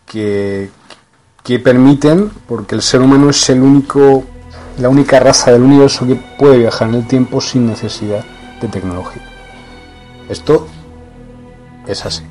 que 0.07 1.59
permiten, 1.65 2.31
porque 2.47 2.75
el 2.75 2.83
ser 2.83 3.01
humano 3.01 3.31
es 3.31 3.49
el 3.49 3.63
único, 3.63 4.25
la 4.79 4.89
única 4.89 5.19
raza 5.21 5.51
del 5.53 5.63
universo 5.63 6.07
que 6.07 6.15
puede 6.15 6.59
viajar 6.59 6.89
en 6.89 6.95
el 6.97 7.07
tiempo 7.07 7.41
sin 7.41 7.67
necesidad 7.67 8.25
de 8.61 8.69
tecnología. 8.69 9.23
Esto 10.29 10.67
es 11.87 12.05
así. 12.05 12.23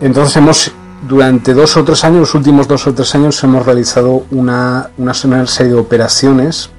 Entonces 0.00 0.36
hemos, 0.36 0.72
durante 1.08 1.54
dos 1.54 1.76
o 1.76 1.84
tres 1.84 2.04
años, 2.04 2.20
los 2.20 2.34
últimos 2.34 2.66
dos 2.66 2.86
o 2.86 2.94
tres 2.94 3.14
años, 3.14 3.42
hemos 3.44 3.64
realizado 3.64 4.24
una, 4.30 4.90
una 4.98 5.14
serie 5.46 5.72
de 5.72 5.78
operaciones 5.78 6.70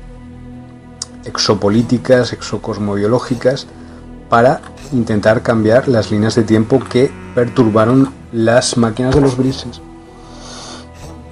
exopolíticas, 1.25 2.33
exocosmobiológicas, 2.33 3.67
para 4.29 4.61
intentar 4.91 5.41
cambiar 5.41 5.87
las 5.87 6.11
líneas 6.11 6.35
de 6.35 6.43
tiempo 6.43 6.79
que 6.79 7.11
perturbaron 7.33 8.11
las 8.31 8.77
máquinas 8.77 9.15
de 9.15 9.21
los 9.21 9.37
grises. 9.37 9.81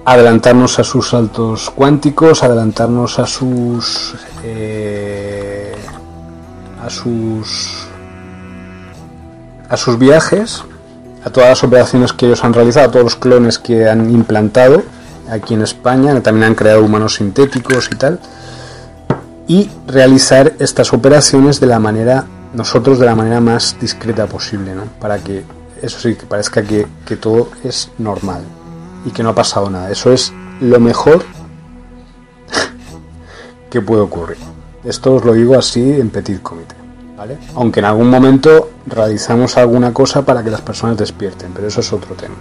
Adelantarnos 0.03 0.79
a 0.79 0.83
sus 0.83 1.09
saltos 1.09 1.69
cuánticos, 1.69 2.41
adelantarnos 2.43 3.19
a 3.19 3.27
sus 3.27 4.15
eh, 4.43 5.75
a 6.83 6.89
sus 6.89 7.87
a 9.69 9.77
sus 9.77 9.99
viajes, 9.99 10.63
a 11.23 11.29
todas 11.29 11.49
las 11.49 11.63
operaciones 11.63 12.13
que 12.13 12.25
ellos 12.25 12.43
han 12.43 12.53
realizado, 12.53 12.89
a 12.89 12.91
todos 12.91 13.03
los 13.03 13.15
clones 13.15 13.59
que 13.59 13.87
han 13.87 14.09
implantado 14.09 14.83
aquí 15.29 15.53
en 15.53 15.61
España, 15.61 16.19
también 16.21 16.45
han 16.45 16.55
creado 16.55 16.83
humanos 16.83 17.15
sintéticos 17.15 17.87
y 17.91 17.95
tal, 17.95 18.19
y 19.47 19.69
realizar 19.87 20.53
estas 20.59 20.91
operaciones 20.93 21.59
de 21.59 21.67
la 21.67 21.79
manera, 21.79 22.25
nosotros 22.53 22.99
de 22.99 23.05
la 23.05 23.15
manera 23.15 23.39
más 23.39 23.77
discreta 23.79 24.27
posible, 24.27 24.75
¿no? 24.75 24.83
Para 24.99 25.19
que, 25.19 25.43
eso 25.81 25.99
sí, 25.99 26.15
que 26.15 26.25
parezca 26.25 26.63
que, 26.63 26.85
que 27.05 27.15
todo 27.15 27.49
es 27.63 27.91
normal 27.97 28.41
y 29.05 29.11
que 29.11 29.23
no 29.23 29.29
ha 29.29 29.35
pasado 29.35 29.69
nada. 29.69 29.91
Eso 29.91 30.11
es 30.11 30.33
lo 30.59 30.79
mejor 30.79 31.23
que 33.69 33.81
puede 33.81 34.01
ocurrir. 34.01 34.37
Esto 34.83 35.15
os 35.15 35.25
lo 35.25 35.33
digo 35.33 35.57
así 35.57 35.81
en 35.81 36.09
petit 36.09 36.41
comité. 36.41 36.75
¿vale? 37.17 37.37
Aunque 37.55 37.79
en 37.79 37.85
algún 37.85 38.09
momento 38.09 38.71
realizamos 38.87 39.57
alguna 39.57 39.93
cosa 39.93 40.25
para 40.25 40.43
que 40.43 40.49
las 40.49 40.61
personas 40.61 40.97
despierten, 40.97 41.51
pero 41.53 41.67
eso 41.67 41.81
es 41.81 41.93
otro 41.93 42.15
tema. 42.15 42.35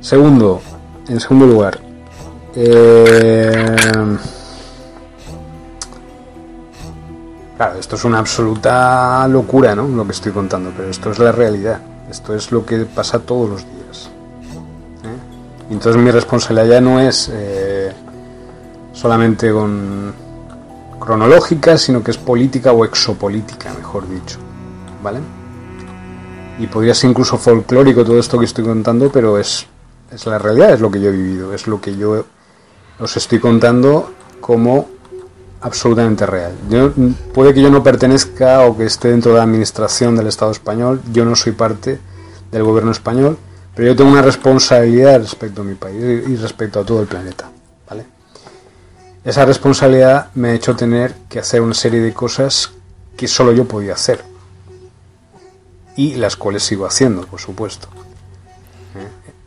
Segundo, 0.00 0.60
en 1.08 1.18
segundo 1.18 1.46
lugar, 1.46 1.80
eh, 2.54 3.76
claro, 7.56 7.78
esto 7.78 7.96
es 7.96 8.04
una 8.04 8.18
absoluta 8.18 9.26
locura, 9.28 9.74
¿no? 9.74 9.88
Lo 9.88 10.04
que 10.04 10.12
estoy 10.12 10.32
contando, 10.32 10.72
pero 10.76 10.88
esto 10.88 11.10
es 11.10 11.18
la 11.18 11.32
realidad. 11.32 11.80
Esto 12.10 12.34
es 12.34 12.52
lo 12.52 12.64
que 12.64 12.78
pasa 12.86 13.18
todos 13.18 13.50
los 13.50 13.64
días. 13.64 13.77
Entonces 15.70 16.00
mi 16.00 16.10
responsabilidad 16.10 16.66
ya 16.66 16.80
no 16.80 17.00
es 17.00 17.30
eh, 17.32 17.92
solamente 18.92 19.52
con 19.52 20.12
cronológica, 20.98 21.76
sino 21.78 22.02
que 22.02 22.10
es 22.10 22.18
política 22.18 22.72
o 22.72 22.84
exopolítica, 22.84 23.72
mejor 23.74 24.08
dicho. 24.08 24.38
¿Vale? 25.02 25.20
Y 26.58 26.66
podría 26.66 26.94
ser 26.94 27.10
incluso 27.10 27.38
folclórico 27.38 28.04
todo 28.04 28.18
esto 28.18 28.38
que 28.38 28.46
estoy 28.46 28.64
contando, 28.64 29.10
pero 29.12 29.38
es, 29.38 29.66
es 30.12 30.26
la 30.26 30.38
realidad, 30.38 30.72
es 30.72 30.80
lo 30.80 30.90
que 30.90 31.00
yo 31.00 31.10
he 31.10 31.12
vivido, 31.12 31.54
es 31.54 31.66
lo 31.66 31.80
que 31.80 31.96
yo 31.96 32.24
os 32.98 33.16
estoy 33.16 33.38
contando 33.38 34.12
como 34.40 34.88
absolutamente 35.60 36.26
real. 36.26 36.52
Yo, 36.68 36.92
puede 37.32 37.54
que 37.54 37.62
yo 37.62 37.70
no 37.70 37.82
pertenezca 37.82 38.62
o 38.62 38.76
que 38.76 38.86
esté 38.86 39.08
dentro 39.08 39.32
de 39.32 39.38
la 39.38 39.44
administración 39.44 40.16
del 40.16 40.26
Estado 40.26 40.50
español, 40.50 41.00
yo 41.12 41.24
no 41.24 41.36
soy 41.36 41.52
parte 41.52 42.00
del 42.50 42.62
gobierno 42.64 42.90
español, 42.90 43.38
pero 43.78 43.90
yo 43.90 43.96
tengo 43.96 44.10
una 44.10 44.22
responsabilidad 44.22 45.20
respecto 45.20 45.60
a 45.60 45.64
mi 45.64 45.76
país 45.76 46.02
y 46.26 46.34
respecto 46.34 46.80
a 46.80 46.84
todo 46.84 47.00
el 47.00 47.06
planeta. 47.06 47.48
Esa 49.24 49.44
responsabilidad 49.44 50.30
me 50.34 50.48
ha 50.48 50.54
hecho 50.54 50.74
tener 50.74 51.14
que 51.28 51.38
hacer 51.38 51.60
una 51.60 51.74
serie 51.74 52.00
de 52.00 52.12
cosas 52.12 52.72
que 53.16 53.28
solo 53.28 53.52
yo 53.52 53.68
podía 53.68 53.92
hacer. 53.92 54.24
Y 55.94 56.16
las 56.16 56.34
cuales 56.34 56.64
sigo 56.64 56.86
haciendo, 56.86 57.24
por 57.26 57.38
supuesto. 57.38 57.86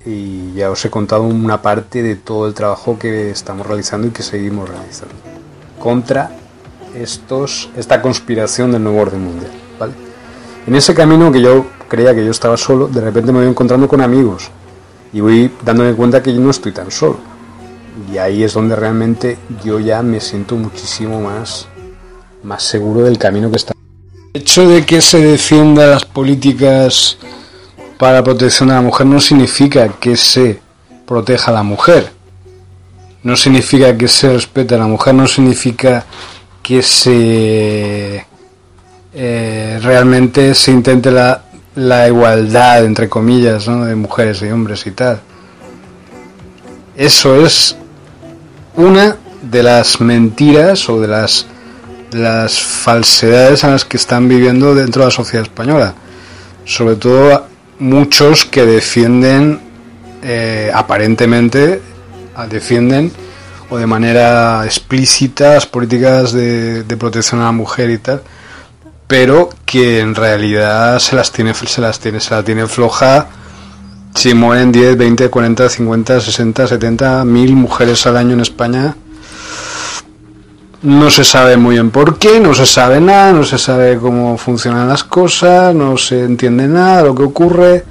¿Eh? 0.05 0.09
Y 0.09 0.53
ya 0.53 0.71
os 0.71 0.85
he 0.85 0.89
contado 0.89 1.23
una 1.23 1.61
parte 1.61 2.01
de 2.01 2.15
todo 2.15 2.47
el 2.47 2.53
trabajo 2.53 2.97
que 2.97 3.31
estamos 3.31 3.67
realizando 3.67 4.07
y 4.07 4.11
que 4.11 4.23
seguimos 4.23 4.69
realizando. 4.69 5.15
Contra 5.77 6.31
estos, 6.95 7.69
esta 7.75 8.01
conspiración 8.01 8.71
del 8.71 8.83
nuevo 8.83 9.01
orden 9.01 9.25
mundial. 9.25 9.51
¿vale? 9.77 10.10
En 10.67 10.75
ese 10.75 10.93
camino 10.93 11.31
que 11.31 11.41
yo 11.41 11.65
creía 11.87 12.13
que 12.13 12.23
yo 12.23 12.31
estaba 12.31 12.57
solo, 12.57 12.87
de 12.87 13.01
repente 13.01 13.31
me 13.31 13.39
voy 13.39 13.47
encontrando 13.47 13.87
con 13.87 14.01
amigos. 14.01 14.49
Y 15.13 15.19
voy 15.19 15.51
dándome 15.63 15.93
cuenta 15.93 16.23
que 16.23 16.33
yo 16.33 16.39
no 16.39 16.51
estoy 16.51 16.71
tan 16.71 16.89
solo 16.91 17.31
y 18.11 18.17
ahí 18.17 18.43
es 18.43 18.53
donde 18.53 18.75
realmente 18.75 19.37
yo 19.63 19.79
ya 19.79 20.01
me 20.01 20.19
siento 20.19 20.55
muchísimo 20.55 21.21
más, 21.21 21.67
más 22.43 22.63
seguro 22.63 23.03
del 23.03 23.17
camino 23.17 23.49
que 23.49 23.57
está. 23.57 23.73
El 24.33 24.41
hecho 24.41 24.67
de 24.67 24.85
que 24.85 25.01
se 25.01 25.19
defienda 25.19 25.87
las 25.87 26.05
políticas 26.05 27.17
para 27.97 28.23
protección 28.23 28.69
de 28.69 28.75
la 28.75 28.81
mujer 28.81 29.05
no 29.05 29.19
significa 29.19 29.89
que 29.89 30.15
se 30.15 30.61
proteja 31.05 31.51
a 31.51 31.55
la 31.55 31.63
mujer. 31.63 32.11
No 33.23 33.35
significa 33.35 33.95
que 33.95 34.07
se 34.07 34.33
respete 34.33 34.73
a 34.75 34.79
la 34.79 34.87
mujer, 34.87 35.13
no 35.13 35.27
significa 35.27 36.05
que 36.63 36.81
se 36.81 38.25
eh, 39.13 39.79
realmente 39.81 40.53
se 40.55 40.71
intente 40.71 41.11
la, 41.11 41.43
la 41.75 42.07
igualdad 42.07 42.85
entre 42.85 43.09
comillas 43.09 43.67
¿no? 43.67 43.85
de 43.85 43.95
mujeres 43.95 44.41
y 44.41 44.49
hombres 44.49 44.85
y 44.87 44.91
tal. 44.91 45.19
Eso 46.95 47.45
es 47.45 47.75
una 48.75 49.17
de 49.41 49.63
las 49.63 49.99
mentiras 50.01 50.87
o 50.89 50.99
de 51.01 51.07
las, 51.07 51.45
las 52.11 52.59
falsedades 52.59 53.63
en 53.63 53.71
las 53.71 53.85
que 53.85 53.97
están 53.97 54.27
viviendo 54.27 54.75
dentro 54.75 55.01
de 55.01 55.07
la 55.07 55.11
sociedad 55.11 55.43
española. 55.43 55.93
Sobre 56.65 56.95
todo 56.95 57.47
muchos 57.79 58.45
que 58.45 58.65
defienden, 58.65 59.59
eh, 60.21 60.71
aparentemente, 60.73 61.81
defienden 62.49 63.11
o 63.69 63.77
de 63.77 63.87
manera 63.87 64.63
explícita 64.65 65.53
las 65.53 65.65
políticas 65.65 66.33
de, 66.33 66.83
protección 66.99 67.41
a 67.41 67.45
la 67.45 67.51
mujer 67.51 67.89
y 67.89 67.97
tal, 67.97 68.21
pero 69.11 69.49
que 69.65 69.99
en 69.99 70.15
realidad 70.15 70.97
se 70.99 71.17
las 71.17 71.33
tiene, 71.33 71.53
se 71.53 71.81
las 71.81 71.99
tiene, 71.99 72.21
se 72.21 72.33
la 72.33 72.43
tiene 72.43 72.65
floja 72.65 73.27
si 74.15 74.33
mueren 74.33 74.71
10, 74.71 74.95
20, 74.95 75.29
40, 75.29 75.67
50, 75.67 76.21
60, 76.21 76.67
70 76.67 77.25
mil 77.25 77.53
mujeres 77.57 78.05
al 78.07 78.15
año 78.15 78.35
en 78.35 78.39
España. 78.39 78.95
No 80.83 81.11
se 81.11 81.25
sabe 81.25 81.57
muy 81.57 81.75
bien 81.75 81.91
por 81.91 82.19
qué, 82.19 82.39
no 82.39 82.53
se 82.53 82.65
sabe 82.65 83.01
nada, 83.01 83.33
no 83.33 83.43
se 83.43 83.57
sabe 83.57 83.97
cómo 83.97 84.37
funcionan 84.37 84.87
las 84.87 85.03
cosas, 85.03 85.75
no 85.75 85.97
se 85.97 86.23
entiende 86.23 86.69
nada 86.69 87.03
lo 87.03 87.13
que 87.13 87.23
ocurre. 87.23 87.83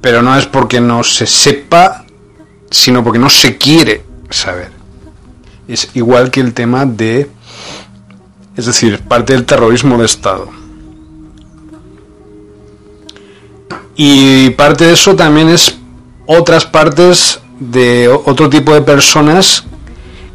Pero 0.00 0.22
no 0.22 0.38
es 0.38 0.46
porque 0.46 0.80
no 0.80 1.02
se 1.02 1.26
sepa, 1.26 2.04
sino 2.70 3.02
porque 3.02 3.18
no 3.18 3.30
se 3.30 3.58
quiere 3.58 4.04
saber. 4.30 4.70
Es 5.66 5.90
igual 5.94 6.30
que 6.30 6.38
el 6.38 6.54
tema 6.54 6.86
de, 6.86 7.28
es 8.58 8.66
decir, 8.66 8.98
parte 8.98 9.34
del 9.34 9.44
terrorismo 9.44 9.96
de 9.98 10.04
Estado. 10.04 10.48
Y 13.94 14.50
parte 14.50 14.84
de 14.86 14.94
eso 14.94 15.14
también 15.14 15.48
es 15.48 15.78
otras 16.26 16.66
partes 16.66 17.40
de 17.60 18.08
otro 18.08 18.50
tipo 18.50 18.74
de 18.74 18.82
personas 18.82 19.64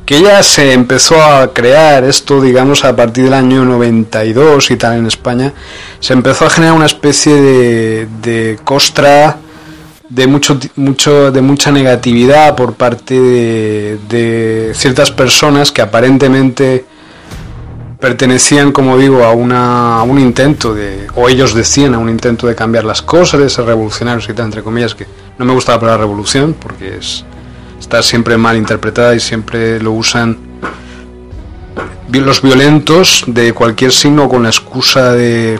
que 0.05 0.21
ya 0.21 0.41
se 0.41 0.71
empezó 0.71 1.21
a 1.21 1.53
crear 1.53 2.05
esto, 2.05 2.39
digamos, 2.39 2.85
a 2.85 2.95
partir 2.95 3.25
del 3.25 3.33
año 3.33 3.65
92 3.65 4.71
y 4.71 4.77
tal 4.77 4.99
en 4.99 5.07
España, 5.07 5.53
se 5.99 6.13
empezó 6.13 6.45
a 6.45 6.49
generar 6.49 6.75
una 6.75 6.85
especie 6.85 7.33
de, 7.33 8.07
de 8.21 8.59
costra 8.63 9.37
de 10.07 10.27
mucho, 10.27 10.57
mucho, 10.77 11.31
de 11.31 11.41
mucha 11.41 11.71
negatividad 11.73 12.55
por 12.55 12.75
parte 12.75 13.19
de, 13.19 13.97
de 14.07 14.71
ciertas 14.75 15.11
personas 15.11 15.73
que 15.73 15.81
aparentemente 15.81 16.85
pertenecían, 18.03 18.73
como 18.73 18.97
digo, 18.97 19.23
a, 19.23 19.31
una, 19.31 20.03
un 20.03 20.19
intento 20.19 20.73
de, 20.73 21.07
o 21.15 21.29
ellos 21.29 21.53
decían 21.53 21.93
a 21.93 21.99
un 21.99 22.09
intento 22.09 22.47
de 22.47 22.53
cambiar 22.53 22.83
las 22.83 23.01
cosas, 23.01 23.39
de 23.39 23.49
ser 23.49 23.63
revolucionarios 23.63 24.27
y 24.27 24.33
tal, 24.33 24.47
entre 24.47 24.61
comillas, 24.61 24.93
que 24.93 25.07
no 25.37 25.45
me 25.45 25.53
gusta 25.53 25.77
la 25.77 25.95
revolución 25.95 26.53
porque 26.53 26.97
es, 26.97 27.23
está 27.79 28.03
siempre 28.03 28.35
mal 28.35 28.57
interpretada 28.57 29.15
y 29.15 29.21
siempre 29.21 29.79
lo 29.79 29.93
usan 29.93 30.37
los 32.11 32.41
violentos 32.41 33.23
de 33.25 33.53
cualquier 33.53 33.93
signo 33.93 34.27
con 34.27 34.43
la 34.43 34.49
excusa 34.49 35.13
de, 35.13 35.57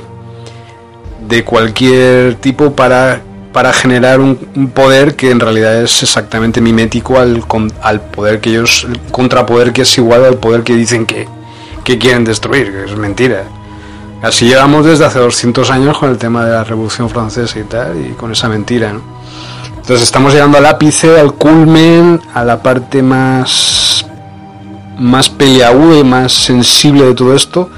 de 1.25 1.45
cualquier 1.45 2.35
tipo 2.35 2.73
para, 2.73 3.21
para 3.53 3.71
generar 3.71 4.19
un, 4.19 4.35
poder 4.75 5.15
que 5.15 5.31
en 5.31 5.39
realidad 5.39 5.81
es 5.81 6.03
exactamente 6.03 6.59
mimético 6.59 7.19
al, 7.19 7.41
al 7.81 8.01
poder 8.01 8.41
que 8.41 8.49
ellos, 8.49 8.83
el 8.83 8.99
contrapoder 9.13 9.71
que 9.71 9.83
es 9.83 9.97
igual 9.97 10.25
al 10.25 10.35
poder 10.39 10.63
que 10.63 10.75
dicen 10.75 11.05
que, 11.05 11.25
que 11.83 11.97
quieren 11.97 12.23
destruir, 12.23 12.71
que 12.71 12.85
es 12.85 12.97
mentira. 12.97 13.43
Así 14.21 14.47
llevamos 14.47 14.85
desde 14.85 15.05
hace 15.05 15.19
200 15.19 15.69
años 15.69 15.97
con 15.97 16.09
el 16.09 16.17
tema 16.17 16.45
de 16.45 16.51
la 16.51 16.63
Revolución 16.63 17.09
Francesa 17.09 17.59
y 17.59 17.63
tal, 17.63 18.05
y 18.05 18.13
con 18.13 18.31
esa 18.31 18.47
mentira, 18.47 18.93
¿no? 18.93 19.01
Entonces 19.75 20.03
estamos 20.03 20.33
llegando 20.33 20.57
al 20.57 20.65
ápice, 20.65 21.19
al 21.19 21.33
culmen, 21.33 22.21
a 22.33 22.45
la 22.45 22.63
parte 22.63 23.03
más 23.03 24.05
más 24.97 25.29
peleaguda 25.29 25.99
y 25.99 26.03
más 26.03 26.31
sensible 26.31 27.05
de 27.05 27.15
todo 27.15 27.35
esto, 27.35 27.69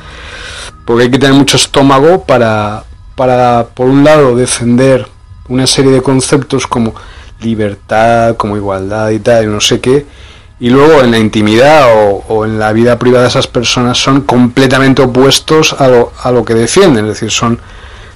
porque 0.85 1.03
hay 1.03 1.11
que 1.11 1.19
tener 1.19 1.35
mucho 1.35 1.57
estómago 1.57 2.23
para, 2.23 2.83
para, 3.15 3.67
por 3.73 3.87
un 3.87 4.03
lado, 4.03 4.35
defender 4.35 5.07
una 5.47 5.65
serie 5.67 5.91
de 5.91 6.01
conceptos 6.01 6.67
como 6.67 6.93
libertad, 7.41 8.35
como 8.37 8.57
igualdad 8.57 9.09
y 9.09 9.19
tal, 9.19 9.45
y 9.45 9.47
no 9.47 9.61
sé 9.61 9.79
qué, 9.79 10.05
y 10.59 10.69
luego 10.69 11.01
en 11.01 11.11
la 11.11 11.17
intimidad 11.17 11.87
o, 11.93 12.45
en 12.45 12.57
la 12.57 12.71
vida 12.71 12.97
privada 12.97 13.23
de 13.23 13.29
esas 13.29 13.47
personas 13.47 13.97
son 13.97 14.21
completamente 14.21 15.01
opuestos 15.01 15.73
a 15.79 15.87
lo, 15.87 16.13
a 16.21 16.31
lo 16.31 16.45
que 16.45 16.53
defienden, 16.53 17.05
es 17.05 17.15
decir, 17.15 17.31
son 17.31 17.59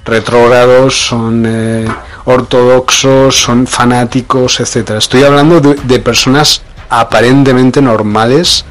retrógrados, 0.06 1.08
son 1.08 1.44
eh, 1.46 1.86
ortodoxos, 2.26 3.36
son 3.36 3.68
fanáticos, 3.68 4.60
etcétera. 4.60 5.00
Estoy 5.00 5.24
hablando 5.24 5.60
de, 5.60 5.76
de 5.76 6.00
personas 6.00 6.62
aparentemente 6.90 7.82
normales 7.82 8.64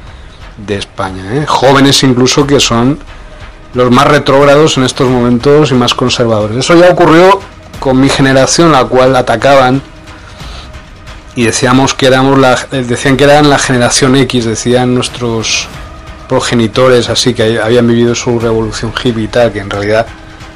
de 0.57 0.75
España, 0.75 1.23
¿eh? 1.35 1.45
jóvenes 1.45 2.03
incluso 2.03 2.45
que 2.45 2.59
son 2.59 2.99
los 3.73 3.91
más 3.91 4.07
retrógrados 4.07 4.77
en 4.77 4.83
estos 4.83 5.07
momentos 5.07 5.71
y 5.71 5.75
más 5.75 5.93
conservadores. 5.93 6.57
Eso 6.57 6.75
ya 6.75 6.89
ocurrió 6.89 7.39
con 7.79 7.99
mi 7.99 8.09
generación, 8.09 8.71
la 8.71 8.85
cual 8.85 9.15
atacaban 9.15 9.81
y 11.39 11.45
decíamos 11.45 11.93
que 11.93 12.05
éramos 12.07 12.37
la, 12.37 12.67
decían 12.69 13.15
que 13.15 13.23
eran 13.23 13.49
la 13.49 13.57
generación 13.57 14.13
X, 14.17 14.43
decían 14.43 14.93
nuestros 14.93 15.69
progenitores, 16.27 17.07
así 17.07 17.33
que 17.33 17.61
habían 17.61 17.87
vivido 17.87 18.13
su 18.13 18.41
revolución 18.41 18.91
hippie 18.91 19.23
y 19.23 19.27
tal, 19.29 19.53
que 19.53 19.59
en 19.59 19.69
realidad 19.69 20.05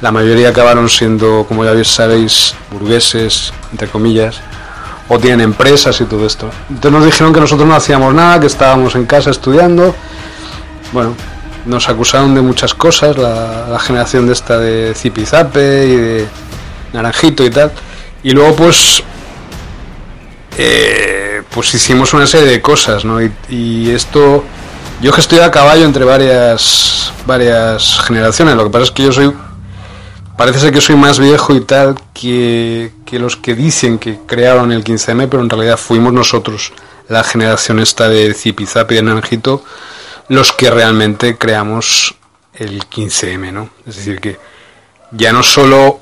la 0.02 0.12
mayoría 0.12 0.50
acabaron 0.50 0.90
siendo, 0.90 1.46
como 1.48 1.64
ya 1.64 1.82
sabéis, 1.84 2.54
burgueses, 2.70 3.54
entre 3.72 3.88
comillas 3.88 4.42
o 5.08 5.18
tienen 5.18 5.40
empresas 5.40 5.98
y 6.02 6.04
todo 6.04 6.26
esto. 6.26 6.50
Entonces 6.68 6.92
nos 6.92 7.06
dijeron 7.06 7.32
que 7.32 7.40
nosotros 7.40 7.66
no 7.66 7.74
hacíamos 7.74 8.12
nada, 8.12 8.38
que 8.38 8.46
estábamos 8.46 8.94
en 8.94 9.06
casa 9.06 9.30
estudiando. 9.30 9.94
Bueno, 10.92 11.14
nos 11.64 11.88
acusaron 11.88 12.34
de 12.34 12.42
muchas 12.42 12.74
cosas, 12.74 13.16
la, 13.16 13.78
generación 13.80 14.26
de 14.26 14.34
esta 14.34 14.58
de 14.58 14.92
Zipizape 14.94 15.86
y 15.86 15.96
de 15.96 16.26
Naranjito 16.92 17.42
y 17.42 17.48
tal. 17.48 17.72
Y 18.22 18.32
luego 18.32 18.54
pues 18.54 19.02
eh, 20.58 21.42
pues 21.50 21.74
hicimos 21.74 22.14
una 22.14 22.26
serie 22.26 22.50
de 22.50 22.60
cosas, 22.60 23.04
¿no? 23.04 23.20
Y, 23.48 23.90
esto, 23.90 24.44
yo 25.00 25.12
que 25.12 25.20
estoy 25.20 25.38
a 25.40 25.50
caballo 25.50 25.84
entre 25.84 26.04
varias 26.04 27.12
varias 27.26 28.00
generaciones. 28.00 28.54
Lo 28.56 28.64
que 28.64 28.70
pasa 28.70 28.84
es 28.84 28.90
que 28.90 29.02
yo 29.04 29.12
soy 29.12 29.32
parece 30.36 30.58
ser 30.58 30.72
que 30.72 30.80
soy 30.80 30.96
más 30.96 31.18
viejo 31.18 31.54
y 31.54 31.60
tal 31.60 31.96
que, 32.12 32.92
los 33.12 33.36
que 33.36 33.54
dicen 33.54 33.98
que 33.98 34.18
crearon 34.26 34.72
el 34.72 34.82
15M, 34.82 35.28
pero 35.28 35.42
en 35.42 35.50
realidad 35.50 35.76
fuimos 35.76 36.12
nosotros, 36.12 36.72
la 37.08 37.22
generación 37.22 37.78
esta 37.78 38.08
de 38.08 38.34
Zipizapi 38.34 38.94
y 38.94 38.96
de 38.96 39.02
Naranjito, 39.02 39.64
los 40.28 40.52
que 40.52 40.70
realmente 40.70 41.36
creamos 41.38 42.16
el 42.54 42.80
15M, 42.88 43.52
¿no? 43.52 43.70
Es 43.86 43.96
decir, 43.96 44.20
que 44.20 44.38
ya 45.12 45.32
no 45.32 45.42
solo 45.42 46.00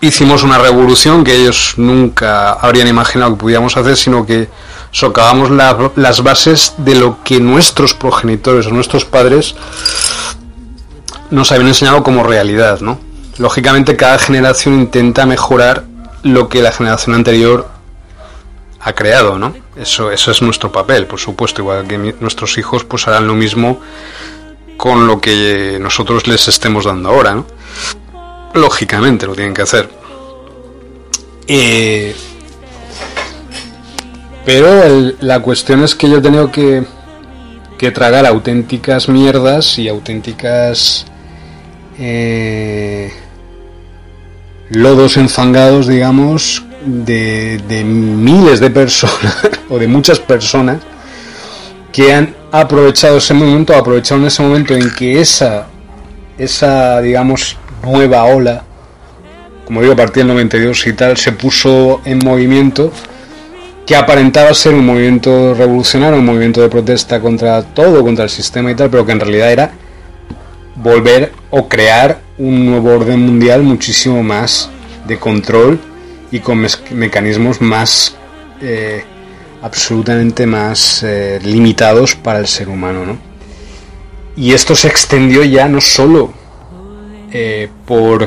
hicimos 0.00 0.42
una 0.42 0.58
revolución 0.58 1.24
que 1.24 1.34
ellos 1.34 1.74
nunca 1.76 2.52
habrían 2.52 2.88
imaginado 2.88 3.32
que 3.32 3.40
pudiéramos 3.40 3.76
hacer, 3.76 3.96
sino 3.96 4.26
que 4.26 4.48
socavamos 4.90 5.50
las 5.50 6.22
bases 6.22 6.74
de 6.78 6.94
lo 6.94 7.22
que 7.24 7.40
nuestros 7.40 7.94
progenitores 7.94 8.66
o 8.66 8.70
nuestros 8.70 9.04
padres 9.04 9.54
nos 11.30 11.50
habían 11.52 11.68
enseñado 11.68 12.02
como 12.02 12.22
realidad, 12.22 12.80
¿no? 12.80 12.98
lógicamente 13.38 13.96
cada 13.96 14.18
generación 14.18 14.80
intenta 14.80 15.26
mejorar 15.26 15.84
lo 16.22 16.48
que 16.48 16.62
la 16.62 16.72
generación 16.72 17.14
anterior 17.14 17.68
ha 18.80 18.92
creado, 18.92 19.38
¿no? 19.38 19.54
Eso, 19.76 20.10
eso 20.10 20.30
es 20.30 20.42
nuestro 20.42 20.72
papel, 20.72 21.06
por 21.06 21.18
supuesto, 21.18 21.62
igual 21.62 21.86
que 21.86 21.98
nuestros 21.98 22.56
hijos 22.58 22.84
pues 22.84 23.06
harán 23.08 23.26
lo 23.26 23.34
mismo 23.34 23.80
con 24.76 25.06
lo 25.06 25.20
que 25.20 25.78
nosotros 25.80 26.26
les 26.26 26.48
estemos 26.48 26.84
dando 26.84 27.10
ahora, 27.10 27.34
¿no? 27.34 27.46
Lógicamente 28.56 29.26
lo 29.26 29.34
tienen 29.34 29.54
que 29.54 29.62
hacer. 29.62 29.88
Eh, 31.46 32.14
pero 34.44 35.12
la 35.20 35.40
cuestión 35.40 35.82
es 35.84 35.94
que 35.94 36.08
yo 36.08 36.18
he 36.18 36.20
tenido 36.20 36.50
que, 36.50 36.84
que 37.78 37.90
tragar 37.90 38.26
auténticas 38.26 39.08
mierdas 39.08 39.78
y 39.78 39.88
auténticas... 39.88 41.06
Eh, 41.98 43.12
lodos 44.70 45.16
enfangados, 45.16 45.86
digamos, 45.86 46.64
de, 46.84 47.60
de 47.68 47.84
miles 47.84 48.60
de 48.60 48.70
personas 48.70 49.36
o 49.68 49.78
de 49.78 49.88
muchas 49.88 50.18
personas 50.18 50.78
que 51.92 52.12
han 52.12 52.34
aprovechado 52.52 53.18
ese 53.18 53.34
momento, 53.34 53.74
aprovecharon 53.74 54.26
ese 54.26 54.42
momento 54.42 54.74
en 54.74 54.90
que 54.94 55.20
esa, 55.20 55.66
esa, 56.36 57.00
digamos, 57.00 57.56
nueva 57.82 58.24
ola, 58.24 58.64
como 59.64 59.80
digo, 59.80 59.94
a 59.94 59.96
partir 59.96 60.24
del 60.24 60.28
92 60.28 60.86
y 60.86 60.92
tal, 60.92 61.16
se 61.16 61.32
puso 61.32 62.00
en 62.04 62.18
movimiento, 62.18 62.92
que 63.84 63.96
aparentaba 63.96 64.52
ser 64.54 64.74
un 64.74 64.86
movimiento 64.86 65.54
revolucionario, 65.54 66.18
un 66.18 66.26
movimiento 66.26 66.60
de 66.60 66.68
protesta 66.68 67.20
contra 67.20 67.62
todo, 67.62 68.02
contra 68.02 68.24
el 68.24 68.30
sistema 68.30 68.70
y 68.70 68.74
tal, 68.74 68.90
pero 68.90 69.06
que 69.06 69.12
en 69.12 69.20
realidad 69.20 69.52
era 69.52 69.72
volver 70.76 71.32
o 71.50 71.68
crear 71.68 72.20
un 72.38 72.66
nuevo 72.66 72.94
orden 72.94 73.20
mundial 73.20 73.62
muchísimo 73.62 74.22
más 74.22 74.70
de 75.06 75.18
control 75.18 75.80
y 76.30 76.40
con 76.40 76.66
mecanismos 76.90 77.60
más 77.60 78.16
eh, 78.60 79.04
absolutamente 79.62 80.46
más 80.46 81.02
eh, 81.02 81.40
limitados 81.42 82.14
para 82.14 82.38
el 82.38 82.46
ser 82.46 82.68
humano 82.68 83.06
¿no? 83.06 83.18
y 84.36 84.52
esto 84.52 84.74
se 84.74 84.88
extendió 84.88 85.44
ya 85.44 85.68
no 85.68 85.80
solo 85.80 86.32
eh, 87.38 87.68
por, 87.84 88.26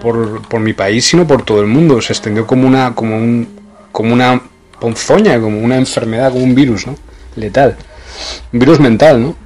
por, 0.00 0.42
por, 0.42 0.60
mi 0.60 0.74
país 0.74 1.04
sino 1.06 1.26
por 1.26 1.42
todo 1.42 1.60
el 1.60 1.66
mundo 1.66 2.00
se 2.00 2.12
extendió 2.12 2.46
como 2.46 2.68
una 2.68 2.94
como 2.94 3.16
un 3.16 3.48
como 3.90 4.12
una 4.14 4.40
ponzoña 4.78 5.40
como 5.40 5.58
una 5.58 5.76
enfermedad 5.76 6.30
como 6.30 6.44
un 6.44 6.54
virus 6.54 6.86
¿no? 6.86 6.94
letal 7.34 7.76
un 8.52 8.58
virus 8.60 8.78
mental 8.78 9.22
¿no? 9.22 9.44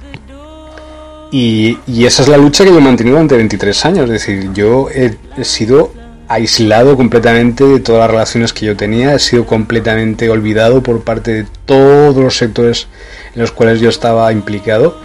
Y, 1.31 1.77
esa 2.05 2.23
es 2.23 2.27
la 2.27 2.37
lucha 2.37 2.63
que 2.63 2.71
yo 2.71 2.77
he 2.77 2.81
mantenido 2.81 3.15
durante 3.15 3.35
23 3.35 3.85
años. 3.85 4.05
Es 4.05 4.09
decir, 4.09 4.49
yo 4.53 4.89
he, 4.89 5.15
sido 5.43 5.91
aislado 6.27 6.95
completamente 6.95 7.63
de 7.63 7.79
todas 7.79 8.01
las 8.01 8.11
relaciones 8.11 8.53
que 8.53 8.67
yo 8.67 8.77
tenía, 8.77 9.15
he 9.15 9.19
sido 9.19 9.45
completamente 9.45 10.29
olvidado 10.29 10.83
por 10.83 11.01
parte 11.01 11.33
de 11.33 11.45
todos 11.65 12.17
los 12.17 12.37
sectores 12.37 12.87
en 13.33 13.41
los 13.41 13.51
cuales 13.51 13.79
yo 13.79 13.89
estaba 13.89 14.31
implicado 14.31 14.99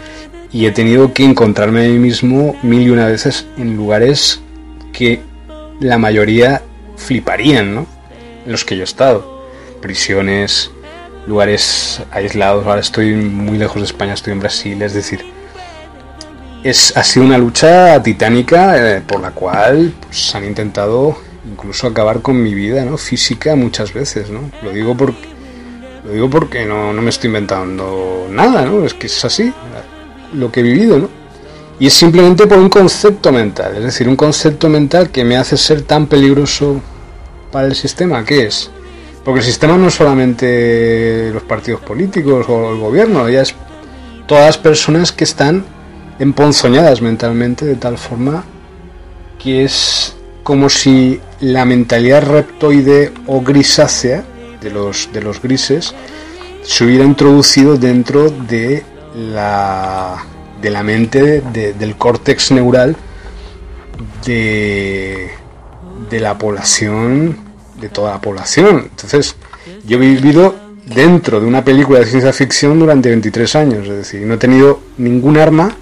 y 0.54 0.66
he 0.66 0.70
tenido 0.70 1.12
que 1.12 1.24
encontrarme 1.24 1.84
a 1.84 1.88
mí 1.88 1.98
mismo 1.98 2.56
mil 2.62 2.82
y 2.82 2.90
una 2.90 3.08
veces 3.08 3.44
en 3.58 3.76
lugares 3.76 4.40
que 4.92 5.20
la 5.80 5.98
mayoría 5.98 6.62
fliparían, 6.96 7.74
¿no? 7.74 7.86
En 8.46 8.52
los 8.52 8.64
que 8.64 8.76
yo 8.76 8.82
he 8.82 8.84
estado. 8.84 9.42
Prisiones, 9.82 10.70
lugares 11.26 12.00
aislados, 12.12 12.64
ahora 12.68 12.80
estoy 12.80 13.14
muy 13.14 13.58
lejos 13.58 13.82
de 13.82 13.86
España, 13.86 14.14
estoy 14.14 14.32
en 14.32 14.38
Brasil, 14.38 14.80
es 14.80 14.94
decir, 14.94 15.24
es, 16.62 16.96
ha 16.96 17.02
sido 17.02 17.26
una 17.26 17.36
lucha 17.36 18.00
titánica 18.00 18.76
eh, 18.78 19.00
por 19.00 19.20
la 19.20 19.32
cual 19.32 19.92
pues, 20.06 20.36
han 20.36 20.44
intentado 20.44 21.18
incluso 21.50 21.88
acabar 21.88 22.22
con 22.22 22.40
mi 22.40 22.54
vida 22.54 22.84
¿no? 22.84 22.96
física 22.96 23.56
muchas 23.56 23.92
veces. 23.92 24.30
¿no? 24.30 24.52
Lo 24.62 24.70
digo 24.70 24.96
porque, 24.96 25.28
lo 26.04 26.12
digo 26.12 26.30
porque 26.30 26.64
no, 26.64 26.92
no 26.92 27.02
me 27.02 27.10
estoy 27.10 27.26
inventando 27.26 28.28
nada, 28.30 28.64
¿no? 28.64 28.86
es 28.86 28.94
que 28.94 29.08
es 29.08 29.24
así 29.24 29.52
lo 30.34 30.50
que 30.52 30.60
he 30.60 30.62
vivido. 30.62 30.98
¿no? 30.98 31.08
Y 31.78 31.88
es 31.88 31.94
simplemente 31.94 32.46
por 32.46 32.58
un 32.58 32.68
concepto 32.68 33.32
mental, 33.32 33.76
es 33.76 33.82
decir, 33.82 34.08
un 34.08 34.16
concepto 34.16 34.68
mental 34.68 35.10
que 35.10 35.24
me 35.24 35.36
hace 35.36 35.56
ser 35.56 35.82
tan 35.82 36.06
peligroso 36.06 36.80
para 37.50 37.66
el 37.66 37.74
sistema. 37.74 38.24
¿Qué 38.24 38.46
es? 38.46 38.70
Porque 39.24 39.40
el 39.40 39.46
sistema 39.46 39.76
no 39.76 39.88
es 39.88 39.94
solamente 39.94 41.30
los 41.32 41.42
partidos 41.42 41.80
políticos 41.80 42.46
o 42.48 42.72
el 42.72 42.78
gobierno, 42.78 43.28
ya 43.28 43.42
es 43.42 43.54
todas 44.26 44.46
las 44.46 44.58
personas 44.58 45.12
que 45.12 45.24
están 45.24 45.64
emponzoñadas 46.18 47.02
mentalmente 47.02 47.64
de 47.64 47.74
tal 47.74 47.98
forma 47.98 48.44
que 49.42 49.64
es 49.64 50.14
como 50.44 50.68
si 50.68 51.20
la 51.40 51.64
mentalidad 51.64 52.22
reptoide 52.22 53.12
o 53.26 53.40
grisácea 53.40 54.24
de 54.60 54.70
los, 54.70 55.08
de 55.12 55.20
los 55.22 55.42
grises 55.42 55.94
se 56.62 56.84
hubiera 56.84 57.04
introducido 57.04 57.76
dentro 57.76 58.30
de 58.30 58.84
la 59.14 60.24
de 60.60 60.70
la 60.70 60.82
mente, 60.82 61.42
del 61.42 61.96
córtex 61.96 62.52
neural 62.52 62.96
de, 64.24 65.30
de 66.10 66.20
la 66.20 66.38
población, 66.38 67.36
de 67.80 67.88
toda 67.88 68.12
la 68.12 68.20
población. 68.20 68.88
Entonces, 68.90 69.36
yo 69.86 69.98
he 69.98 70.00
vivido 70.00 70.54
dentro 70.86 71.40
de 71.40 71.46
una 71.46 71.64
película 71.64 72.00
de 72.00 72.06
ciencia 72.06 72.32
ficción 72.32 72.78
durante 72.78 73.08
23 73.08 73.56
años, 73.56 73.88
es 73.88 73.96
decir, 73.96 74.26
no 74.26 74.34
he 74.34 74.38
tenido 74.38 74.80
ningún 74.98 75.38
arma 75.38 75.74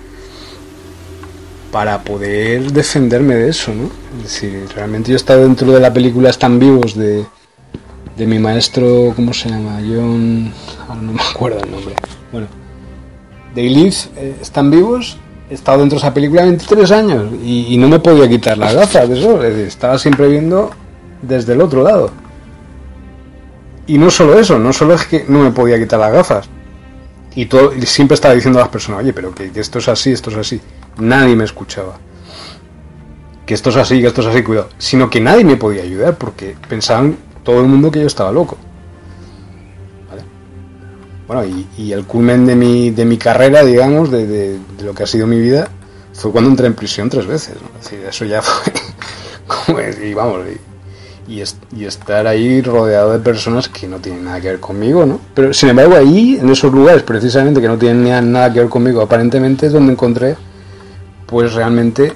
para 1.70 2.02
poder 2.04 2.70
defenderme 2.72 3.34
de 3.34 3.48
eso, 3.48 3.72
¿no? 3.74 3.90
Es 4.18 4.24
decir, 4.24 4.68
realmente 4.74 5.08
yo 5.08 5.14
he 5.14 5.16
estado 5.16 5.42
dentro 5.42 5.72
de 5.72 5.80
la 5.80 5.92
película 5.92 6.28
Están 6.28 6.58
vivos 6.58 6.94
de, 6.94 7.24
de 8.16 8.26
mi 8.26 8.38
maestro, 8.38 9.12
¿cómo 9.16 9.32
se 9.32 9.48
llama? 9.48 9.78
John... 9.80 10.52
no 11.00 11.12
me 11.12 11.22
acuerdo 11.22 11.60
el 11.64 11.70
nombre. 11.70 11.94
Bueno, 12.30 12.46
de 13.54 13.62
Live, 13.62 13.96
eh, 14.16 14.36
Están 14.40 14.70
vivos, 14.70 15.18
he 15.50 15.54
estado 15.54 15.80
dentro 15.80 15.96
de 15.96 16.04
esa 16.04 16.14
película 16.14 16.42
23 16.42 16.90
años 16.92 17.32
y, 17.44 17.76
no 17.78 17.88
me 17.88 17.98
podía 17.98 18.28
quitar 18.28 18.56
las 18.56 18.74
gafas 18.74 19.08
de 19.08 19.18
eso, 19.18 19.42
estaba 19.42 19.98
siempre 19.98 20.28
viendo 20.28 20.70
desde 21.20 21.52
el 21.52 21.60
otro 21.60 21.82
lado. 21.82 22.10
Y 23.86 23.98
no 23.98 24.10
solo 24.10 24.38
eso, 24.38 24.58
no 24.58 24.72
solo 24.72 24.94
es 24.94 25.06
que 25.06 25.24
no 25.28 25.40
me 25.40 25.50
podía 25.50 25.78
quitar 25.78 26.00
las 26.00 26.12
gafas. 26.12 26.48
Y, 27.34 27.46
todo, 27.46 27.72
siempre 27.84 28.14
estaba 28.14 28.34
diciendo 28.34 28.58
a 28.58 28.62
las 28.62 28.70
personas, 28.70 29.00
oye, 29.00 29.12
pero 29.12 29.34
que, 29.34 29.50
esto 29.54 29.78
es 29.78 29.88
así, 29.88 30.12
esto 30.12 30.30
es 30.30 30.36
así. 30.36 30.60
Nadie 30.98 31.34
me 31.34 31.44
escuchaba. 31.44 31.98
Que 33.46 33.54
esto 33.54 33.70
es 33.70 33.76
así, 33.76 34.00
que 34.00 34.06
esto 34.06 34.20
es 34.20 34.28
así, 34.28 34.42
cuidado. 34.42 34.68
Sino 34.78 35.10
que 35.10 35.20
nadie 35.20 35.44
me 35.44 35.56
podía 35.56 35.82
ayudar 35.82 36.16
porque 36.16 36.56
pensaban 36.68 37.16
todo 37.42 37.60
el 37.60 37.66
mundo 37.66 37.90
que 37.90 38.00
yo 38.00 38.06
estaba 38.06 38.30
loco. 38.30 38.56
Bueno, 41.32 41.66
y, 41.78 41.92
el 41.92 42.04
culmen 42.04 42.44
de 42.44 42.54
mi, 42.54 42.90
de 42.90 43.06
mi 43.06 43.16
carrera, 43.16 43.64
digamos, 43.64 44.10
de, 44.10 44.58
lo 44.82 44.94
que 44.94 45.04
ha 45.04 45.06
sido 45.06 45.26
mi 45.26 45.40
vida, 45.40 45.68
fue 46.12 46.30
cuando 46.30 46.50
entré 46.50 46.66
en 46.66 46.74
prisión 46.74 47.08
tres 47.08 47.26
veces. 47.26 47.54
eso 48.06 48.24
ya 48.26 48.42
fue 48.42 48.72
y 50.06 50.12
vamos, 50.12 50.40
y, 51.26 51.40
estar 51.86 52.26
ahí 52.26 52.60
rodeado 52.60 53.12
de 53.12 53.18
personas 53.20 53.68
que 53.70 53.88
no 53.88 53.98
tienen 53.98 54.24
nada 54.24 54.40
que 54.42 54.48
ver 54.48 54.60
conmigo, 54.60 55.06
¿no? 55.06 55.20
Pero 55.34 55.54
sin 55.54 55.70
embargo 55.70 55.96
ahí, 55.96 56.36
en 56.38 56.50
esos 56.50 56.70
lugares 56.70 57.02
precisamente 57.02 57.62
que 57.62 57.68
no 57.68 57.78
tienen 57.78 58.30
nada 58.30 58.52
que 58.52 58.60
ver 58.60 58.68
conmigo, 58.68 59.00
aparentemente 59.00 59.66
es 59.66 59.72
donde 59.72 59.92
encontré 59.92 60.36
pues 61.26 61.54
realmente 61.54 62.12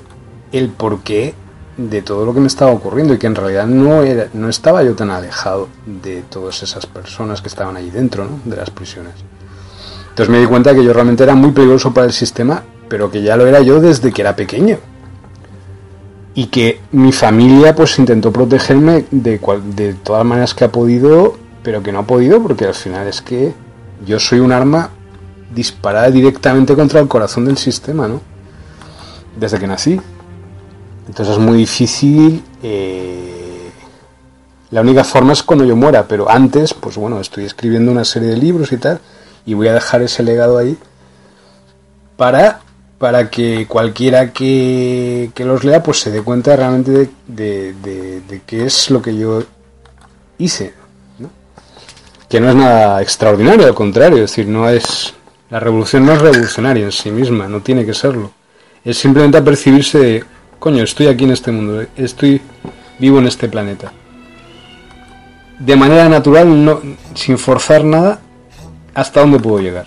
el 0.53 0.69
porqué 0.69 1.35
de 1.77 2.03
todo 2.03 2.25
lo 2.25 2.33
que 2.33 2.41
me 2.41 2.47
estaba 2.47 2.71
ocurriendo 2.71 3.15
y 3.15 3.19
que 3.19 3.27
en 3.27 3.35
realidad 3.35 3.67
no, 3.67 4.03
era, 4.03 4.29
no 4.33 4.49
estaba 4.49 4.83
yo 4.83 4.95
tan 4.95 5.11
alejado 5.11 5.69
de 5.85 6.23
todas 6.23 6.63
esas 6.63 6.87
personas 6.87 7.43
que 7.43 7.49
estaban 7.49 7.77
ahí 7.77 7.91
dentro 7.91 8.25
¿no? 8.25 8.41
de 8.45 8.57
las 8.57 8.71
prisiones. 8.71 9.15
Entonces 10.09 10.31
me 10.31 10.41
di 10.41 10.47
cuenta 10.47 10.75
que 10.75 10.83
yo 10.83 10.93
realmente 10.93 11.23
era 11.23 11.35
muy 11.35 11.53
peligroso 11.53 11.93
para 11.93 12.07
el 12.07 12.13
sistema, 12.13 12.63
pero 12.89 13.11
que 13.11 13.23
ya 13.23 13.37
lo 13.37 13.47
era 13.47 13.61
yo 13.61 13.81
desde 13.81 14.13
que 14.13 14.23
era 14.23 14.35
pequeño 14.35 14.79
y 16.35 16.47
que 16.47 16.81
mi 16.93 17.13
familia 17.13 17.75
pues 17.75 17.99
intentó 17.99 18.31
protegerme 18.33 19.07
de, 19.11 19.41
de 19.75 19.95
todas 19.95 20.25
maneras 20.25 20.55
que 20.55 20.65
ha 20.65 20.73
podido, 20.73 21.37
pero 21.63 21.83
que 21.83 21.93
no 21.93 22.01
ha 22.01 22.07
podido 22.07 22.43
porque 22.43 22.67
al 22.67 22.75
final 22.75 23.07
es 23.07 23.23
que 23.23 23.55
yo 24.07 24.19
soy 24.19 24.41
un 24.41 24.53
arma 24.53 24.91
disparada 25.55 26.11
directamente 26.11 26.75
contra 26.75 27.01
el 27.01 27.09
corazón 27.09 27.47
del 27.47 27.57
sistema, 27.57 28.07
¿no? 28.07 28.21
Desde 29.39 29.59
que 29.59 29.67
nací. 29.67 30.01
Entonces 31.07 31.35
es 31.35 31.41
muy 31.41 31.59
difícil. 31.59 32.43
Eh, 32.63 33.71
la 34.71 34.81
única 34.81 35.05
forma 35.05 35.33
es 35.33 35.43
cuando 35.43 35.65
yo 35.65 35.77
muera, 35.77 36.07
pero 36.09 36.31
antes, 36.31 36.75
pues 36.75 36.97
bueno, 36.97 37.21
estoy 37.21 37.45
escribiendo 37.45 37.93
una 37.93 38.05
serie 38.05 38.29
de 38.29 38.37
libros 38.37 38.73
y 38.73 38.79
tal, 38.79 39.01
y 39.45 39.55
voy 39.55 39.69
a 39.69 39.75
dejar 39.75 40.03
ese 40.03 40.23
legado 40.23 40.59
ahí 40.59 40.77
para 42.17 42.61
para 42.99 43.31
que 43.31 43.67
cualquiera 43.67 44.33
que, 44.33 45.31
los 45.37 45.65
lea 45.65 45.83
pues 45.83 46.01
se 46.01 46.11
dé 46.11 46.23
cuenta 46.23 46.57
realmente 46.57 47.11
de, 47.27 47.75
de, 47.75 48.41
qué 48.47 48.65
es 48.65 48.91
lo 48.91 49.03
que 49.03 49.17
yo 49.17 49.43
hice. 50.39 50.75
Que 52.29 52.41
no 52.41 52.49
es 52.49 52.57
nada 52.57 53.03
extraordinario, 53.03 53.67
al 53.67 53.75
contrario, 53.75 54.25
es 54.25 54.31
decir, 54.31 54.49
no 54.49 54.69
es. 54.69 55.15
La 55.49 55.61
revolución 55.61 56.05
no 56.05 56.13
es 56.13 56.21
revolucionaria 56.21 56.85
en 56.85 56.91
sí 56.91 57.13
misma, 57.13 57.47
no 57.47 57.61
tiene 57.61 57.87
que 57.87 57.95
serlo. 57.95 58.33
Es 58.85 58.99
simplemente 58.99 59.39
apercibirse 59.39 59.99
de, 59.99 60.25
coño, 60.59 60.83
estoy 60.83 61.07
aquí 61.07 61.25
en 61.25 61.31
este 61.31 61.53
mundo, 61.53 61.87
estoy 61.97 62.41
vivo 62.99 63.19
en 63.19 63.27
este 63.27 63.49
planeta. 63.49 63.93
De 65.59 65.77
manera 65.77 66.09
natural, 66.09 66.65
no, 66.65 66.81
sin 67.15 67.39
forzar 67.39 67.85
nada, 67.85 68.21
hasta 68.95 69.21
dónde 69.21 69.39
puedo 69.39 69.61
llegar. 69.61 69.87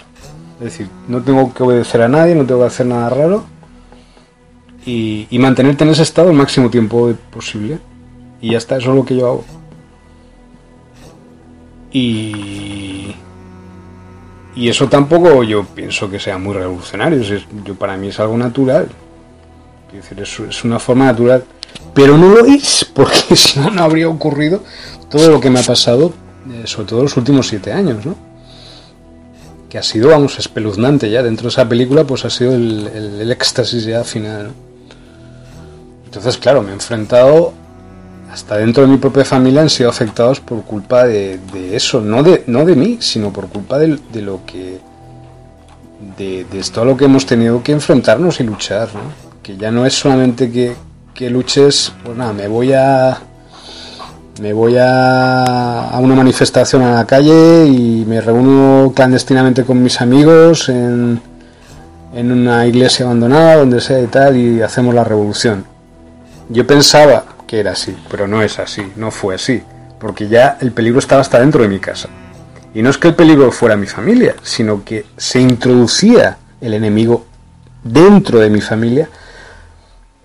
Es 0.60 0.66
decir, 0.66 0.88
no 1.08 1.22
tengo 1.22 1.54
que 1.54 1.64
obedecer 1.64 2.02
a 2.02 2.08
nadie, 2.08 2.36
no 2.36 2.46
tengo 2.46 2.62
que 2.62 2.68
hacer 2.68 2.86
nada 2.86 3.10
raro. 3.10 3.44
Y, 4.86 5.28
mantenerte 5.40 5.84
en 5.84 5.92
ese 5.92 6.02
estado 6.02 6.32
el 6.32 6.36
máximo 6.36 6.70
tiempo 6.70 7.14
posible. 7.32 7.80
Y 8.42 8.52
ya 8.52 8.58
está, 8.58 8.78
eso 8.78 8.90
es 8.90 8.96
lo 8.96 9.06
que 9.06 9.16
yo 9.16 9.28
hago. 9.28 9.46
Y, 11.92 13.14
y 14.56 14.70
eso 14.70 14.90
tampoco 14.90 15.44
yo 15.44 15.64
pienso 15.64 16.10
que 16.10 16.20
sea 16.20 16.38
muy 16.38 16.54
revolucionario. 16.54 17.22
yo, 17.22 17.76
para 17.76 17.96
mí 17.98 18.08
es 18.08 18.20
algo 18.20 18.38
natural. 18.38 18.90
Es 19.94 20.64
una 20.64 20.80
forma 20.80 21.06
natural. 21.06 21.44
Pero 21.94 22.18
no 22.18 22.30
lo 22.30 22.46
es, 22.46 22.86
porque 22.94 23.36
si 23.36 23.60
no, 23.60 23.72
no 23.72 23.84
habría 23.84 24.10
ocurrido 24.10 24.64
todo 25.10 25.30
lo 25.30 25.40
que 25.40 25.50
me 25.50 25.60
ha 25.60 25.64
pasado, 25.64 26.14
eh, 26.52 26.64
sobre 26.66 26.88
todo 26.88 27.04
los 27.04 27.18
últimos 27.18 27.48
siete 27.48 27.72
años, 27.72 28.06
¿no? 28.06 28.30
que 29.70 29.78
ha 29.78 29.84
sido, 29.84 30.10
vamos, 30.10 30.38
espeluznante 30.40 31.10
ya. 31.10 31.24
Dentro 31.24 31.44
de 31.44 31.50
esa 31.50 31.70
película, 31.70 32.04
pues 32.04 32.26
ha 32.26 32.30
sido 32.30 32.54
el, 32.54 33.32
éxtasis 33.32 33.86
ya 33.86 34.04
final. 34.04 34.52
Entonces, 36.06 36.38
claro, 36.38 36.64
me 36.64 36.72
he 36.72 36.74
enfrentado, 36.74 37.54
hasta 38.32 38.58
dentro 38.58 38.84
de 38.84 38.90
mi 38.90 38.98
propia 38.98 39.24
familia 39.24 39.62
han 39.62 39.70
sido 39.70 39.90
afectados 39.90 40.40
por 40.40 40.64
culpa 40.64 41.06
de, 41.06 41.40
eso, 41.72 42.02
no 42.02 42.24
de, 42.24 42.44
no 42.48 42.66
de 42.66 42.76
mí, 42.76 42.98
sino 43.00 43.32
por 43.32 43.48
culpa 43.48 43.78
de, 43.78 44.00
lo 44.22 44.44
que. 44.46 44.80
De, 46.18 46.46
de 46.46 46.62
todo 46.74 46.86
lo 46.86 46.98
que 46.98 47.06
hemos 47.06 47.26
tenido 47.26 47.62
que 47.62 47.72
enfrentarnos 47.72 48.40
y 48.40 48.44
luchar, 48.44 48.90
¿no? 48.96 49.29
Que 49.50 49.58
ya 49.58 49.72
no 49.72 49.84
es 49.84 49.96
solamente 49.96 50.52
que, 50.52 50.76
que 51.12 51.28
luches, 51.28 51.92
pues 52.06 52.16
nada, 52.16 52.34
me 52.34 52.48
voy 52.48 52.72
a 52.72 53.18
me 54.40 54.54
voy 54.54 54.76
a, 54.80 55.90
una 56.00 56.14
manifestación 56.14 56.84
a 56.84 56.94
la 56.94 57.08
calle 57.08 57.66
y 57.66 58.06
me 58.08 58.22
reúno 58.22 58.94
clandestinamente 58.96 59.64
con 59.64 59.82
mis 59.82 60.02
amigos 60.02 60.70
en, 60.70 61.20
en 62.14 62.32
una 62.32 62.68
iglesia 62.68 63.08
abandonada, 63.08 63.56
donde 63.56 63.82
sea 63.82 64.00
y 64.00 64.06
tal, 64.06 64.38
y 64.38 64.62
hacemos 64.62 64.94
la 64.94 65.04
revolución. 65.04 65.66
Yo 66.50 66.68
pensaba 66.68 67.26
que 67.48 67.60
era 67.60 67.72
así, 67.72 67.98
pero 68.08 68.28
no 68.28 68.44
es 68.44 68.60
así, 68.60 68.84
no 68.98 69.10
fue 69.10 69.34
así, 69.34 69.64
porque 70.00 70.28
ya 70.28 70.60
el 70.62 70.74
peligro 70.74 71.00
estaba 71.00 71.22
hasta 71.22 71.40
dentro 71.40 71.64
de 71.64 71.70
mi 71.70 71.80
casa. 71.80 72.08
Y 72.76 72.84
no 72.84 72.92
es 72.92 73.00
que 73.00 73.08
el 73.08 73.16
peligro 73.16 73.52
fuera 73.52 73.76
mi 73.76 73.88
familia, 73.88 74.36
sino 74.44 74.86
que 74.86 75.08
se 75.18 75.42
introducía 75.42 76.38
el 76.62 76.76
enemigo 76.76 77.26
dentro 77.84 78.40
de 78.42 78.52
mi 78.52 78.62
familia 78.62 79.10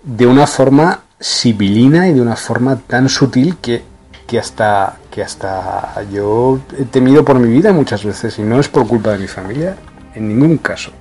de 0.05 0.27
una 0.27 0.47
forma 0.47 1.01
civilina 1.19 2.07
y 2.07 2.13
de 2.13 2.21
una 2.21 2.35
forma 2.35 2.77
tan 2.77 3.09
sutil 3.09 3.57
que 3.57 3.83
que 4.27 4.39
hasta, 4.39 4.97
que 5.11 5.21
hasta 5.21 6.03
yo 6.11 6.59
he 6.77 6.85
temido 6.85 7.23
por 7.23 7.39
mi 7.39 7.49
vida 7.49 7.73
muchas 7.73 8.03
veces 8.03 8.39
y 8.39 8.41
no 8.41 8.59
es 8.59 8.67
por 8.67 8.87
culpa 8.87 9.11
de 9.11 9.19
mi 9.19 9.27
familia, 9.27 9.75
en 10.13 10.27
ningún 10.27 10.57
caso, 10.57 10.91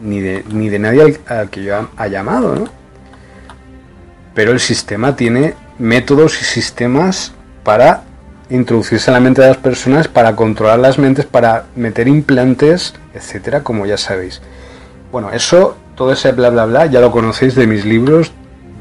ni 0.00 0.20
de, 0.20 0.44
ni 0.48 0.68
de 0.68 0.78
nadie 0.78 1.20
al, 1.26 1.50
que 1.50 1.62
yo 1.62 1.88
ha 1.96 2.06
llamado, 2.08 2.54
¿no? 2.54 2.64
Pero 4.34 4.52
el 4.52 4.60
sistema 4.60 5.14
tiene 5.16 5.54
métodos 5.78 6.40
y 6.40 6.44
sistemas 6.44 7.32
para 7.62 8.04
introducirse 8.48 9.10
en 9.10 9.14
la 9.14 9.20
mente 9.20 9.42
de 9.42 9.48
las 9.48 9.58
personas, 9.58 10.08
para 10.08 10.34
controlar 10.34 10.78
las 10.78 10.98
mentes, 10.98 11.26
para 11.26 11.66
meter 11.76 12.08
implantes, 12.08 12.94
etcétera, 13.12 13.62
como 13.62 13.84
ya 13.84 13.98
sabéis. 13.98 14.40
Bueno, 15.10 15.30
eso, 15.32 15.76
todo 15.94 16.12
ese 16.12 16.32
bla 16.32 16.48
bla 16.48 16.64
bla, 16.64 16.86
ya 16.86 17.00
lo 17.00 17.12
conocéis 17.12 17.54
de 17.54 17.66
mis 17.66 17.84
libros. 17.84 18.32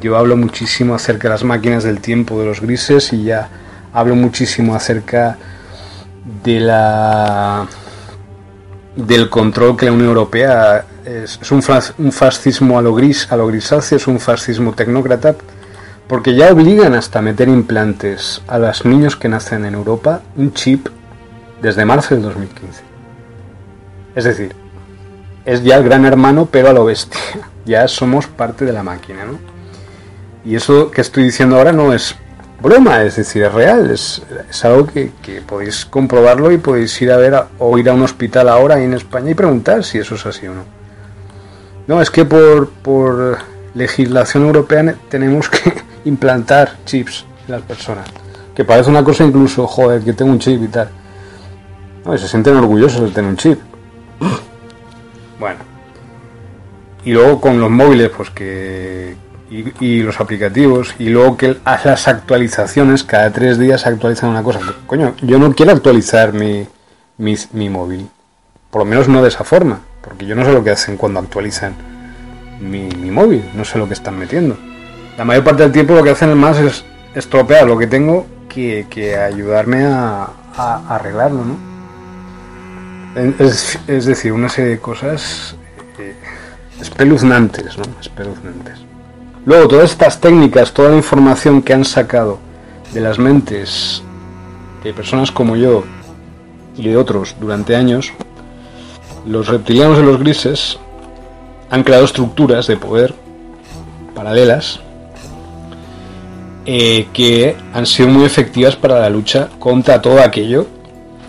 Yo 0.02 0.18
hablo 0.18 0.36
muchísimo 0.36 0.96
acerca 0.96 1.28
de 1.28 1.36
las 1.36 1.44
máquinas 1.44 1.84
del 1.84 2.02
tiempo 2.02 2.40
de 2.40 2.48
los 2.48 2.60
grises 2.60 3.14
y 3.14 3.26
ya 3.26 3.50
hablo 3.94 4.16
muchísimo 4.16 4.74
acerca 4.74 5.38
de 6.44 6.60
la 6.60 7.68
del 8.96 9.30
control 9.30 9.78
que 9.78 9.86
la 9.86 9.92
Unión 9.92 10.10
Europea 10.10 10.86
es, 11.06 11.40
un, 11.52 11.62
fascismo 12.12 12.80
a 12.80 12.82
lo 12.82 12.94
gris, 12.94 13.32
a 13.32 13.38
lo 13.38 13.48
grisáceo, 13.48 13.98
es 13.98 14.08
un 14.08 14.20
fascismo 14.20 14.74
tecnócrata, 14.74 15.36
porque 16.08 16.36
ya 16.36 16.52
obligan 16.52 16.94
hasta 16.96 17.22
meter 17.22 17.48
implantes 17.48 18.42
a 18.48 18.58
los 18.58 18.86
niños 18.86 19.16
que 19.16 19.30
nacen 19.30 19.66
en 19.66 19.76
Europa 19.76 20.22
un 20.36 20.52
chip 20.54 20.88
desde 21.62 21.86
marzo 21.86 22.16
del 22.16 22.24
2015. 22.24 22.84
Es 24.16 24.24
decir, 24.24 24.56
es 25.46 25.64
ya 25.64 25.78
el 25.78 25.84
gran 25.84 26.06
hermano, 26.06 26.48
pero 26.52 26.70
a 26.70 26.74
lo 26.74 26.86
bestia. 26.86 27.22
Ya 27.64 27.88
somos 27.88 28.26
parte 28.26 28.66
de 28.66 28.74
la 28.74 28.82
máquina, 28.82 29.24
¿no? 29.24 29.51
Y 30.44 30.56
eso 30.56 30.90
que 30.92 31.02
estoy 31.02 31.24
diciendo 31.24 31.58
ahora 31.58 31.72
no 31.72 31.94
es 31.94 32.16
broma, 32.62 33.04
es 33.04 33.16
decir, 33.16 33.44
es 33.44 33.54
real, 33.54 33.92
es, 33.92 34.22
algo 34.64 34.88
que, 34.88 35.12
podéis 35.48 35.86
comprobarlo 35.86 36.52
y 36.52 36.58
podéis 36.58 37.00
ir 37.02 37.12
a 37.12 37.18
ver 37.18 37.44
o 37.60 37.78
ir 37.78 37.90
a 37.90 37.94
un 37.94 38.04
hospital 38.04 38.50
ahora 38.50 38.82
en 38.82 38.94
España 38.94 39.32
y 39.32 39.34
preguntar 39.34 39.84
si 39.84 39.98
eso 39.98 40.16
es 40.16 40.26
así 40.26 40.48
o 40.48 40.54
no. 40.54 40.64
No, 41.88 42.02
es 42.02 42.12
que 42.12 42.26
por, 42.26 42.70
por 42.70 43.40
legislación 43.74 44.46
europea 44.46 44.96
tenemos 45.10 45.50
que 45.50 45.74
implantar 46.06 46.78
chips 46.86 47.26
en 47.48 47.54
las 47.54 47.62
personas. 47.64 48.08
Que 48.56 48.66
parece 48.66 48.90
una 48.90 49.04
cosa 49.04 49.24
incluso, 49.24 49.66
joder, 49.66 50.02
que 50.04 50.14
tengo 50.14 50.32
un 50.32 50.40
chip 50.40 50.62
y 50.62 50.68
tal. 50.68 50.90
No, 52.06 52.18
se 52.18 52.28
sienten 52.28 52.58
orgullosos 52.58 53.02
de 53.02 53.10
tener 53.10 53.30
un 53.30 53.38
chip. 53.38 53.60
Bueno. 55.40 55.58
Y 57.04 57.14
luego 57.14 57.42
con 57.42 57.60
los 57.60 57.72
móviles, 57.72 58.12
pues 58.16 58.30
que. 58.30 59.16
Y, 59.52 60.02
los 60.02 60.20
aplicativos. 60.22 60.96
Y 60.98 61.10
luego 61.10 61.36
que 61.36 61.58
las 61.66 62.08
actualizaciones, 62.08 63.04
cada 63.04 63.32
tres 63.32 63.60
días 63.60 63.86
actualizan 63.86 64.30
una 64.30 64.44
cosa. 64.44 64.62
Coño, 64.88 65.14
yo 65.22 65.40
no 65.40 65.54
quiero 65.54 65.74
actualizar 65.74 66.32
mi, 66.32 66.66
mi, 67.18 67.70
móvil. 67.70 68.08
Por 68.70 68.84
lo 68.84 68.86
menos 68.86 69.10
no 69.10 69.22
de 69.22 69.28
esa 69.28 69.44
forma. 69.44 69.82
Porque 70.02 70.26
yo 70.26 70.36
no 70.36 70.46
sé 70.46 70.54
lo 70.54 70.64
que 70.64 70.72
hacen 70.72 70.96
cuando 70.96 71.20
actualizan 71.20 71.76
mi, 72.62 72.90
móvil. 73.12 73.44
No 73.54 73.66
sé 73.66 73.78
lo 73.78 73.88
que 73.88 73.94
están 73.94 74.18
metiendo. 74.18 74.58
La 75.18 75.26
mayor 75.26 75.44
parte 75.44 75.64
del 75.64 75.74
tiempo 75.74 75.96
lo 75.96 76.04
que 76.04 76.12
hacen 76.12 76.36
más 76.38 76.58
es 76.58 76.86
estropear 77.14 77.68
lo 77.68 77.78
que 77.78 77.88
tengo 77.88 78.26
que, 78.48 78.88
que 78.90 79.18
ayudarme 79.18 79.84
a, 79.84 80.30
a 80.56 80.96
arreglarlo, 80.96 81.44
¿no? 81.44 81.72
Es, 83.16 83.78
decir, 83.88 84.32
una 84.32 84.48
serie 84.48 84.72
de 84.72 84.80
cosas 84.80 85.56
eh, 86.00 86.16
espeluznantes, 86.80 87.78
¿no? 87.78 87.84
Espeluznantes. 88.00 88.91
Luego, 89.46 89.68
todas 89.68 89.92
estas 89.92 90.20
técnicas, 90.20 90.72
toda 90.72 90.90
la 90.90 90.98
información 90.98 91.62
que 91.62 91.74
han 91.74 91.84
sacado 91.84 92.40
de 92.94 93.02
las 93.02 93.18
mentes 93.18 94.04
de 94.84 94.94
personas 94.94 95.32
como 95.32 95.56
yo 95.56 95.84
y 96.78 96.88
de 96.88 96.98
otros 96.98 97.36
durante 97.40 97.76
años, 97.76 98.14
los 99.26 99.48
reptilianos 99.48 100.00
y 100.00 100.04
los 100.04 100.20
grises 100.20 100.80
han 101.70 101.84
creado 101.84 102.06
estructuras 102.06 102.68
de 102.68 102.78
poder 102.78 103.16
paralelas 104.14 104.80
eh, 106.66 107.08
que 107.12 107.56
han 107.74 107.88
sido 107.88 108.10
muy 108.10 108.26
efectivas 108.26 108.76
para 108.76 109.00
la 109.00 109.10
lucha 109.10 109.50
contra 109.58 110.02
todo 110.02 110.22
aquello 110.22 110.68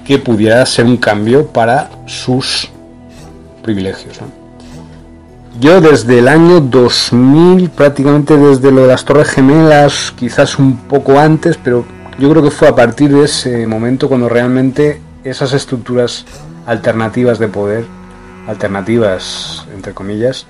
que 0.04 0.18
pudiera 0.18 0.64
ser 0.66 0.84
un 0.84 0.98
cambio 0.98 1.46
para 1.46 1.88
sus 2.06 2.68
privilegios. 3.62 4.18
Yo 5.60 5.82
desde 5.82 6.18
el 6.18 6.28
año 6.28 6.60
2000, 6.60 7.70
prácticamente 7.70 8.36
desde 8.36 8.72
lo 8.72 8.82
de 8.82 8.88
las 8.88 9.04
Torres 9.04 9.28
Gemelas, 9.28 10.12
quizás 10.16 10.58
un 10.58 10.78
poco 10.78 11.18
antes, 11.18 11.58
pero 11.62 11.84
yo 12.18 12.30
creo 12.30 12.42
que 12.42 12.50
fue 12.50 12.68
a 12.68 12.74
partir 12.74 13.12
de 13.12 13.24
ese 13.24 13.66
momento 13.66 14.08
cuando 14.08 14.30
realmente 14.30 15.00
esas 15.24 15.52
estructuras 15.52 16.24
alternativas 16.66 17.38
de 17.38 17.48
poder, 17.48 17.84
alternativas 18.48 19.66
entre 19.74 19.92
comillas, 19.92 20.46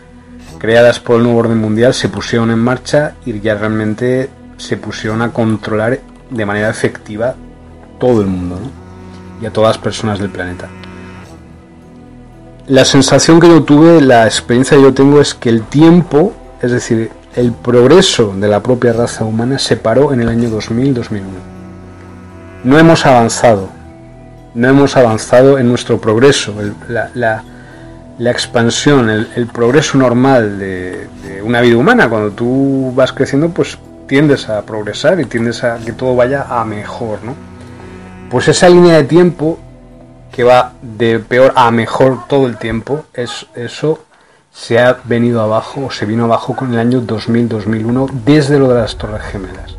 creadas 0.59 1.01
por 1.01 1.17
el 1.17 1.25
nuevo 1.25 1.41
orden 1.41 1.59
mundial, 1.59 1.95
se 1.95 2.09
pusieron 2.09 2.53
en 2.53 2.61
marcha 2.61 3.15
y 3.27 3.41
ya 3.41 3.57
realmente 3.57 4.31
se 4.57 4.77
pusieron 4.77 5.21
a 5.21 5.33
controlar 5.33 6.01
de 6.31 6.47
manera 6.47 6.71
efectiva 6.71 7.35
todo 7.99 8.21
el 8.21 8.29
mundo 8.29 8.61
y 9.41 9.47
a 9.47 9.53
todas 9.53 9.77
las 9.77 9.83
personas 9.83 10.21
del 10.21 10.31
planeta. 10.31 10.69
La 12.69 12.85
sensación 12.85 13.41
que 13.41 13.49
yo 13.49 13.65
tuve, 13.65 14.01
la 14.01 14.25
experiencia 14.25 14.77
que 14.77 14.85
yo 14.85 14.95
tengo 14.95 15.21
es 15.21 15.35
que 15.35 15.49
el 15.49 15.65
tiempo, 15.65 16.33
es 16.61 16.71
decir, 16.71 17.11
el 17.35 17.53
progreso 17.53 18.35
de 18.37 18.47
la 18.47 18.63
propia 18.63 18.93
raza 18.93 19.25
humana 19.25 19.59
se 19.59 19.77
paró 19.77 20.13
en 20.13 20.21
el 20.21 20.29
año 20.29 20.49
2000-2001. 20.49 21.23
No 22.63 22.79
hemos 22.79 23.05
avanzado, 23.05 23.69
no 24.55 24.69
hemos 24.69 24.97
avanzado 24.97 25.59
en 25.59 25.69
nuestro 25.69 26.01
progreso, 26.01 26.55
la, 26.89 27.43
expansión, 28.31 29.11
el, 29.11 29.47
progreso 29.49 29.99
normal 29.99 30.61
de, 30.61 31.09
de, 31.25 31.43
una 31.43 31.61
vida 31.61 31.77
humana. 31.77 32.09
Cuando 32.09 32.31
tú 32.31 32.93
vas 32.95 33.13
creciendo, 33.13 33.49
pues 33.49 33.77
tiendes 34.07 34.49
a 34.49 34.63
progresar 34.63 35.19
y 35.19 35.25
tiendes 35.25 35.65
a 35.65 35.79
que 35.79 35.93
todo 35.93 36.15
vaya 36.15 36.47
a 36.49 36.65
mejor, 36.65 37.25
¿no? 37.25 37.35
Pues 38.31 38.47
esa 38.47 38.69
línea 38.69 38.95
de 38.99 39.05
tiempo 39.05 39.59
que 40.33 40.45
va 40.45 40.73
de 40.83 41.19
peor 41.19 41.53
a 41.55 41.71
mejor 41.71 42.27
todo 42.27 42.47
el 42.47 42.57
tiempo, 42.57 43.05
es, 43.15 43.47
eso 43.55 44.01
se 44.53 44.79
ha 44.79 44.99
venido 45.05 45.41
abajo 45.41 45.87
o 45.87 45.91
se 45.91 46.07
vino 46.07 46.25
abajo 46.25 46.57
con 46.57 46.73
el 46.73 46.79
año 46.79 47.03
2000-2001 47.03 48.11
desde 48.25 48.59
lo 48.59 48.69
de 48.69 48.81
las 48.81 48.97
Torres 48.97 49.23
Gemelas. 49.23 49.77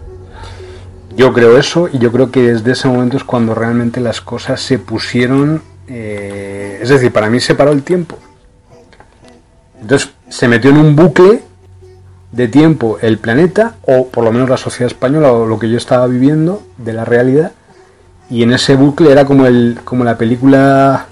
Yo 1.16 1.32
creo 1.34 1.58
eso 1.58 1.90
y 1.92 2.00
yo 2.00 2.12
creo 2.12 2.32
que 2.32 2.42
desde 2.42 2.72
ese 2.72 2.88
momento 2.88 3.18
es 3.18 3.24
cuando 3.24 3.54
realmente 3.54 4.00
las 4.00 4.22
cosas 4.22 4.62
se 4.62 4.80
pusieron, 4.80 5.62
eh, 5.88 6.80
es 6.82 6.90
decir, 6.90 7.12
para 7.12 7.30
mí 7.30 7.40
se 7.40 7.56
paró 7.56 7.72
el 7.72 7.84
tiempo. 7.84 8.18
Entonces 9.80 10.12
se 10.30 10.48
metió 10.48 10.72
en 10.72 10.78
un 10.78 10.96
bucle 10.96 11.44
de 12.32 12.48
tiempo 12.48 12.98
el 13.02 13.20
planeta, 13.20 13.76
o 13.84 14.08
por 14.08 14.24
lo 14.24 14.32
menos 14.32 14.50
la 14.50 14.58
sociedad 14.58 14.92
española, 14.92 15.32
o 15.32 15.46
lo 15.46 15.60
que 15.60 15.70
yo 15.70 15.78
estaba 15.78 16.08
viviendo 16.08 16.64
de 16.78 16.94
la 16.94 17.06
realidad, 17.06 17.52
y 18.30 18.44
en 18.44 18.54
ese 18.54 18.76
bucle 18.76 19.12
era 19.12 19.26
como 19.26 19.46
el 19.46 19.80
como 19.84 20.04
la 20.04 20.18
película 20.18 21.08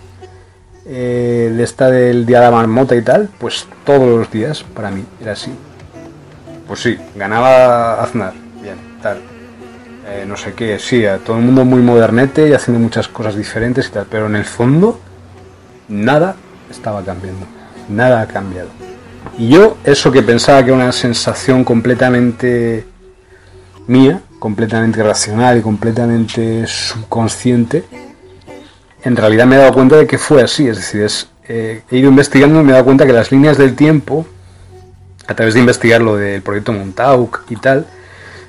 eh, 0.85 1.53
de 1.55 1.63
esta 1.63 1.89
del 1.89 2.25
día 2.25 2.39
de 2.39 2.45
la 2.45 2.51
marmota 2.51 2.95
y 2.95 3.01
tal, 3.01 3.29
pues 3.39 3.67
todos 3.85 4.07
los 4.19 4.31
días 4.31 4.63
para 4.63 4.91
mí 4.91 5.05
era 5.21 5.33
así. 5.33 5.51
Pues 6.67 6.79
sí, 6.81 6.97
ganaba 7.15 8.01
Aznar, 8.01 8.33
bien, 8.61 8.77
tal. 9.01 9.19
Eh, 10.07 10.25
no 10.27 10.35
sé 10.35 10.53
qué, 10.53 10.79
sí, 10.79 11.05
a 11.05 11.19
todo 11.19 11.37
el 11.37 11.43
mundo 11.43 11.63
muy 11.63 11.81
modernete 11.81 12.49
y 12.49 12.53
haciendo 12.53 12.79
muchas 12.79 13.07
cosas 13.07 13.35
diferentes 13.35 13.87
y 13.87 13.91
tal, 13.91 14.07
pero 14.09 14.25
en 14.25 14.35
el 14.35 14.45
fondo 14.45 14.99
nada 15.87 16.35
estaba 16.69 17.03
cambiando, 17.03 17.45
nada 17.87 18.21
ha 18.21 18.27
cambiado. 18.27 18.69
Y 19.37 19.49
yo, 19.49 19.77
eso 19.83 20.11
que 20.11 20.23
pensaba 20.23 20.63
que 20.63 20.71
era 20.71 20.75
una 20.75 20.91
sensación 20.91 21.63
completamente 21.63 22.85
mía, 23.87 24.21
completamente 24.41 25.03
racional 25.03 25.59
y 25.59 25.61
completamente 25.61 26.65
subconsciente, 26.65 27.83
en 29.03 29.15
realidad 29.15 29.45
me 29.45 29.55
he 29.55 29.59
dado 29.59 29.71
cuenta 29.71 29.97
de 29.97 30.07
que 30.07 30.17
fue 30.17 30.41
así. 30.41 30.67
Es 30.67 30.77
decir, 30.77 31.07
eh, 31.47 31.83
he 31.91 31.97
ido 31.97 32.09
investigando 32.09 32.59
y 32.59 32.63
me 32.63 32.69
he 32.69 32.73
dado 32.73 32.85
cuenta 32.85 33.05
que 33.05 33.13
las 33.13 33.31
líneas 33.31 33.59
del 33.59 33.75
tiempo, 33.75 34.25
a 35.27 35.35
través 35.35 35.53
de 35.53 35.59
investigar 35.59 36.01
lo 36.01 36.17
del 36.17 36.41
proyecto 36.41 36.73
Montauk 36.73 37.43
y 37.49 37.55
tal, 37.55 37.85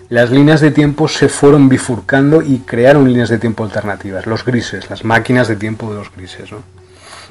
las 0.08 0.30
líneas 0.30 0.62
de 0.62 0.70
tiempo 0.70 1.08
se 1.08 1.28
fueron 1.28 1.68
bifurcando 1.68 2.40
y 2.40 2.60
crearon 2.60 3.06
líneas 3.06 3.28
de 3.28 3.36
tiempo 3.36 3.62
alternativas, 3.62 4.26
los 4.26 4.46
grises, 4.46 4.88
las 4.88 5.04
máquinas 5.04 5.46
de 5.46 5.56
tiempo 5.56 5.90
de 5.90 5.96
los 5.96 6.10
grises. 6.16 6.48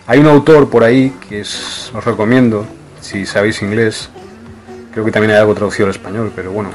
Hay 0.06 0.20
un 0.20 0.28
autor 0.28 0.70
por 0.70 0.84
ahí 0.84 1.16
que 1.28 1.42
os 1.42 1.92
recomiendo, 2.06 2.68
si 3.02 3.26
sabéis 3.26 3.64
inglés, 3.64 4.10
creo 4.92 5.04
que 5.04 5.12
también 5.12 5.32
hay 5.32 5.40
algo 5.40 5.56
traducido 5.56 5.88
al 5.88 5.96
español, 5.96 6.32
pero 6.36 6.52
bueno, 6.52 6.70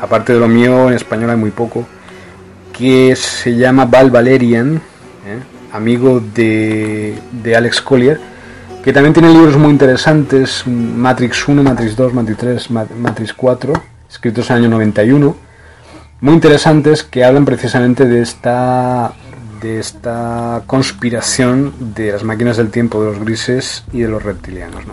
aparte 0.00 0.32
de 0.32 0.40
lo 0.40 0.48
mío, 0.48 0.88
en 0.88 0.94
español 0.94 1.30
hay 1.30 1.36
muy 1.36 1.50
poco, 1.50 1.86
que 2.76 3.14
se 3.16 3.54
llama 3.56 3.84
Val 3.84 4.10
Valerian, 4.10 4.76
¿eh? 4.76 5.38
amigo 5.72 6.20
de, 6.20 7.18
Alex 7.56 7.80
Collier, 7.80 8.20
que 8.82 8.92
también 8.92 9.12
tiene 9.12 9.30
libros 9.30 9.56
muy 9.56 9.70
interesantes, 9.70 10.64
Matrix 10.66 11.46
1, 11.46 11.62
Matrix 11.62 11.96
2, 11.96 12.14
Matrix 12.14 12.38
3, 12.38 12.70
Matrix 12.70 13.34
4, 13.34 13.72
escritos 14.08 14.50
en 14.50 14.56
el 14.56 14.62
año 14.62 14.70
91, 14.70 15.36
muy 16.22 16.34
interesantes 16.34 17.02
que 17.02 17.24
hablan 17.24 17.44
precisamente 17.44 18.06
de 18.06 18.22
esta 18.22 19.12
de 19.60 19.78
esta 19.78 20.62
conspiración 20.66 21.94
de 21.94 22.12
las 22.12 22.24
máquinas 22.24 22.56
del 22.56 22.70
tiempo 22.70 23.02
de 23.02 23.10
los 23.10 23.20
grises 23.20 23.84
y 23.92 24.00
de 24.00 24.08
los 24.08 24.22
reptilianos. 24.22 24.84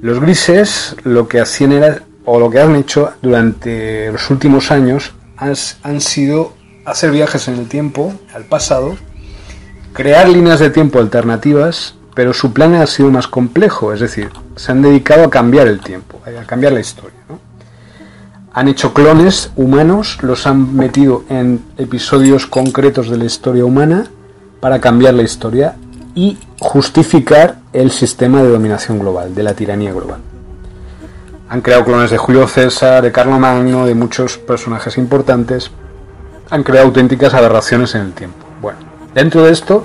Los 0.00 0.20
grises 0.20 0.94
lo 1.02 1.26
que 1.26 1.40
hacían 1.40 1.72
era 1.72 2.02
o 2.26 2.40
lo 2.40 2.50
que 2.50 2.60
han 2.60 2.76
hecho 2.76 3.12
durante 3.22 4.12
los 4.12 4.28
últimos 4.30 4.70
años 4.70 5.14
han, 5.36 6.00
sido 6.00 6.52
hacer 6.84 7.12
viajes 7.12 7.48
en 7.48 7.54
el 7.54 7.68
tiempo, 7.68 8.12
al 8.34 8.44
pasado, 8.44 8.96
crear 9.92 10.28
líneas 10.28 10.60
de 10.60 10.70
tiempo 10.70 10.98
alternativas, 10.98 11.94
pero 12.14 12.34
su 12.34 12.52
plan 12.52 12.74
ha 12.74 12.86
sido 12.86 13.10
más 13.10 13.28
complejo, 13.28 13.92
es 13.92 14.00
decir, 14.00 14.30
se 14.56 14.72
han 14.72 14.82
dedicado 14.82 15.24
a 15.24 15.30
cambiar 15.30 15.68
el 15.68 15.80
tiempo, 15.80 16.20
a 16.26 16.44
cambiar 16.44 16.72
la 16.72 16.80
historia. 16.80 17.12
Han 18.52 18.68
hecho 18.68 18.92
clones 18.92 19.52
humanos, 19.54 20.18
los 20.22 20.46
han 20.46 20.74
metido 20.74 21.24
en 21.28 21.62
episodios 21.76 22.46
concretos 22.46 23.08
de 23.10 23.18
la 23.18 23.26
historia 23.26 23.64
humana 23.64 24.06
para 24.60 24.80
cambiar 24.80 25.14
la 25.14 25.22
historia 25.22 25.76
y 26.14 26.38
justificar 26.58 27.58
el 27.74 27.90
sistema 27.90 28.42
de 28.42 28.48
dominación 28.48 28.98
global, 28.98 29.34
de 29.34 29.42
la 29.42 29.52
tiranía 29.52 29.92
global. 29.92 30.20
Han 31.48 31.60
creado 31.60 31.84
clones 31.84 32.10
de 32.10 32.18
Julio 32.18 32.48
César, 32.48 33.02
de 33.02 33.24
Magno, 33.24 33.86
de 33.86 33.94
muchos 33.94 34.36
personajes 34.36 34.98
importantes. 34.98 35.70
Han 36.50 36.64
creado 36.64 36.88
auténticas 36.88 37.34
aberraciones 37.34 37.94
en 37.94 38.02
el 38.02 38.12
tiempo. 38.12 38.44
Bueno, 38.60 38.78
dentro 39.14 39.44
de 39.44 39.52
esto, 39.52 39.84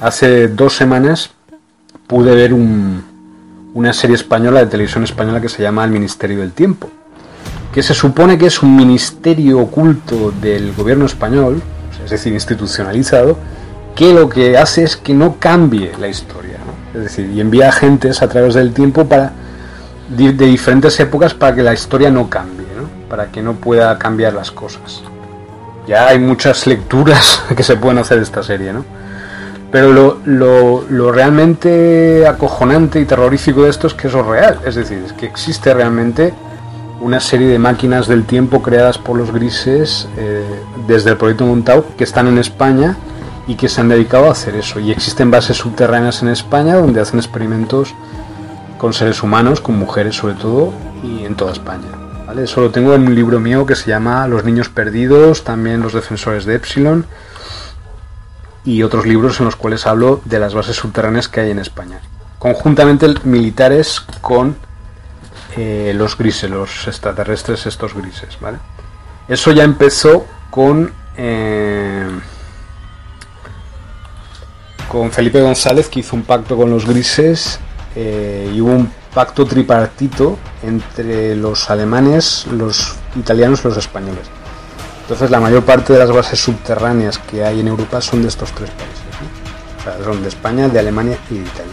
hace 0.00 0.48
dos 0.48 0.74
semanas 0.74 1.30
pude 2.08 2.34
ver 2.34 2.52
una 2.52 3.92
serie 3.92 4.16
española 4.16 4.60
de 4.60 4.66
televisión 4.66 5.04
española 5.04 5.40
que 5.40 5.48
se 5.48 5.62
llama 5.62 5.84
El 5.84 5.92
Ministerio 5.92 6.40
del 6.40 6.52
Tiempo, 6.52 6.90
que 7.72 7.82
se 7.82 7.94
supone 7.94 8.36
que 8.36 8.46
es 8.46 8.60
un 8.62 8.74
ministerio 8.74 9.60
oculto 9.60 10.32
del 10.40 10.72
gobierno 10.74 11.06
español, 11.06 11.62
es 12.04 12.10
decir, 12.10 12.32
institucionalizado, 12.32 13.38
que 13.94 14.12
lo 14.12 14.28
que 14.28 14.58
hace 14.58 14.82
es 14.82 14.96
que 14.96 15.14
no 15.14 15.36
cambie 15.38 15.92
la 16.00 16.08
historia. 16.08 16.56
Es 16.92 17.02
decir, 17.02 17.30
y 17.30 17.40
envía 17.40 17.68
agentes 17.68 18.20
a 18.22 18.28
través 18.28 18.54
del 18.54 18.72
tiempo 18.72 19.04
para 19.04 19.32
de, 20.08 20.32
diferentes 20.32 20.98
épocas 21.00 21.34
para 21.34 21.54
que 21.54 21.62
la 21.62 21.72
historia 21.72 22.10
no 22.10 22.28
cambie, 22.28 22.66
¿no? 22.76 22.88
para 23.08 23.26
que 23.26 23.42
no 23.42 23.54
pueda 23.54 23.98
cambiar 23.98 24.32
las 24.32 24.50
cosas. 24.50 25.02
Ya 25.86 26.08
hay 26.08 26.18
muchas 26.18 26.66
lecturas 26.66 27.42
que 27.56 27.62
se 27.62 27.76
pueden 27.76 27.98
hacer 27.98 28.18
de 28.18 28.24
esta 28.24 28.42
serie, 28.42 28.72
¿no? 28.72 28.84
Pero 29.70 29.92
lo, 29.92 30.18
lo, 30.24 30.84
lo, 30.88 31.12
realmente 31.12 32.26
acojonante 32.26 33.00
y 33.00 33.04
terrorífico 33.04 33.64
de 33.64 33.70
esto 33.70 33.86
es 33.86 33.92
que 33.92 34.08
eso 34.08 34.20
es 34.20 34.26
real. 34.26 34.60
Es 34.64 34.76
decir, 34.76 35.02
es 35.04 35.12
que 35.12 35.26
existe 35.26 35.74
realmente 35.74 36.32
una 37.00 37.20
serie 37.20 37.48
de 37.48 37.58
máquinas 37.58 38.08
del 38.08 38.24
tiempo 38.24 38.62
creadas 38.62 38.98
por 38.98 39.16
los 39.16 39.30
grises 39.30 40.08
eh, 40.16 40.42
desde 40.86 41.10
el 41.10 41.16
proyecto 41.16 41.46
Montau 41.46 41.84
que 41.96 42.04
están 42.04 42.26
en 42.28 42.38
España 42.38 42.96
y 43.46 43.54
que 43.54 43.68
se 43.68 43.80
han 43.80 43.88
dedicado 43.88 44.26
a 44.26 44.32
hacer 44.32 44.56
eso. 44.56 44.80
Y 44.80 44.90
existen 44.90 45.30
bases 45.30 45.58
subterráneas 45.58 46.22
en 46.22 46.28
España 46.28 46.76
donde 46.76 47.00
hacen 47.00 47.18
experimentos 47.18 47.94
con 48.78 48.92
seres 48.92 49.22
humanos, 49.22 49.60
con 49.60 49.76
mujeres 49.76 50.16
sobre 50.16 50.34
todo, 50.34 50.72
y 51.02 51.24
en 51.24 51.34
toda 51.34 51.52
España. 51.52 51.88
¿vale? 52.26 52.44
Eso 52.44 52.60
lo 52.60 52.70
tengo 52.70 52.94
en 52.94 53.06
un 53.06 53.14
libro 53.14 53.40
mío 53.40 53.66
que 53.66 53.74
se 53.74 53.90
llama 53.90 54.26
Los 54.28 54.44
niños 54.44 54.68
perdidos, 54.68 55.44
también 55.44 55.80
los 55.80 55.92
defensores 55.92 56.44
de 56.44 56.54
Epsilon 56.54 57.06
y 58.64 58.82
otros 58.82 59.06
libros 59.06 59.40
en 59.40 59.46
los 59.46 59.56
cuales 59.56 59.86
hablo 59.86 60.20
de 60.24 60.38
las 60.38 60.54
bases 60.54 60.76
subterráneas 60.76 61.28
que 61.28 61.40
hay 61.40 61.50
en 61.50 61.58
España. 61.58 62.00
Conjuntamente 62.38 63.06
militares 63.24 64.00
con 64.20 64.56
eh, 65.56 65.92
los 65.94 66.16
grises, 66.16 66.50
los 66.50 66.86
extraterrestres 66.86 67.66
estos 67.66 67.94
grises. 67.94 68.38
¿vale? 68.40 68.58
Eso 69.28 69.52
ya 69.52 69.64
empezó 69.64 70.26
con... 70.50 70.92
Eh, 71.16 72.06
con 74.88 75.12
Felipe 75.12 75.42
González 75.42 75.88
que 75.88 76.00
hizo 76.00 76.16
un 76.16 76.22
pacto 76.22 76.56
con 76.56 76.70
los 76.70 76.86
grises 76.86 77.60
eh, 77.94 78.52
y 78.54 78.60
hubo 78.60 78.72
un 78.72 78.90
pacto 79.14 79.44
tripartito 79.44 80.38
entre 80.62 81.34
los 81.36 81.70
alemanes, 81.70 82.46
los 82.52 82.96
italianos 83.16 83.60
y 83.64 83.68
los 83.68 83.76
españoles. 83.76 84.26
Entonces 85.02 85.30
la 85.30 85.40
mayor 85.40 85.64
parte 85.64 85.94
de 85.94 85.98
las 85.98 86.12
bases 86.12 86.38
subterráneas 86.38 87.18
que 87.18 87.44
hay 87.44 87.60
en 87.60 87.68
Europa 87.68 88.00
son 88.00 88.22
de 88.22 88.28
estos 88.28 88.52
tres 88.52 88.70
países. 88.70 88.98
O 89.78 89.82
sea, 89.82 90.04
son 90.04 90.22
de 90.22 90.28
España, 90.28 90.68
de 90.68 90.78
Alemania 90.78 91.16
y 91.30 91.34
de 91.34 91.40
Italia. 91.40 91.72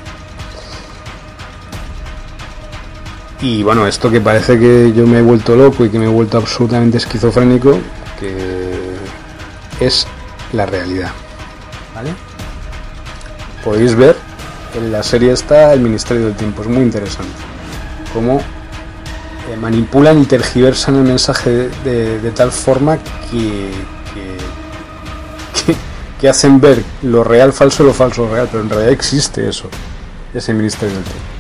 Y 3.42 3.64
bueno, 3.64 3.86
esto 3.86 4.10
que 4.10 4.22
parece 4.22 4.58
que 4.58 4.94
yo 4.94 5.06
me 5.06 5.20
he 5.20 5.22
vuelto 5.22 5.56
loco 5.56 5.86
y 5.86 5.90
que 5.90 6.00
me 6.00 6.06
he 6.06 6.10
vuelto 6.10 6.38
absolutamente 6.38 6.98
esquizofrénico, 6.98 7.78
que 8.20 8.96
es 9.80 10.08
la 10.54 10.66
realidad. 10.66 11.12
¿Vale? 11.94 12.12
Podéis 13.64 13.96
ver 13.96 14.16
en 14.76 14.92
la 14.92 15.04
serie 15.04 15.32
está 15.32 15.74
el 15.74 15.80
Ministerio 15.80 16.26
del 16.26 16.36
Tiempo, 16.36 16.62
es 16.62 16.68
muy 16.68 16.84
interesante. 16.84 17.34
Cómo 18.14 18.38
eh, 18.38 19.58
manipulan 19.60 20.22
y 20.22 20.26
tergiversan 20.26 20.96
el 20.96 21.04
mensaje 21.04 21.70
de, 21.84 22.32
tal 22.36 22.52
forma 22.52 22.98
que, 23.30 23.72
que, 26.20 26.30
hacen 26.30 26.60
ver 26.60 26.82
lo 27.04 27.24
real 27.24 27.54
falso 27.54 27.84
y 27.84 27.86
lo 27.86 27.94
falso 27.94 28.28
real, 28.28 28.48
pero 28.50 28.64
en 28.64 28.70
realidad 28.70 28.92
existe 28.92 29.48
eso, 29.48 29.70
ese 30.34 30.54
Ministerio 30.56 30.96
del 30.96 31.04
Tiempo. 31.04 31.36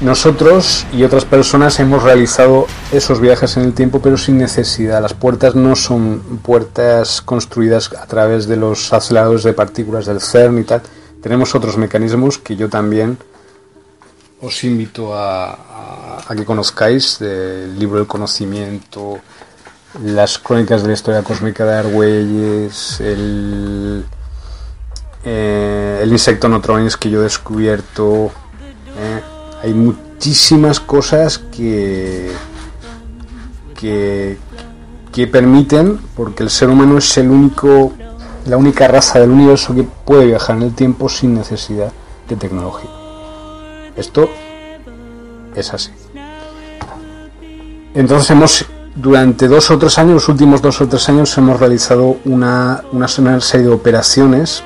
Nosotros 0.00 0.86
y 0.92 1.02
otras 1.02 1.24
personas 1.24 1.78
hemos 1.80 2.04
realizado 2.04 2.66
esos 2.92 3.20
viajes 3.20 3.56
en 3.56 3.64
el 3.64 3.74
tiempo, 3.74 4.00
pero 4.00 4.16
sin 4.16 4.38
necesidad. 4.38 5.02
Las 5.02 5.12
puertas 5.12 5.56
no 5.56 5.74
son 5.74 6.38
puertas 6.40 7.20
construidas 7.20 7.92
a 7.92 8.06
través 8.06 8.46
de 8.46 8.56
los 8.56 8.92
aceleradores 8.92 9.42
de 9.42 9.52
partículas 9.52 10.06
del 10.06 10.20
CERN 10.20 10.60
y 10.60 10.64
tal, 10.64 10.82
tenemos 11.22 11.54
otros 11.54 11.76
mecanismos 11.76 12.38
que 12.38 12.56
yo 12.56 12.68
también 12.68 13.18
os 14.40 14.62
invito 14.64 15.14
a, 15.14 16.24
que 16.36 16.44
conozcáis, 16.44 17.18
del 17.18 17.78
libro 17.78 17.98
del 17.98 18.06
conocimiento, 18.06 19.18
las 20.04 20.38
crónicas 20.38 20.82
de 20.82 20.88
la 20.88 20.94
historia 20.94 21.22
cósmica 21.22 21.64
de 21.64 21.74
Argüelles, 21.74 23.00
el, 23.00 24.04
eh, 25.24 26.00
el 26.02 26.12
insecto 26.12 26.48
Notronis 26.48 26.96
que 26.96 27.10
yo 27.10 27.20
he 27.20 27.24
descubierto. 27.24 28.30
Eh, 28.96 29.20
hay 29.62 29.74
muchísimas 29.74 30.78
cosas 30.78 31.38
que, 31.38 32.30
que, 33.74 34.38
que 35.10 35.26
permiten, 35.26 35.98
porque 36.14 36.44
el 36.44 36.50
ser 36.50 36.68
humano 36.68 36.98
es 36.98 37.16
el 37.18 37.30
único 37.30 37.92
la 38.48 38.56
única 38.56 38.88
raza 38.88 39.20
del 39.20 39.30
universo 39.30 39.74
que 39.74 39.82
puede 39.82 40.26
viajar 40.26 40.56
en 40.56 40.62
el 40.62 40.74
tiempo 40.74 41.08
sin 41.08 41.34
necesidad 41.34 41.92
de 42.28 42.36
tecnología. 42.36 42.90
Esto 43.94 44.28
es 45.54 45.72
así. 45.74 45.90
Entonces 47.94 48.30
hemos, 48.30 48.64
durante 48.94 49.48
dos 49.48 49.70
o 49.70 49.78
tres 49.78 49.98
años, 49.98 50.14
los 50.14 50.28
últimos 50.28 50.62
dos 50.62 50.80
o 50.80 50.88
tres 50.88 51.08
años, 51.08 51.36
hemos 51.36 51.60
realizado 51.60 52.16
una, 52.24 52.84
una 52.92 53.08
serie 53.40 53.66
de 53.66 53.72
operaciones 53.72 54.62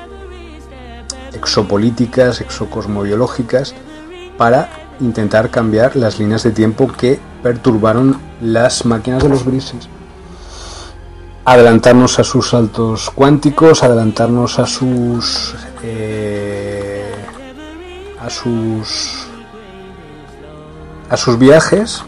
exopolíticas, 1.33 2.39
exocosmobiológicas, 2.41 3.75
para 4.37 4.69
intentar 4.99 5.49
cambiar 5.49 5.95
las 5.95 6.19
líneas 6.19 6.43
de 6.43 6.51
tiempo 6.51 6.87
que 6.87 7.19
perturbaron 7.41 8.17
las 8.41 8.85
máquinas 8.85 9.23
de 9.23 9.29
los 9.29 9.45
grises 9.45 9.89
adelantarnos 11.45 12.19
a 12.19 12.23
sus 12.23 12.49
saltos 12.49 13.09
cuánticos, 13.09 13.83
adelantarnos 13.83 14.59
a 14.59 14.65
sus 14.65 15.55
eh, 15.83 17.13
a 18.21 18.29
sus 18.29 19.27
a 21.09 21.17
sus 21.17 21.37
viajes, 21.37 22.03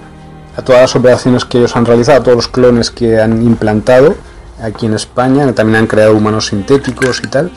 a 0.55 0.61
todas 0.61 0.81
las 0.81 0.95
operaciones 0.95 1.45
que 1.45 1.59
ellos 1.59 1.75
han 1.75 1.85
realizado, 1.85 2.19
a 2.21 2.23
todos 2.23 2.35
los 2.35 2.47
clones 2.47 2.89
que 2.89 3.19
han 3.19 3.43
implantado 3.43 4.15
aquí 4.61 4.85
en 4.85 4.93
España, 4.93 5.51
también 5.53 5.81
han 5.81 5.87
creado 5.87 6.15
humanos 6.15 6.47
sintéticos 6.47 7.21
y 7.23 7.27
tal, 7.27 7.51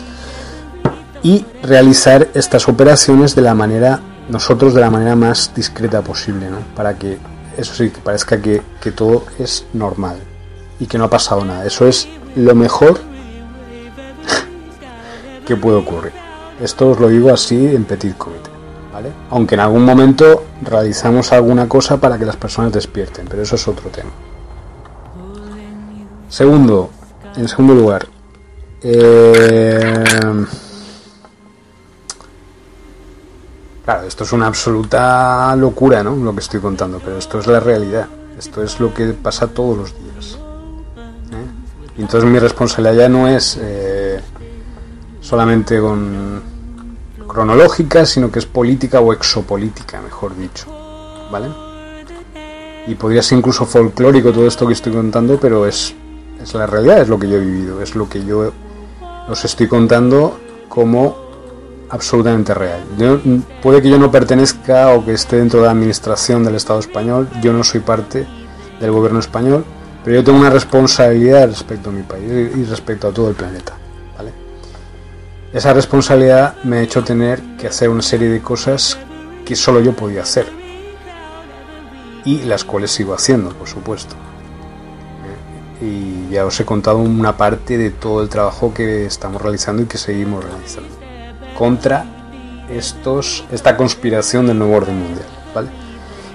y 1.22 1.46
realizar 1.62 2.28
estas 2.34 2.68
operaciones 2.68 3.34
de 3.34 3.42
la 3.42 3.54
manera, 3.54 4.00
nosotros 4.28 4.74
de 4.74 4.80
la 4.80 4.90
manera 4.90 5.16
más 5.16 5.52
discreta 5.54 6.02
posible, 6.02 6.50
¿no? 6.50 6.58
Para 6.74 6.98
que 6.98 7.18
eso 7.56 7.72
sí, 7.72 7.90
que 7.90 8.00
parezca 8.00 8.42
que, 8.42 8.60
que 8.80 8.90
todo 8.90 9.24
es 9.38 9.64
normal 9.72 10.18
y 10.80 10.86
que 10.86 10.98
no 10.98 11.04
ha 11.04 11.10
pasado 11.10 11.44
nada. 11.44 11.64
Eso 11.64 11.86
es 11.86 12.08
lo 12.36 12.54
mejor 12.54 13.00
que 15.46 15.56
puede 15.56 15.78
ocurrir. 15.78 16.12
Esto 16.60 16.90
os 16.90 17.00
lo 17.00 17.08
digo 17.08 17.32
así 17.32 17.56
en 17.74 17.84
petit 17.84 18.16
comité. 18.16 18.50
¿vale? 18.92 19.12
Aunque 19.30 19.54
en 19.54 19.60
algún 19.60 19.84
momento 19.84 20.44
realizamos 20.62 21.32
alguna 21.32 21.68
cosa 21.68 21.98
para 21.98 22.18
que 22.18 22.24
las 22.24 22.36
personas 22.36 22.72
despierten, 22.72 23.26
pero 23.28 23.42
eso 23.42 23.56
es 23.56 23.68
otro 23.68 23.90
tema. 23.90 24.10
Segundo, 26.28 26.90
en 27.36 27.48
segundo 27.48 27.74
lugar, 27.74 28.06
eh, 28.82 30.04
claro, 33.84 34.06
esto 34.06 34.24
es 34.24 34.32
una 34.32 34.46
absoluta 34.46 35.56
locura, 35.56 36.02
¿no? 36.02 36.14
Lo 36.16 36.34
que 36.34 36.40
estoy 36.40 36.60
contando, 36.60 37.00
pero 37.02 37.18
esto 37.18 37.38
es 37.38 37.46
la 37.46 37.60
realidad. 37.60 38.06
Esto 38.38 38.62
es 38.62 38.78
lo 38.78 38.94
que 38.94 39.06
pasa 39.14 39.48
todos 39.48 39.76
los 39.76 39.94
días. 39.98 40.38
Entonces 41.99 42.30
mi 42.30 42.38
responsabilidad 42.38 42.94
ya 42.94 43.09
no 43.09 43.26
es 43.26 43.59
eh, 43.61 44.20
solamente 45.20 45.80
con 45.80 46.40
cronológica, 47.26 48.07
sino 48.07 48.30
que 48.30 48.38
es 48.38 48.46
política 48.46 49.01
o 49.01 49.12
exopolítica, 49.12 50.01
mejor 50.01 50.36
dicho. 50.36 50.66
¿Vale? 51.30 51.49
Y 52.86 52.94
podría 52.94 53.22
ser 53.22 53.38
incluso 53.38 53.66
folclórico 53.66 54.32
todo 54.32 54.46
esto 54.46 54.66
que 54.66 54.72
estoy 54.72 54.92
contando, 54.92 55.38
pero 55.38 55.66
es, 55.66 55.94
es 56.40 56.55
la 56.55 56.66
realidad, 56.66 57.03
es 57.03 57.09
lo 57.09 57.18
que 57.18 57.28
yo 57.28 57.36
he 57.36 57.40
vivido, 57.40 57.82
es 57.82 57.94
lo 57.94 58.09
que 58.09 58.24
yo 58.24 58.51
os 59.28 59.44
estoy 59.44 59.68
contando 59.68 60.38
como 60.68 61.28
absolutamente 61.90 62.55
real. 62.55 62.80
puede 63.62 63.82
que 63.82 63.90
yo 63.90 63.99
no 63.99 64.11
pertenezca 64.11 64.90
o 64.90 65.05
que 65.05 65.12
esté 65.12 65.36
dentro 65.36 65.61
de 65.61 65.66
la 65.66 65.72
administración 65.72 66.44
del 66.44 66.55
Estado 66.55 66.80
español, 66.80 67.28
yo 67.42 67.53
no 67.53 67.64
soy 67.64 67.80
parte 67.80 68.26
del 68.80 68.90
gobierno 68.90 69.20
español, 69.20 69.64
pero 70.05 70.16
yo 70.16 70.24
tengo 70.24 70.38
una 70.38 70.51
responsabilidad 70.51 71.49
respecto 71.49 71.90
a 71.90 71.92
mi 71.92 72.03
país 72.03 72.57
y 72.57 72.64
respecto 72.64 73.09
a 73.09 73.12
todo 73.12 73.28
el 73.28 73.34
planeta. 73.34 73.74
¿vale? 74.16 74.32
Esa 75.53 75.72
responsabilidad 75.72 76.57
me 76.64 76.78
ha 76.78 76.82
hecho 76.82 77.03
tener 77.05 77.40
que 77.59 77.66
hacer 77.66 77.88
una 77.88 78.03
serie 78.03 78.28
de 78.28 78.40
cosas 78.40 78.99
que 79.44 79.57
solo 79.57 79.80
yo 79.80 79.94
podía 79.94 80.22
hacer. 80.22 80.46
Y 82.24 82.42
las 82.42 82.64
cuales 82.64 82.90
sigo 82.90 83.14
haciendo, 83.14 83.51
por 83.51 83.68
supuesto. 83.68 84.14
Y 85.80 86.28
ya 86.30 86.44
os 86.44 86.59
he 86.59 86.64
contado 86.64 86.99
una 86.99 87.36
parte 87.36 87.78
de 87.78 87.90
todo 87.90 88.22
el 88.22 88.28
trabajo 88.28 88.74
que 88.74 89.07
estamos 89.07 89.40
realizando 89.40 89.82
y 89.82 89.86
que 89.86 89.96
seguimos 89.96 90.44
realizando. 90.44 90.90
Contra 91.57 92.05
estos, 92.68 93.44
esta 93.53 93.76
conspiración 93.76 94.46
del 94.49 94.59
nuevo 94.59 94.76
orden 94.76 94.99
mundial. 94.99 95.26
¿vale? 95.55 95.68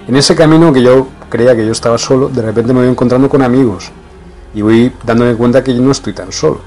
En 0.06 0.16
ese 0.16 0.36
camino 0.36 0.72
que 0.72 0.82
yo 0.82 1.08
creía 1.30 1.56
que 1.56 1.64
yo 1.64 1.72
estaba 1.72 1.96
solo, 1.96 2.28
de 2.28 2.42
repente 2.42 2.74
me 2.74 2.80
voy 2.80 2.90
encontrando 2.90 3.28
con 3.28 3.40
amigos 3.40 3.90
y 4.54 4.60
voy 4.60 4.92
dándome 5.02 5.34
cuenta 5.34 5.64
que 5.64 5.74
yo 5.74 5.80
no 5.80 5.92
estoy 5.92 6.12
tan 6.12 6.30
solo. 6.30 6.60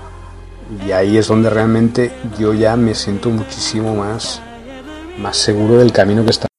Y 0.85 0.91
ahí 0.91 1.17
es 1.17 1.27
donde 1.27 1.49
realmente 1.49 2.11
yo 2.39 2.53
ya 2.53 2.75
me 2.75 2.95
siento 2.95 3.29
muchísimo 3.29 3.95
más, 3.95 4.41
más 5.19 5.37
seguro 5.37 5.77
del 5.77 5.91
camino 5.91 6.23
que 6.23 6.31
estamos 6.31 6.56